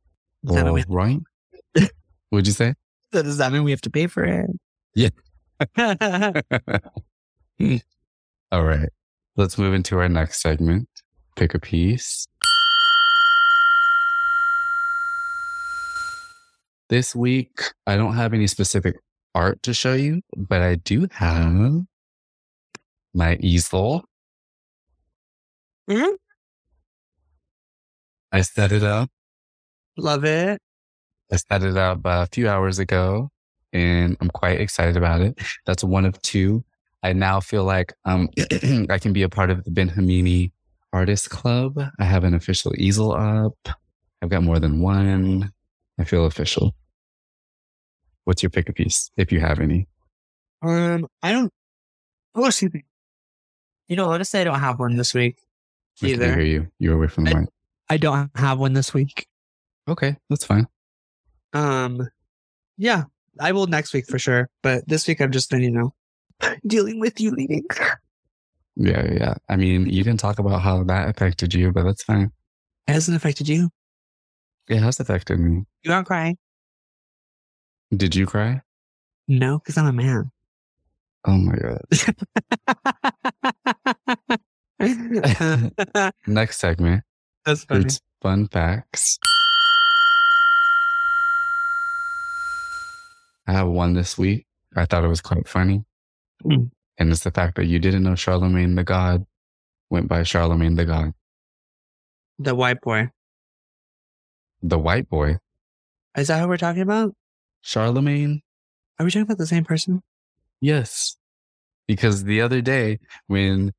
Does 0.45 0.57
that 0.57 0.65
mean 0.65 0.69
All 0.69 0.75
we- 0.75 0.85
right. 0.89 1.21
Would 2.33 2.47
you 2.47 2.53
say? 2.53 2.75
So 3.13 3.23
does 3.23 3.39
that 3.39 3.53
mean 3.53 3.65
we 3.65 3.71
have 3.71 3.81
to 3.83 3.91
pay 3.91 4.07
for 4.07 4.25
it? 4.25 4.51
Yeah. 4.95 5.09
All 8.53 8.65
right. 8.65 8.89
Let's 9.37 9.57
move 9.59 9.75
into 9.75 9.99
our 9.99 10.09
next 10.09 10.41
segment. 10.43 10.89
Pick 11.37 11.55
a 11.55 11.59
piece. 11.59 12.27
This 16.89 17.15
week, 17.15 17.61
I 17.87 17.97
don't 17.97 18.15
have 18.15 18.33
any 18.33 18.47
specific 18.47 18.97
art 19.35 19.63
to 19.65 19.75
show 19.75 19.93
you, 19.95 20.23
but 20.37 20.63
I 20.63 20.77
do 20.77 21.07
have 21.13 21.83
my 23.15 23.37
easel. 23.41 24.05
Mhm. 25.91 26.17
I 28.33 28.41
set 28.41 28.73
it 28.73 28.83
up. 28.83 29.11
Love 29.99 30.25
it. 30.25 30.61
I 31.31 31.37
set 31.37 31.63
it 31.63 31.77
up 31.77 32.01
a 32.05 32.27
few 32.33 32.49
hours 32.49 32.79
ago 32.79 33.31
and 33.73 34.17
I'm 34.21 34.31
quite 34.31 34.61
excited 34.61 34.97
about 34.97 35.21
it. 35.21 35.39
That's 35.67 35.85
one 35.85 36.05
of 36.05 36.21
two. 36.23 36.65
I 37.03 37.13
now 37.13 37.41
feel 37.41 37.65
like 37.65 37.93
um, 38.05 38.29
I 38.91 38.99
can 38.99 39.13
be 39.13 39.23
a 39.23 39.29
part 39.29 39.51
of 39.51 39.65
the 39.65 39.71
Ben 39.71 39.91
Hamini 39.91 40.53
Artist 40.93 41.31
Club. 41.31 41.79
I 41.99 42.05
have 42.05 42.25
an 42.25 42.35
official 42.35 42.73
easel 42.77 43.13
up. 43.13 43.57
I've 44.23 44.31
got 44.31 44.43
more 44.43 44.59
than 44.59 44.81
one. 44.81 45.53
I 45.99 46.05
feel 46.05 46.25
official. 46.27 46.75
What's 48.25 48.43
your 48.43 48.51
pick 48.51 48.69
a 48.69 48.73
piece, 48.73 49.11
if 49.17 49.33
you 49.33 49.41
have 49.41 49.61
any? 49.61 49.89
Um, 50.63 51.07
I 51.23 51.33
don't. 51.33 51.53
Oh, 52.35 52.47
excuse 52.47 52.73
me. 52.73 52.85
You 53.89 53.97
know, 53.97 54.09
let's 54.09 54.29
say 54.31 54.41
I 54.43 54.45
don't 54.45 54.61
have 54.61 54.79
one 54.79 54.97
this 54.97 55.15
week 55.15 55.39
I 56.03 56.11
can 56.11 56.21
hear 56.21 56.41
you. 56.41 56.69
You're 56.79 56.95
away 56.95 57.09
from 57.09 57.25
the 57.25 57.31
I- 57.37 57.41
mic. 57.41 57.49
I 57.91 57.97
don't 57.97 58.31
have 58.35 58.59
one 58.59 58.75
this 58.75 58.93
week. 58.93 59.28
Okay, 59.89 60.17
that's 60.29 60.45
fine. 60.45 60.67
Um, 61.55 62.07
yeah, 62.77 63.05
I 63.41 63.53
will 63.53 63.67
next 63.67 63.95
week 63.95 64.07
for 64.07 64.19
sure. 64.19 64.49
But 64.63 64.87
this 64.87 65.09
week 65.09 65.21
I've 65.21 65.31
just 65.31 65.51
been, 65.51 65.63
you 65.63 65.71
know, 65.71 65.95
dealing 66.67 67.01
with 67.01 67.21
you 67.21 67.31
leaving. 67.31 67.65
Yeah, 68.77 69.11
yeah. 69.13 69.35
I 69.49 69.57
mean, 69.57 69.89
you 69.89 70.05
didn't 70.05 70.21
talk 70.21 70.39
about 70.39 70.61
how 70.61 70.85
that 70.85 71.09
affected 71.09 71.55
you, 71.55 71.73
but 71.73 71.85
that's 71.85 72.05
fine. 72.05 72.31
It 72.87 72.93
hasn't 72.93 73.17
affected 73.17 73.49
you. 73.49 73.71
It 74.69 74.79
has 74.79 75.01
affected 75.01 75.41
me. 75.41 75.65
You 75.83 75.93
aren't 75.93 76.07
crying. 76.07 76.37
Did 77.97 78.15
you 78.15 78.27
cry? 78.27 78.61
No, 79.27 79.59
because 79.59 79.79
I'm 79.79 79.87
a 79.87 79.93
man. 79.93 80.31
Oh 81.25 81.37
my 81.37 81.57
god. 81.57 81.81
Next 86.27 86.59
segment. 86.59 87.03
That's 87.45 87.65
funny. 87.65 87.87
It's 87.87 88.01
fun 88.23 88.49
facts. 88.49 89.19
I 93.49 93.53
have 93.53 93.67
one 93.67 93.95
this 93.95 94.19
week. 94.19 94.47
I 94.77 94.85
thought 94.85 95.05
it 95.05 95.09
was 95.09 95.23
quite 95.23 95.49
funny. 95.49 95.85
Mm. 96.45 96.71
And 96.99 97.11
it's 97.11 97.25
the 97.25 97.31
fact 97.31 97.57
that 97.57 97.65
you 97.65 97.79
didn't 97.79 98.03
know 98.03 98.13
Charlamagne 98.13 98.77
the 98.77 98.85
God 98.85 99.25
went 99.89 100.07
by 100.07 100.21
Charlamagne 100.21 100.77
the 100.77 100.85
God. 100.85 101.13
The 102.39 102.55
white 102.55 102.81
boy. 102.83 103.09
The 104.63 104.79
white 104.79 105.09
boy. 105.09 105.39
Is 106.17 106.29
that 106.29 106.41
who 106.41 106.49
we're 106.49 106.59
talking 106.59 106.83
about? 106.83 107.15
Charlemagne? 107.63 108.43
Are 108.99 109.05
we 109.05 109.11
talking 109.11 109.23
about 109.23 109.39
the 109.39 109.47
same 109.47 109.65
person? 109.65 110.03
Yes. 110.61 111.17
Because 111.87 112.25
the 112.25 112.43
other 112.43 112.61
day 112.61 112.99
when 113.29 113.73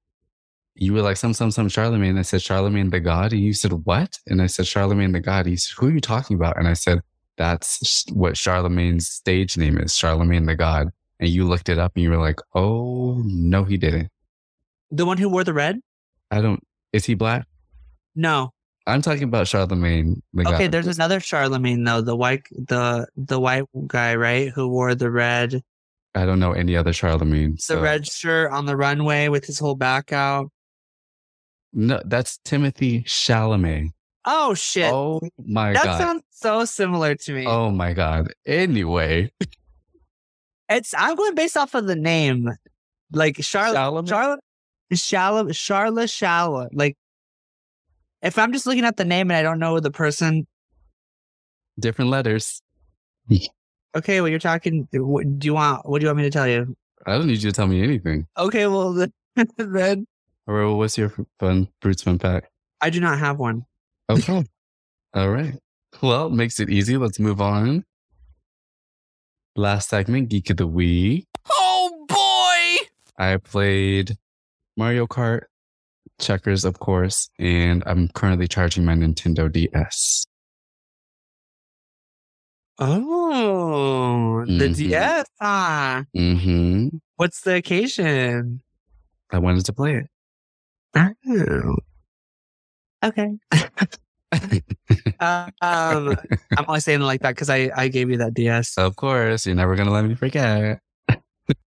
you 0.73 0.93
were 0.93 1.01
like, 1.01 1.17
some, 1.17 1.33
some, 1.33 1.51
some 1.51 1.69
Charlemagne, 1.69 2.17
I 2.17 2.23
said, 2.23 2.39
Charlamagne 2.39 2.89
the 2.89 3.01
God. 3.01 3.33
And 3.33 3.41
you 3.41 3.53
said, 3.53 3.73
what? 3.83 4.17
And 4.25 4.41
I 4.41 4.47
said, 4.47 4.65
Charlamagne 4.65 5.13
the 5.13 5.19
God. 5.19 5.45
He 5.45 5.57
said, 5.57 5.75
who 5.77 5.89
are 5.89 5.91
you 5.91 6.01
talking 6.01 6.35
about? 6.37 6.57
And 6.57 6.67
I 6.67 6.73
said, 6.73 7.01
that's 7.39 8.05
what 8.11 8.33
Charlemagne's 8.35 9.07
stage 9.07 9.57
name 9.57 9.79
is, 9.79 9.93
Charlamagne 9.93 10.45
the 10.45 10.55
God. 10.55 10.89
And 11.19 11.29
you 11.29 11.45
looked 11.45 11.69
it 11.69 11.79
up 11.79 11.93
and 11.95 12.03
you 12.03 12.11
were 12.11 12.17
like, 12.17 12.39
oh, 12.53 13.21
no, 13.25 13.63
he 13.63 13.77
didn't. 13.77 14.09
The 14.91 15.05
one 15.05 15.17
who 15.17 15.29
wore 15.29 15.43
the 15.43 15.53
red? 15.53 15.79
I 16.29 16.41
don't, 16.41 16.61
is 16.93 17.05
he 17.05 17.15
black? 17.15 17.47
No. 18.15 18.51
I'm 18.85 19.01
talking 19.01 19.23
about 19.23 19.47
Charlamagne. 19.47 20.21
The 20.33 20.43
God. 20.43 20.53
Okay, 20.53 20.65
guy. 20.65 20.67
there's 20.67 20.95
another 20.95 21.19
Charlemagne 21.19 21.83
though, 21.83 22.01
the 22.01 22.15
white 22.15 22.47
the 22.51 23.07
the 23.15 23.39
white 23.39 23.65
guy, 23.87 24.15
right? 24.15 24.49
Who 24.49 24.67
wore 24.67 24.95
the 24.95 25.11
red 25.11 25.61
I 26.15 26.25
don't 26.25 26.39
know 26.39 26.53
any 26.53 26.75
other 26.75 26.91
Charlemagne. 26.93 27.53
the 27.53 27.61
So. 27.61 27.81
red 27.81 28.07
shirt 28.07 28.51
on 28.51 28.65
the 28.65 28.75
runway 28.75 29.27
with 29.27 29.45
his 29.45 29.59
whole 29.59 29.75
back 29.75 30.11
out. 30.11 30.51
No, 31.71 32.01
that's 32.03 32.39
Timothy 32.43 33.03
Chalamet. 33.03 33.89
Oh 34.25 34.53
shit. 34.53 34.91
Oh 34.91 35.21
my 35.43 35.73
that 35.73 35.83
god. 35.83 35.93
That 35.93 35.97
sounds 35.99 36.23
so 36.29 36.65
similar 36.65 37.15
to 37.15 37.33
me. 37.33 37.45
Oh 37.47 37.69
my 37.71 37.93
god. 37.93 38.33
Anyway, 38.45 39.31
It's 40.69 40.93
I'm 40.97 41.15
going 41.15 41.35
based 41.35 41.57
off 41.57 41.73
of 41.73 41.87
the 41.87 41.95
name. 41.95 42.49
Like 43.11 43.37
Charlotte 43.43 44.07
Charlotte 44.07 44.39
Charlotte 44.93 45.55
Charlotte 45.55 46.09
Charlotte. 46.09 46.75
Like 46.75 46.95
if 48.21 48.37
I'm 48.37 48.53
just 48.53 48.65
looking 48.67 48.85
at 48.85 48.97
the 48.97 49.05
name 49.05 49.31
and 49.31 49.37
I 49.37 49.41
don't 49.41 49.59
know 49.59 49.79
the 49.79 49.91
person, 49.91 50.45
different 51.79 52.11
letters. 52.11 52.61
okay, 53.95 54.21
well 54.21 54.29
you're 54.29 54.39
talking 54.39 54.87
what, 54.93 55.39
do 55.39 55.45
you 55.45 55.53
want 55.53 55.87
what 55.89 55.99
do 55.99 56.03
you 56.03 56.09
want 56.09 56.17
me 56.17 56.23
to 56.23 56.29
tell 56.29 56.47
you? 56.47 56.75
I 57.07 57.17
don't 57.17 57.27
need 57.27 57.41
you 57.41 57.49
to 57.49 57.55
tell 57.55 57.67
me 57.67 57.81
anything. 57.81 58.27
Okay, 58.37 58.67
well 58.67 58.93
then, 58.93 59.11
then 59.57 60.05
Or 60.45 60.75
what's 60.75 60.97
your 60.97 61.13
fun 61.39 61.69
fruits 61.81 62.03
fun 62.03 62.19
pack? 62.19 62.51
I 62.81 62.89
do 62.89 62.99
not 62.99 63.17
have 63.19 63.39
one. 63.39 63.65
Okay. 64.09 64.45
All 65.13 65.29
right. 65.29 65.55
Well, 66.01 66.29
makes 66.29 66.59
it 66.59 66.69
easy. 66.69 66.97
Let's 66.97 67.19
move 67.19 67.41
on. 67.41 67.83
Last 69.55 69.89
segment, 69.89 70.29
Geek 70.29 70.49
of 70.51 70.57
the 70.57 70.67
Week. 70.67 71.25
Oh 71.51 72.05
boy! 72.07 72.85
I 73.23 73.37
played 73.37 74.15
Mario 74.77 75.05
Kart, 75.07 75.41
checkers, 76.19 76.63
of 76.63 76.79
course, 76.79 77.29
and 77.39 77.83
I'm 77.85 78.07
currently 78.09 78.47
charging 78.47 78.85
my 78.85 78.93
Nintendo 78.93 79.51
DS. 79.51 80.25
Oh, 82.77 84.45
the 84.45 84.69
Mhm. 84.69 84.75
DS. 84.77 85.25
Ah, 85.41 86.05
hmm 86.15 86.87
what's 87.17 87.41
the 87.41 87.55
occasion? 87.55 88.61
I 89.31 89.39
wanted 89.39 89.65
to 89.65 89.73
play 89.73 89.95
it. 89.97 90.07
Oh. 90.95 91.75
Okay. 93.03 93.29
Uh, 95.19 95.49
um, 95.61 96.15
I'm 96.57 96.65
only 96.67 96.79
saying 96.81 97.01
it 97.01 97.05
like 97.05 97.21
that 97.21 97.35
because 97.35 97.49
I, 97.49 97.71
I 97.75 97.87
gave 97.87 98.09
you 98.09 98.17
that 98.17 98.33
DS. 98.33 98.77
of 98.77 98.95
course, 98.95 99.45
you're 99.45 99.55
never 99.55 99.75
gonna 99.75 99.91
let 99.91 100.05
me 100.05 100.15
forget. 100.15 100.79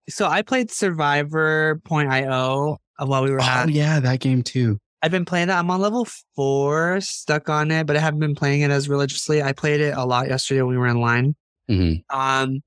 So 0.09 0.27
I 0.27 0.43
played 0.43 0.71
Survivor.io 0.71 2.79
while 2.99 3.23
we 3.25 3.31
were 3.31 3.41
Oh 3.41 3.45
at. 3.45 3.69
yeah, 3.71 4.01
that 4.01 4.21
game 4.21 4.43
too. 4.43 4.79
I've 5.03 5.11
been 5.11 5.25
playing 5.25 5.49
that. 5.49 5.59
I'm 5.59 5.71
on 5.71 5.81
level 5.81 6.07
four, 6.37 7.01
stuck 7.01 7.49
on 7.49 7.71
it, 7.73 7.87
but 7.87 7.97
I 7.97 8.01
haven't 8.01 8.21
been 8.21 8.35
playing 8.37 8.61
it 8.61 8.71
as 8.71 8.89
religiously. 8.89 9.43
I 9.43 9.53
played 9.53 9.81
it 9.81 9.97
a 9.97 10.05
lot 10.05 10.29
yesterday 10.29 10.63
when 10.63 10.75
we 10.75 10.79
were 10.79 10.87
in 10.87 11.01
line. 11.01 11.35
hmm 11.69 11.95
Um, 12.11 12.61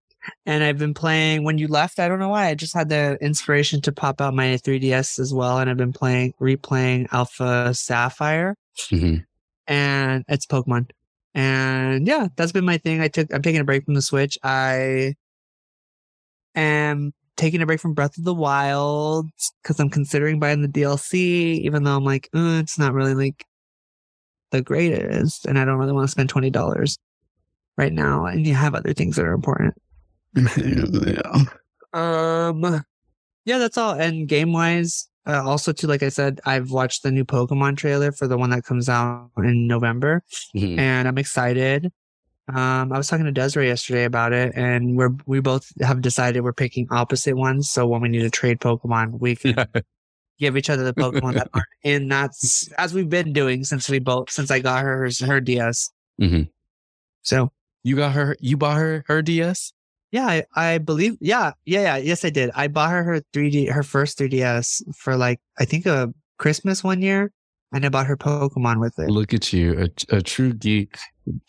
and 0.45 0.63
I've 0.63 0.77
been 0.77 0.93
playing 0.93 1.43
when 1.43 1.57
you 1.57 1.67
left. 1.67 1.99
I 1.99 2.07
don't 2.07 2.19
know 2.19 2.29
why. 2.29 2.47
I 2.47 2.55
just 2.55 2.73
had 2.73 2.89
the 2.89 3.17
inspiration 3.21 3.81
to 3.81 3.91
pop 3.91 4.21
out 4.21 4.33
my 4.33 4.57
3DS 4.57 5.19
as 5.19 5.33
well, 5.33 5.59
and 5.59 5.69
I've 5.69 5.77
been 5.77 5.93
playing, 5.93 6.33
replaying 6.41 7.07
Alpha 7.11 7.73
Sapphire, 7.73 8.55
hmm 8.89 9.17
and 9.67 10.23
it's 10.27 10.45
Pokemon. 10.45 10.89
And 11.33 12.07
yeah, 12.07 12.27
that's 12.35 12.51
been 12.51 12.65
my 12.65 12.77
thing. 12.77 13.01
I 13.01 13.07
took. 13.07 13.33
I'm 13.33 13.41
taking 13.41 13.61
a 13.61 13.65
break 13.65 13.85
from 13.85 13.95
the 13.95 14.01
Switch. 14.01 14.37
I 14.43 15.15
am 16.55 17.13
taking 17.35 17.61
a 17.61 17.65
break 17.65 17.79
from 17.81 17.93
Breath 17.93 18.17
of 18.17 18.23
the 18.23 18.33
Wild 18.33 19.27
because 19.61 19.79
I'm 19.79 19.89
considering 19.89 20.39
buying 20.39 20.61
the 20.61 20.67
DLC, 20.67 21.59
even 21.59 21.83
though 21.83 21.95
I'm 21.95 22.05
like, 22.05 22.29
uh, 22.33 22.59
it's 22.61 22.79
not 22.79 22.93
really 22.93 23.13
like 23.13 23.45
the 24.51 24.61
greatest, 24.61 25.45
and 25.45 25.59
I 25.59 25.65
don't 25.65 25.77
really 25.77 25.91
want 25.91 26.07
to 26.07 26.11
spend 26.11 26.29
twenty 26.29 26.49
dollars 26.49 26.97
right 27.77 27.91
now. 27.91 28.25
And 28.25 28.45
you 28.47 28.53
have 28.53 28.75
other 28.75 28.93
things 28.93 29.17
that 29.17 29.25
are 29.25 29.33
important. 29.33 29.75
Yeah. 30.35 31.43
Um, 31.93 32.83
yeah, 33.45 33.57
that's 33.57 33.77
all. 33.77 33.93
And 33.93 34.27
game 34.27 34.51
wise, 34.51 35.07
uh, 35.25 35.41
also 35.47 35.71
too, 35.71 35.87
like 35.87 36.03
I 36.03 36.09
said, 36.09 36.41
I've 36.45 36.71
watched 36.71 37.03
the 37.03 37.11
new 37.11 37.23
Pokemon 37.23 37.77
trailer 37.77 38.11
for 38.11 38.27
the 38.27 38.37
one 38.37 38.49
that 38.49 38.65
comes 38.65 38.89
out 38.89 39.29
in 39.37 39.65
November, 39.65 40.21
Mhm. 40.53 40.77
and 40.77 41.07
I'm 41.07 41.17
excited. 41.17 41.85
Um, 42.53 42.91
I 42.91 42.97
was 42.97 43.07
talking 43.07 43.23
to 43.25 43.31
Desiree 43.31 43.67
yesterday 43.67 44.03
about 44.03 44.33
it, 44.33 44.51
and 44.57 44.97
we're 44.97 45.11
we 45.25 45.39
both 45.39 45.71
have 45.81 46.01
decided 46.01 46.41
we're 46.43 46.51
picking 46.51 46.85
opposite 46.91 47.37
ones. 47.37 47.69
So 47.71 47.87
when 47.87 48.01
we 48.01 48.09
need 48.09 48.23
to 48.23 48.29
trade 48.29 48.59
Pokemon, 48.59 49.17
we 49.21 49.35
can 49.37 49.55
Yeah. 49.57 49.81
give 50.37 50.57
each 50.57 50.69
other 50.69 50.83
the 50.83 50.93
Pokemon 50.93 51.35
that 51.35 51.47
aren't 51.53 51.65
in. 51.83 52.09
That's 52.09 52.67
as 52.73 52.93
we've 52.93 53.07
been 53.09 53.31
doing 53.31 53.63
since 53.63 53.87
we 53.87 53.99
both 53.99 54.29
since 54.29 54.51
I 54.51 54.59
got 54.59 54.83
her 54.83 54.97
her, 55.07 55.25
her 55.27 55.39
DS. 55.39 55.91
Mhm. 56.21 56.49
So 57.21 57.53
You 57.83 57.95
got 57.95 58.11
her. 58.13 58.35
You 58.41 58.57
bought 58.57 58.77
her 58.77 59.05
her 59.07 59.21
DS. 59.21 59.71
Yeah, 60.15 60.27
I, 60.27 60.43
I 60.55 60.77
believe. 60.77 61.17
Yeah, 61.19 61.51
yeah, 61.65 61.81
yeah. 61.81 61.97
Yes, 61.97 62.23
I 62.23 62.29
did. 62.29 62.49
I 62.55 62.69
bought 62.69 62.91
her 62.91 63.03
her 63.03 63.21
3D, 63.33 63.69
her 63.69 63.83
first 63.83 64.17
3DS 64.17 64.81
for 64.95 65.17
like 65.17 65.39
I 65.59 65.65
think 65.65 65.85
a 65.85 66.13
Christmas 66.37 66.83
one 66.85 67.01
year, 67.01 67.31
and 67.73 67.85
I 67.85 67.89
bought 67.89 68.07
her 68.07 68.15
Pokemon 68.15 68.79
with 68.79 68.97
it. 68.97 69.09
Look 69.09 69.33
at 69.33 69.51
you, 69.51 69.67
a, 70.11 70.15
a 70.17 70.21
true 70.21 70.53
geek, 70.53 70.97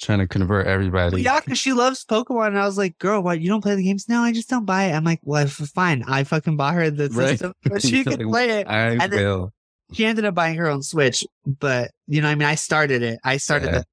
trying 0.01 0.19
to 0.19 0.27
convert 0.27 0.67
everybody. 0.67 1.23
Yeah, 1.23 1.39
because 1.39 1.59
she 1.59 1.73
loves 1.73 2.05
Pokemon, 2.05 2.49
and 2.49 2.59
I 2.59 2.67
was 2.67 2.77
like, 2.77 2.99
"Girl, 2.99 3.23
what? 3.23 3.41
You 3.41 3.49
don't 3.49 3.61
play 3.63 3.77
the 3.77 3.85
games? 3.85 4.09
No, 4.09 4.23
I 4.23 4.33
just 4.33 4.49
don't 4.51 4.65
buy 4.67 4.87
it." 4.87 4.95
I'm 4.95 5.05
like, 5.05 5.21
"Well, 5.23 5.47
fine. 5.47 6.03
I 6.09 6.25
fucking 6.25 6.57
bought 6.57 6.75
her 6.75 6.91
the 6.91 7.09
Right. 7.11 7.29
system, 7.39 7.53
but 7.63 7.83
she 7.89 8.03
could 8.03 8.19
Like, 8.21 8.29
play 8.33 8.61
it." 8.61 8.67
I 8.67 8.89
And 9.01 9.13
will. 9.13 9.53
She 9.93 10.05
ended 10.05 10.25
up 10.25 10.35
buying 10.35 10.57
her 10.57 10.69
own 10.69 10.83
Switch, 10.83 11.25
but 11.47 11.93
you 12.09 12.21
know, 12.21 12.29
I 12.29 12.35
mean, 12.35 12.49
I 12.49 12.57
started 12.57 13.03
it. 13.05 13.21
I 13.23 13.37
started 13.37 13.71
Yeah. 13.71 13.79
it. 13.81 13.87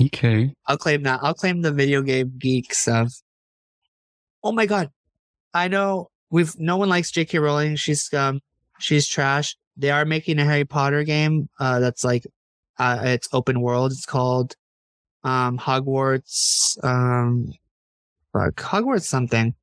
Okay. 0.00 0.52
I'll 0.66 0.78
claim 0.78 1.02
that. 1.04 1.20
I'll 1.22 1.34
claim 1.34 1.62
the 1.62 1.72
video 1.72 2.02
game 2.02 2.32
geek 2.38 2.72
stuff. 2.74 3.12
Oh 4.42 4.52
my 4.52 4.66
god. 4.66 4.90
I 5.54 5.68
know 5.68 6.08
we've 6.30 6.58
no 6.58 6.76
one 6.76 6.88
likes 6.88 7.10
J.K. 7.10 7.38
Rowling. 7.38 7.76
She's 7.76 8.12
um 8.12 8.40
she's 8.78 9.06
trash. 9.06 9.56
They 9.76 9.90
are 9.90 10.04
making 10.04 10.38
a 10.38 10.44
Harry 10.44 10.64
Potter 10.64 11.04
game 11.04 11.48
uh 11.60 11.78
that's 11.80 12.04
like 12.04 12.24
uh 12.78 13.00
it's 13.04 13.28
open 13.32 13.60
world. 13.60 13.92
It's 13.92 14.06
called 14.06 14.54
um 15.24 15.58
Hogwarts 15.58 16.82
um 16.84 17.52
fuck, 18.32 18.54
Hogwarts 18.56 19.04
something. 19.04 19.54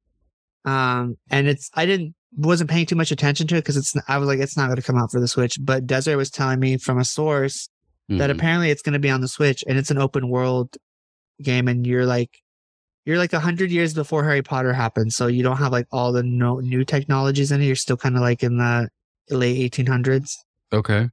Um 0.66 1.18
and 1.30 1.48
it's 1.48 1.72
I 1.74 1.86
didn't 1.86 2.16
wasn't 2.38 2.70
paying 2.70 2.86
too 2.86 2.96
much 2.96 3.12
attention 3.12 3.48
to 3.48 3.56
it 3.56 3.62
because 3.62 3.78
it's 3.78 3.96
I 4.08 4.18
was 4.20 4.28
like 4.28 4.40
it's 4.40 4.56
not 4.56 4.68
going 4.68 4.76
to 4.76 4.84
come 4.84 4.98
out 4.98 5.12
for 5.12 5.20
the 5.20 5.28
Switch, 5.28 5.58
but 5.60 5.88
Desiree 5.88 6.16
was 6.16 6.30
telling 6.30 6.60
me 6.60 6.78
from 6.78 7.00
a 7.00 7.06
source 7.06 7.68
that 8.10 8.30
Mhm. 8.30 8.34
apparently 8.36 8.70
it's 8.72 8.82
going 8.82 8.94
to 8.94 9.00
be 9.00 9.10
on 9.10 9.22
the 9.22 9.28
Switch 9.28 9.64
and 9.68 9.78
it's 9.78 9.92
an 9.92 9.98
open 10.00 10.30
world 10.30 10.76
game 11.42 11.68
and 11.68 11.86
you're 11.88 12.06
like 12.06 12.42
you're 13.06 13.18
like 13.18 13.34
a 13.34 13.40
hundred 13.40 13.72
years 13.72 13.94
before 13.94 14.24
Harry 14.24 14.42
Potter 14.44 14.74
happened, 14.74 15.14
so 15.14 15.26
you 15.28 15.42
don't 15.42 15.58
have 15.58 15.72
like 15.72 15.88
all 15.92 16.12
the 16.12 16.22
no, 16.22 16.60
new 16.60 16.84
technologies 16.84 17.52
in 17.52 17.62
it. 17.62 17.66
You're 17.66 17.76
still 17.76 17.98
kind 17.98 18.16
of 18.16 18.22
like 18.22 18.44
in 18.44 18.58
the 18.58 18.90
late 19.30 19.58
1800s. 19.72 20.36
okay. 20.74 21.10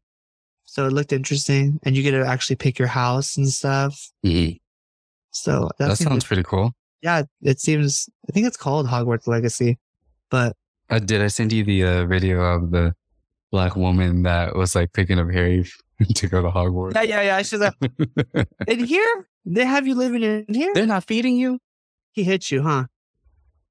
So 0.64 0.86
it 0.86 0.92
looked 0.92 1.12
interesting, 1.12 1.78
and 1.84 1.96
you 1.96 2.02
get 2.02 2.10
to 2.10 2.26
actually 2.26 2.56
pick 2.56 2.78
your 2.78 2.88
house 2.88 3.36
and 3.36 3.48
stuff. 3.48 4.10
Mhm. 4.24 4.58
So 5.30 5.70
that, 5.78 5.88
That 5.88 5.96
sounds 5.96 6.24
pretty 6.24 6.42
cool. 6.42 6.72
yeah. 7.02 7.22
It 7.42 7.60
seems. 7.60 8.08
I 8.28 8.32
think 8.32 8.46
it's 8.46 8.56
called 8.56 8.88
Hogwarts 8.88 9.26
Legacy, 9.28 9.78
but 10.30 10.56
Uh, 10.90 10.98
did 10.98 11.22
I 11.22 11.28
send 11.28 11.52
you 11.52 11.64
the 11.64 11.84
uh, 11.84 12.06
video 12.06 12.40
of 12.40 12.72
the 12.72 12.94
black 13.52 13.74
woman 13.76 14.22
that 14.24 14.54
was 14.56 14.74
like 14.74 14.92
picking 14.92 15.18
up 15.18 15.30
Harry 15.30 15.64
to 16.14 16.28
go 16.28 16.42
to 16.42 16.48
Hogwarts? 16.48 16.94
yeah, 16.94 17.02
yeah, 17.02 17.22
yeah. 17.22 17.42
She's 17.42 17.60
like, 17.60 17.74
in 18.66 18.84
here 18.84 19.26
they 19.44 19.64
have 19.64 19.86
you 19.86 19.94
living 19.94 20.22
in 20.22 20.44
here. 20.52 20.74
They're 20.74 20.86
not 20.86 21.04
feeding 21.04 21.36
you. 21.36 21.58
He 22.12 22.24
hit 22.24 22.50
you, 22.50 22.62
huh? 22.62 22.86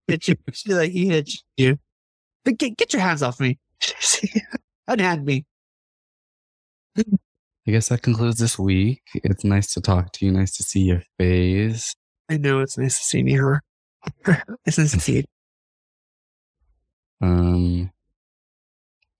Hit 0.08 0.28
you. 0.28 0.36
She's 0.54 0.74
like, 0.74 0.92
he 0.92 1.08
hit 1.08 1.30
you. 1.58 1.78
But 2.44 2.58
get, 2.58 2.78
get 2.78 2.94
your 2.94 3.02
hands 3.02 3.22
off 3.22 3.40
me. 3.40 3.60
Unhand 4.88 5.26
me. 5.26 5.46
I 6.98 7.72
guess 7.72 7.90
that 7.90 8.04
concludes 8.04 8.40
this 8.40 8.58
week. 8.58 9.02
It's 9.16 9.44
nice 9.44 9.74
to 9.74 9.82
talk 9.82 10.12
to 10.14 10.26
you. 10.26 10.32
Nice 10.32 10.56
to 10.58 10.64
see 10.64 10.82
your 10.82 11.02
face. 11.18 11.96
I 12.30 12.38
know 12.38 12.60
it's 12.60 12.78
nice 12.78 12.98
to 13.00 13.04
see 13.04 13.24
me, 13.24 13.38
huh? 13.38 13.60
it's 14.66 14.78
nice 14.78 14.92
to 14.92 15.00
see 15.00 15.16
you. 15.18 15.24
Um, 17.22 17.92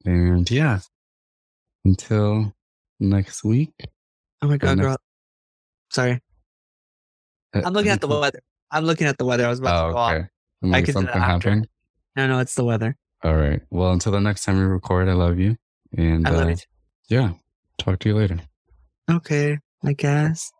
and 0.06 0.50
yeah, 0.50 0.80
until 1.84 2.55
next 3.00 3.44
week. 3.44 3.74
Oh 4.42 4.48
my 4.48 4.58
god, 4.58 4.78
next- 4.78 4.88
girl. 4.88 4.98
Sorry. 5.92 6.22
Uh, 7.54 7.62
I'm 7.66 7.74
looking 7.74 7.92
at 7.92 8.02
the 8.02 8.08
weather. 8.08 8.40
I'm 8.72 8.84
looking 8.86 9.08
at 9.08 9.18
the 9.18 9.26
weather. 9.26 9.46
I 9.46 9.50
was 9.50 9.60
about 9.60 9.84
Oh, 9.84 9.88
to 9.88 9.94
go 9.94 9.98
off. 10.00 10.14
okay. 10.14 10.28
Like 10.62 10.86
could 10.86 10.86
do 10.88 10.92
that 10.94 10.94
something 11.14 11.22
after. 11.22 11.50
happened. 11.50 11.68
No, 12.16 12.28
no, 12.28 12.40
it's 12.40 12.56
the 12.56 12.64
weather. 12.66 12.96
All 13.24 13.36
right. 13.36 13.62
Well, 13.70 13.92
until 13.92 14.12
the 14.12 14.20
next 14.20 14.44
time 14.44 14.58
we 14.58 14.64
record, 14.66 15.08
I 15.10 15.14
love 15.14 15.40
you. 15.40 15.56
And 15.98 16.28
I 16.28 16.32
love 16.32 16.48
uh, 16.48 16.52
it. 16.52 16.68
yeah, 17.10 17.32
talk 17.78 18.00
to 18.00 18.10
you 18.10 18.16
later. 18.16 18.40
Okay, 19.10 19.60
I 19.84 19.94
guess. 19.94 20.52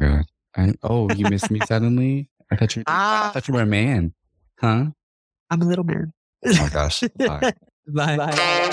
Yeah. 0.00 0.22
I, 0.56 0.72
oh, 0.82 1.10
you 1.12 1.28
missed 1.28 1.50
me 1.50 1.60
suddenly? 1.66 2.28
I 2.50 2.56
thought 2.56 2.74
you. 2.76 2.82
I 2.86 2.92
Ah, 2.92 3.30
thought 3.32 3.46
you 3.48 3.54
were 3.54 3.62
a 3.62 3.66
man. 3.66 4.14
Huh? 4.60 4.86
I'm 5.50 5.62
a 5.62 5.64
little 5.64 5.84
man. 5.84 6.12
Oh 6.44 6.56
my 6.62 6.68
gosh. 6.70 7.02
Bye. 7.16 7.52
Bye. 7.86 8.16
Bye. 8.16 8.72